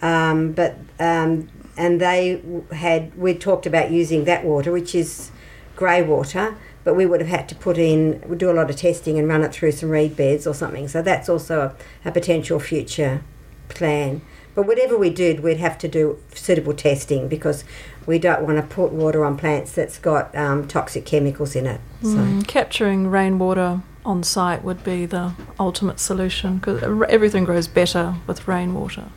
Um, 0.00 0.52
but 0.52 0.76
um, 1.00 1.48
and 1.78 2.00
they 2.00 2.42
had 2.72 3.16
we 3.16 3.34
talked 3.34 3.64
about 3.64 3.90
using 3.90 4.24
that 4.24 4.44
water, 4.44 4.72
which 4.72 4.94
is 4.94 5.30
grey 5.76 6.02
water, 6.02 6.56
but 6.84 6.94
we 6.94 7.06
would 7.06 7.20
have 7.20 7.30
had 7.30 7.48
to 7.48 7.54
put 7.54 7.78
in 7.78 8.20
do 8.36 8.50
a 8.50 8.52
lot 8.52 8.68
of 8.68 8.76
testing 8.76 9.18
and 9.18 9.28
run 9.28 9.42
it 9.42 9.52
through 9.52 9.72
some 9.72 9.88
reed 9.88 10.16
beds 10.16 10.46
or 10.46 10.52
something. 10.52 10.88
So 10.88 11.00
that's 11.00 11.28
also 11.28 11.60
a, 12.04 12.08
a 12.08 12.12
potential 12.12 12.58
future 12.58 13.22
plan. 13.68 14.20
But 14.54 14.66
whatever 14.66 14.98
we 14.98 15.10
did, 15.10 15.40
we'd 15.40 15.58
have 15.58 15.78
to 15.78 15.88
do 15.88 16.18
suitable 16.34 16.74
testing 16.74 17.28
because 17.28 17.62
we 18.06 18.18
don't 18.18 18.42
want 18.42 18.56
to 18.56 18.62
put 18.62 18.90
water 18.90 19.24
on 19.24 19.36
plants 19.36 19.72
that's 19.72 19.98
got 19.98 20.34
um, 20.34 20.66
toxic 20.66 21.06
chemicals 21.06 21.54
in 21.54 21.66
it. 21.66 21.80
So. 22.02 22.08
Mm, 22.08 22.48
capturing 22.48 23.06
rainwater 23.06 23.82
on 24.04 24.24
site 24.24 24.64
would 24.64 24.82
be 24.82 25.06
the 25.06 25.32
ultimate 25.60 26.00
solution 26.00 26.56
because 26.56 26.82
everything 27.08 27.44
grows 27.44 27.68
better 27.68 28.16
with 28.26 28.48
rainwater. 28.48 29.10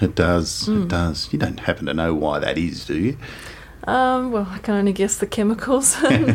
It 0.00 0.14
does. 0.14 0.66
Mm. 0.68 0.84
It 0.84 0.88
does. 0.88 1.28
You 1.32 1.38
don't 1.38 1.60
happen 1.60 1.86
to 1.86 1.94
know 1.94 2.14
why 2.14 2.38
that 2.38 2.56
is, 2.58 2.84
do 2.84 2.98
you? 2.98 3.18
Um, 3.84 4.32
well, 4.32 4.46
I 4.50 4.58
can 4.58 4.74
only 4.74 4.92
guess 4.92 5.16
the 5.16 5.26
chemicals 5.26 6.02
in, 6.10 6.28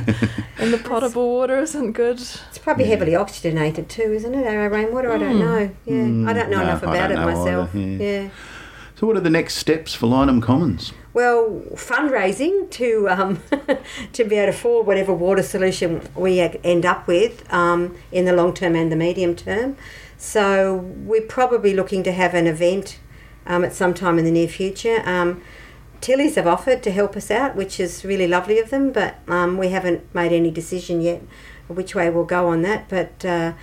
in 0.57 0.71
the 0.71 0.81
potable 0.83 1.29
water 1.29 1.59
isn't 1.59 1.91
good. 1.91 2.17
It's 2.19 2.57
probably 2.57 2.85
Yeah. 2.85 2.91
heavily 2.91 3.15
oxygenated 3.15 3.89
too, 3.89 4.11
isn't 4.13 4.33
it? 4.33 4.47
Our 4.47 4.69
rainwater? 4.69 5.11
I 5.11 5.17
don't 5.17 5.35
Mm. 5.35 5.39
know. 5.39 5.69
Yeah, 5.85 5.93
Mm, 5.93 6.27
I 6.29 6.33
don't 6.33 6.49
know 6.49 6.57
no, 6.57 6.63
enough 6.63 6.83
I 6.83 6.87
about 6.91 7.09
don't 7.09 7.11
it 7.11 7.15
know 7.15 7.29
either, 7.29 7.37
myself. 7.39 7.69
yeah. 7.75 7.85
yeah. 8.23 8.29
So, 8.95 9.07
what 9.07 9.17
are 9.17 9.21
the 9.21 9.29
next 9.29 9.55
steps 9.57 9.93
for 9.93 10.07
Lyneham 10.07 10.41
Commons? 10.41 10.93
Well, 11.13 11.61
fundraising 11.75 12.69
to 12.71 13.07
um, 13.09 13.39
to 14.13 14.23
be 14.23 14.35
able 14.37 14.51
to 14.51 14.57
afford 14.57 14.87
whatever 14.87 15.13
water 15.13 15.43
solution 15.43 16.01
we 16.15 16.39
end 16.39 16.85
up 16.85 17.05
with 17.07 17.51
um, 17.53 17.95
in 18.11 18.25
the 18.25 18.33
long 18.33 18.53
term 18.53 18.75
and 18.75 18.91
the 18.91 18.95
medium 18.95 19.35
term. 19.35 19.75
So 20.17 20.75
we're 21.05 21.21
probably 21.21 21.73
looking 21.75 22.01
to 22.03 22.11
have 22.13 22.33
an 22.33 22.47
event 22.47 22.97
um, 23.45 23.63
at 23.63 23.73
some 23.73 23.93
time 23.93 24.19
in 24.19 24.25
the 24.25 24.31
near 24.31 24.47
future. 24.47 25.01
Um, 25.05 25.41
Tilley's 26.01 26.35
have 26.35 26.47
offered 26.47 26.83
to 26.83 26.91
help 26.91 27.15
us 27.15 27.31
out, 27.31 27.55
which 27.55 27.79
is 27.79 28.03
really 28.03 28.27
lovely 28.27 28.59
of 28.59 28.69
them, 28.69 28.91
but 28.91 29.15
um, 29.27 29.57
we 29.57 29.69
haven't 29.69 30.13
made 30.13 30.33
any 30.33 30.51
decision 30.51 31.01
yet 31.01 31.21
which 31.67 31.95
way 31.95 32.09
we'll 32.09 32.25
go 32.25 32.47
on 32.47 32.61
that. 32.63 32.89
But 32.89 33.23
uh, 33.25 33.53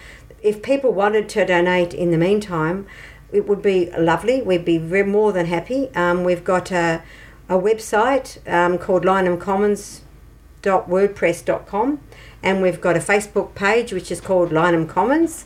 if 0.42 0.62
people 0.62 0.92
wanted 0.92 1.28
to 1.30 1.44
donate 1.44 1.92
in 1.94 2.10
the 2.10 2.18
meantime, 2.18 2.86
it 3.32 3.46
would 3.46 3.62
be 3.62 3.90
lovely. 3.96 4.42
We'd 4.42 4.64
be 4.64 4.78
very, 4.78 5.04
more 5.04 5.32
than 5.32 5.46
happy. 5.46 5.88
Um, 5.94 6.24
we've 6.24 6.44
got 6.44 6.70
a, 6.70 7.02
a 7.48 7.58
website 7.58 8.38
um, 8.50 8.78
called 8.78 9.04
lynehamcommons.wordpress.com 9.04 12.00
and 12.42 12.62
we've 12.62 12.80
got 12.80 12.96
a 12.96 13.00
Facebook 13.00 13.54
page 13.54 13.92
which 13.92 14.10
is 14.10 14.18
called 14.20 14.50
Lyneham 14.50 14.88
Commons. 14.88 15.44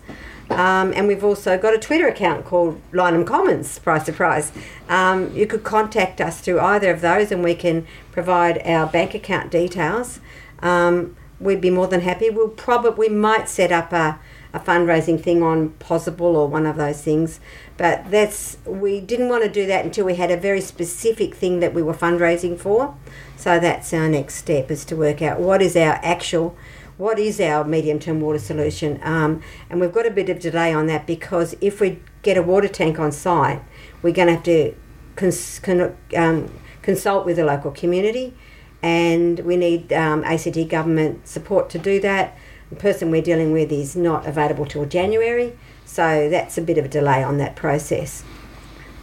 Um, 0.50 0.92
and 0.94 1.08
we've 1.08 1.24
also 1.24 1.58
got 1.58 1.74
a 1.74 1.78
Twitter 1.78 2.06
account 2.06 2.44
called 2.44 2.80
Lyneham 2.92 3.26
Commons, 3.26 3.70
surprise, 3.70 4.04
surprise. 4.04 4.52
Um, 4.88 5.34
you 5.34 5.46
could 5.46 5.64
contact 5.64 6.20
us 6.20 6.40
through 6.40 6.60
either 6.60 6.90
of 6.90 7.00
those 7.00 7.32
and 7.32 7.42
we 7.42 7.54
can 7.54 7.86
provide 8.12 8.60
our 8.64 8.86
bank 8.86 9.14
account 9.14 9.50
details. 9.50 10.20
Um, 10.60 11.16
we'd 11.40 11.60
be 11.60 11.70
more 11.70 11.86
than 11.86 12.02
happy. 12.02 12.30
We'll 12.30 12.48
probably, 12.48 13.08
we 13.08 13.14
might 13.14 13.48
set 13.48 13.72
up 13.72 13.92
a, 13.92 14.18
a 14.52 14.60
fundraising 14.60 15.20
thing 15.20 15.42
on 15.42 15.70
Pozible 15.80 16.20
or 16.20 16.46
one 16.46 16.66
of 16.66 16.76
those 16.76 17.00
things. 17.00 17.40
But 17.76 18.10
that's, 18.10 18.58
we 18.64 19.00
didn't 19.00 19.28
want 19.28 19.44
to 19.44 19.50
do 19.50 19.66
that 19.66 19.84
until 19.84 20.04
we 20.04 20.14
had 20.14 20.30
a 20.30 20.36
very 20.36 20.60
specific 20.60 21.34
thing 21.34 21.60
that 21.60 21.74
we 21.74 21.82
were 21.82 21.94
fundraising 21.94 22.58
for. 22.58 22.94
So 23.36 23.58
that's 23.58 23.92
our 23.92 24.08
next 24.08 24.36
step 24.36 24.70
is 24.70 24.84
to 24.86 24.96
work 24.96 25.22
out 25.22 25.40
what 25.40 25.60
is 25.60 25.74
our 25.74 25.98
actual 26.02 26.56
what 26.96 27.18
is 27.18 27.40
our 27.40 27.64
medium 27.64 27.98
term 27.98 28.20
water 28.20 28.38
solution? 28.38 29.00
Um, 29.02 29.42
and 29.68 29.80
we've 29.80 29.92
got 29.92 30.06
a 30.06 30.10
bit 30.10 30.28
of 30.28 30.38
delay 30.38 30.72
on 30.72 30.86
that 30.86 31.06
because 31.06 31.56
if 31.60 31.80
we 31.80 32.00
get 32.22 32.36
a 32.36 32.42
water 32.42 32.68
tank 32.68 32.98
on 32.98 33.12
site, 33.12 33.62
we're 34.02 34.12
going 34.12 34.28
to 34.28 34.34
have 34.34 34.44
to 34.44 34.74
cons- 35.16 35.58
con- 35.60 35.96
um, 36.16 36.50
consult 36.82 37.26
with 37.26 37.36
the 37.36 37.44
local 37.44 37.70
community 37.70 38.34
and 38.82 39.40
we 39.40 39.56
need 39.56 39.92
um, 39.94 40.22
ACT 40.24 40.68
government 40.68 41.26
support 41.26 41.70
to 41.70 41.78
do 41.78 41.98
that. 42.00 42.36
The 42.68 42.76
person 42.76 43.10
we're 43.10 43.22
dealing 43.22 43.50
with 43.52 43.72
is 43.72 43.96
not 43.96 44.26
available 44.26 44.66
till 44.66 44.84
January, 44.84 45.56
so 45.86 46.28
that's 46.28 46.58
a 46.58 46.62
bit 46.62 46.76
of 46.76 46.84
a 46.84 46.88
delay 46.88 47.22
on 47.22 47.38
that 47.38 47.56
process. 47.56 48.24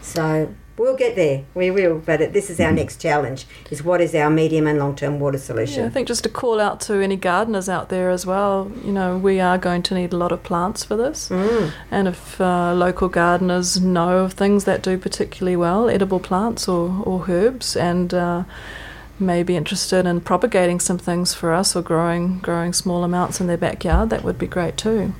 So 0.00 0.54
we'll 0.76 0.96
get 0.96 1.16
there. 1.16 1.44
We 1.54 1.70
will, 1.70 1.98
but 1.98 2.32
this 2.32 2.50
is 2.50 2.60
our 2.60 2.72
next 2.72 3.00
challenge: 3.00 3.46
is 3.70 3.82
what 3.82 4.00
is 4.00 4.14
our 4.14 4.30
medium 4.30 4.66
and 4.66 4.78
long-term 4.78 5.20
water 5.20 5.38
solution? 5.38 5.82
Yeah, 5.82 5.86
I 5.86 5.90
think 5.90 6.08
just 6.08 6.22
to 6.24 6.28
call 6.28 6.60
out 6.60 6.80
to 6.82 6.94
any 6.94 7.16
gardeners 7.16 7.68
out 7.68 7.88
there 7.88 8.10
as 8.10 8.26
well, 8.26 8.70
you 8.84 8.92
know, 8.92 9.16
we 9.16 9.40
are 9.40 9.58
going 9.58 9.82
to 9.84 9.94
need 9.94 10.12
a 10.12 10.16
lot 10.16 10.32
of 10.32 10.42
plants 10.42 10.84
for 10.84 10.96
this. 10.96 11.28
Mm. 11.28 11.72
And 11.90 12.08
if 12.08 12.40
uh, 12.40 12.74
local 12.74 13.08
gardeners 13.08 13.80
know 13.80 14.18
of 14.18 14.32
things 14.32 14.64
that 14.64 14.82
do 14.82 14.98
particularly 14.98 15.56
well, 15.56 15.88
edible 15.88 16.20
plants 16.20 16.68
or, 16.68 17.02
or 17.04 17.24
herbs, 17.28 17.76
and 17.76 18.12
uh, 18.14 18.44
may 19.18 19.42
be 19.42 19.56
interested 19.56 20.06
in 20.06 20.20
propagating 20.20 20.80
some 20.80 20.98
things 20.98 21.32
for 21.34 21.52
us 21.52 21.76
or 21.76 21.82
growing 21.82 22.38
growing 22.38 22.72
small 22.72 23.04
amounts 23.04 23.40
in 23.40 23.46
their 23.46 23.56
backyard, 23.56 24.10
that 24.10 24.24
would 24.24 24.38
be 24.38 24.46
great 24.46 24.76
too. 24.76 25.14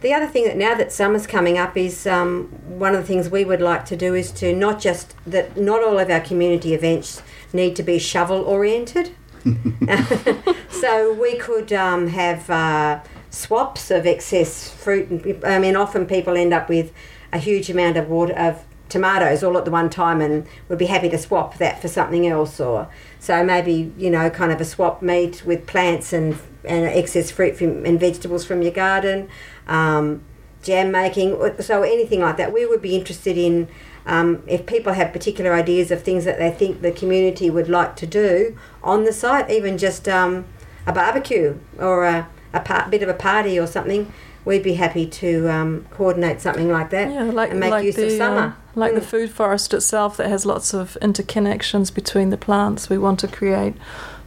The 0.00 0.14
other 0.14 0.26
thing 0.26 0.44
that 0.44 0.56
now 0.56 0.74
that 0.74 0.92
summer's 0.92 1.26
coming 1.26 1.58
up 1.58 1.76
is 1.76 2.06
um, 2.06 2.46
one 2.66 2.94
of 2.94 3.02
the 3.02 3.06
things 3.06 3.28
we 3.28 3.44
would 3.44 3.60
like 3.60 3.84
to 3.86 3.96
do 3.96 4.14
is 4.14 4.32
to 4.32 4.54
not 4.54 4.80
just 4.80 5.14
that 5.26 5.58
not 5.58 5.82
all 5.82 5.98
of 5.98 6.08
our 6.08 6.20
community 6.20 6.72
events 6.72 7.22
need 7.52 7.76
to 7.76 7.82
be 7.82 7.98
shovel 7.98 8.42
oriented. 8.42 9.14
so 10.70 11.12
we 11.12 11.36
could 11.36 11.72
um, 11.72 12.08
have 12.08 12.48
uh, 12.48 13.00
swaps 13.30 13.90
of 13.90 14.06
excess 14.06 14.70
fruit. 14.70 15.38
I 15.44 15.58
mean, 15.58 15.76
often 15.76 16.06
people 16.06 16.36
end 16.36 16.54
up 16.54 16.68
with 16.70 16.92
a 17.32 17.38
huge 17.38 17.68
amount 17.68 17.96
of 17.98 18.08
water 18.08 18.34
of 18.34 18.64
tomatoes 18.88 19.42
all 19.42 19.56
at 19.56 19.64
the 19.64 19.70
one 19.70 19.88
time, 19.90 20.20
and 20.20 20.46
would 20.68 20.78
be 20.78 20.86
happy 20.86 21.08
to 21.10 21.18
swap 21.18 21.58
that 21.58 21.80
for 21.80 21.88
something 21.88 22.26
else. 22.26 22.58
Or 22.58 22.88
so 23.18 23.44
maybe 23.44 23.92
you 23.98 24.10
know, 24.10 24.30
kind 24.30 24.50
of 24.50 24.60
a 24.60 24.64
swap 24.64 25.02
meet 25.02 25.44
with 25.44 25.66
plants 25.66 26.12
and 26.12 26.38
and 26.64 26.84
excess 26.86 27.30
fruit 27.30 27.56
from, 27.56 27.86
and 27.86 27.98
vegetables 27.98 28.44
from 28.44 28.62
your 28.62 28.72
garden. 28.72 29.28
Um, 29.70 30.22
jam 30.62 30.90
making, 30.92 31.38
so 31.60 31.82
anything 31.82 32.20
like 32.20 32.36
that. 32.36 32.52
We 32.52 32.66
would 32.66 32.82
be 32.82 32.94
interested 32.94 33.38
in 33.38 33.66
um, 34.04 34.42
if 34.46 34.66
people 34.66 34.92
have 34.92 35.10
particular 35.10 35.54
ideas 35.54 35.90
of 35.90 36.02
things 36.02 36.26
that 36.26 36.38
they 36.38 36.50
think 36.50 36.82
the 36.82 36.92
community 36.92 37.48
would 37.48 37.68
like 37.70 37.96
to 37.96 38.06
do 38.06 38.58
on 38.82 39.04
the 39.04 39.12
site, 39.12 39.48
even 39.50 39.78
just 39.78 40.06
um, 40.06 40.44
a 40.86 40.92
barbecue 40.92 41.58
or 41.78 42.04
a, 42.04 42.28
a 42.52 42.60
par- 42.60 42.88
bit 42.90 43.02
of 43.02 43.08
a 43.08 43.14
party 43.14 43.58
or 43.58 43.66
something. 43.66 44.12
We'd 44.44 44.62
be 44.62 44.74
happy 44.74 45.06
to 45.06 45.48
um, 45.50 45.86
coordinate 45.90 46.40
something 46.42 46.70
like 46.70 46.90
that 46.90 47.10
Yeah, 47.12 47.24
like 47.24 47.50
and 47.52 47.60
make 47.60 47.70
like 47.70 47.84
use 47.84 47.96
the 47.96 48.06
of 48.06 48.12
summer. 48.12 48.40
uh, 48.40 48.52
like 48.74 48.94
the 48.94 49.00
Mm. 49.00 49.04
food 49.04 49.30
forest 49.30 49.72
itself 49.74 50.16
that 50.18 50.28
has 50.28 50.44
lots 50.46 50.74
of 50.74 50.96
interconnections 51.02 51.94
between 51.94 52.30
the 52.30 52.36
plants. 52.38 52.88
We 52.90 52.98
want 52.98 53.20
to 53.20 53.28
create 53.28 53.74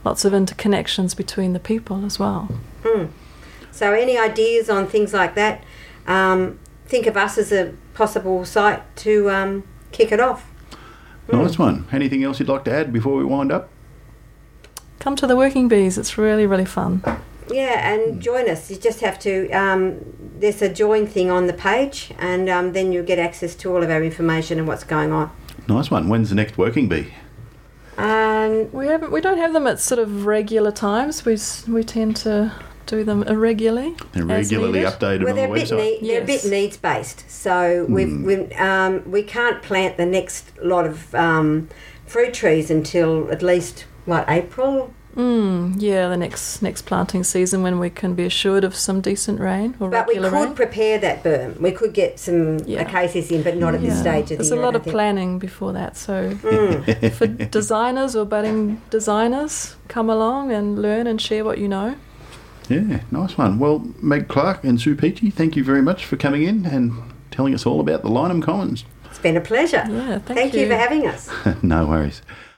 lots 0.03 0.23
of 0.25 0.33
interconnections 0.33 1.15
between 1.17 1.53
the 1.53 1.59
people 1.59 2.05
as 2.05 2.17
well. 2.19 2.47
Mm. 2.83 3.09
So, 3.73 3.91
any 3.91 4.17
ideas 4.17 4.69
on 4.69 4.87
things 4.87 5.13
like 5.13 5.33
that? 5.33 5.63
Um, 6.05 6.59
think 6.85 7.07
of 7.07 7.17
us 7.17 7.39
as 7.39 7.51
a 7.51 7.73
possible 7.95 8.45
site 8.45 8.83
to 8.97 9.31
um, 9.31 9.63
kick 9.91 10.11
it 10.11 10.19
off. 10.19 10.49
Nice 11.31 11.57
one. 11.57 11.87
Anything 11.91 12.23
else 12.23 12.39
you'd 12.39 12.49
like 12.49 12.65
to 12.65 12.71
add 12.71 12.93
before 12.93 13.15
we 13.15 13.25
wind 13.25 13.51
up? 13.51 13.69
Come 14.99 15.15
to 15.15 15.25
the 15.25 15.35
working 15.35 15.67
bees. 15.67 15.97
It's 15.97 16.17
really 16.17 16.45
really 16.45 16.65
fun. 16.65 17.01
Yeah, 17.49 17.93
and 17.93 18.21
join 18.21 18.47
us. 18.49 18.69
You 18.69 18.77
just 18.77 19.01
have 19.01 19.17
to. 19.19 19.49
Um, 19.51 19.99
there's 20.39 20.61
a 20.61 20.69
join 20.71 21.07
thing 21.07 21.31
on 21.31 21.47
the 21.47 21.53
page, 21.53 22.13
and 22.19 22.49
um, 22.49 22.73
then 22.73 22.91
you'll 22.91 23.05
get 23.05 23.19
access 23.19 23.55
to 23.55 23.75
all 23.75 23.81
of 23.83 23.89
our 23.89 24.03
information 24.03 24.59
and 24.59 24.67
what's 24.67 24.83
going 24.83 25.11
on. 25.11 25.31
Nice 25.67 25.89
one. 25.89 26.09
When's 26.09 26.29
the 26.29 26.35
next 26.35 26.57
working 26.57 26.87
bee? 26.89 27.13
Um, 27.97 28.71
We 28.71 28.87
haven't 28.87 29.11
we 29.11 29.19
don't 29.19 29.37
have 29.39 29.53
them 29.53 29.65
at 29.65 29.79
sort 29.79 29.99
of 29.99 30.25
regular 30.25 30.71
times. 30.71 31.25
We 31.25 31.37
we 31.71 31.83
tend 31.83 32.15
to 32.17 32.51
do 32.85 33.03
them 33.03 33.23
irregularly. 33.23 33.95
They're 34.13 34.25
regularly 34.25 34.81
updated 34.81 35.23
well, 35.23 35.29
on 35.29 35.35
the 35.35 35.41
they're 35.41 35.49
a 35.49 35.53
bit 35.53 35.69
website. 35.69 36.01
need, 36.01 36.09
they're 36.09 36.23
a 36.23 36.25
bit 36.25 36.45
needs 36.45 36.77
based. 36.77 37.29
So 37.29 37.85
we've, 37.89 38.21
we've 38.21 38.51
um, 38.59 39.09
we 39.09 39.23
can't 39.23 39.61
plant 39.61 39.97
the 39.97 40.05
next 40.05 40.51
lot 40.61 40.85
of 40.85 41.13
um, 41.15 41.69
fruit 42.05 42.33
trees 42.33 42.69
until 42.69 43.31
at 43.31 43.41
least 43.41 43.85
what 44.05 44.25
April. 44.29 44.93
Mm, 45.15 45.75
yeah, 45.79 46.09
the 46.09 46.17
next 46.17 46.63
next 46.63 46.87
planting 46.87 47.23
season 47.23 47.61
when 47.61 47.77
we 47.77 47.91
can 47.91 48.15
be 48.15 48.25
assured 48.25 48.63
of 48.63 48.75
some 48.75 48.99
decent 48.99 49.39
rain 49.39 49.75
or 49.79 49.91
But 49.91 50.07
we 50.07 50.15
could 50.15 50.33
rain. 50.33 50.55
prepare 50.55 50.97
that 50.97 51.23
berm. 51.23 51.59
We 51.61 51.69
could 51.71 51.93
get 51.93 52.19
some 52.19 52.57
Yeah. 52.65 52.81
acacias 52.81 53.29
in, 53.29 53.43
but 53.43 53.55
not 53.55 53.75
at 53.75 53.81
this 53.81 53.93
Yeah. 53.93 54.01
stage 54.01 54.31
of 54.31 54.37
There's 54.39 54.49
the 54.49 54.55
a 54.55 54.57
year. 54.57 54.63
I 54.63 54.65
lot 54.65 54.75
of 54.75 54.83
planning 54.85 55.37
before 55.37 55.71
that. 55.73 55.95
So 55.97 56.31
Mm. 56.41 57.11
for 57.13 57.27
designers 57.27 58.15
or 58.15 58.25
budding 58.25 58.81
designers, 58.89 59.75
come 59.87 60.09
along 60.09 60.51
and 60.51 60.81
learn 60.81 61.05
and 61.05 61.21
share 61.21 61.45
what 61.45 61.59
you 61.59 61.67
know. 61.67 61.93
Yeah, 62.73 63.01
nice 63.11 63.37
one. 63.37 63.59
Well, 63.59 63.87
Meg 64.01 64.27
Clark 64.27 64.63
and 64.63 64.79
Sue 64.79 64.95
Peachy, 64.95 65.29
thank 65.29 65.55
you 65.55 65.63
very 65.63 65.81
much 65.81 66.05
for 66.05 66.17
coming 66.17 66.43
in 66.43 66.65
and 66.65 66.93
telling 67.31 67.53
us 67.53 67.65
all 67.65 67.79
about 67.79 68.03
the 68.03 68.09
Lyneham 68.09 68.41
Commons. 68.41 68.85
It's 69.05 69.19
been 69.19 69.37
a 69.37 69.41
pleasure. 69.41 69.85
Yeah, 69.87 70.19
thank, 70.19 70.39
Thank 70.39 70.53
you 70.53 70.67
for 70.67 70.75
having 70.75 71.07
us. 71.07 71.29
no 71.63 71.85
worries. 71.85 72.21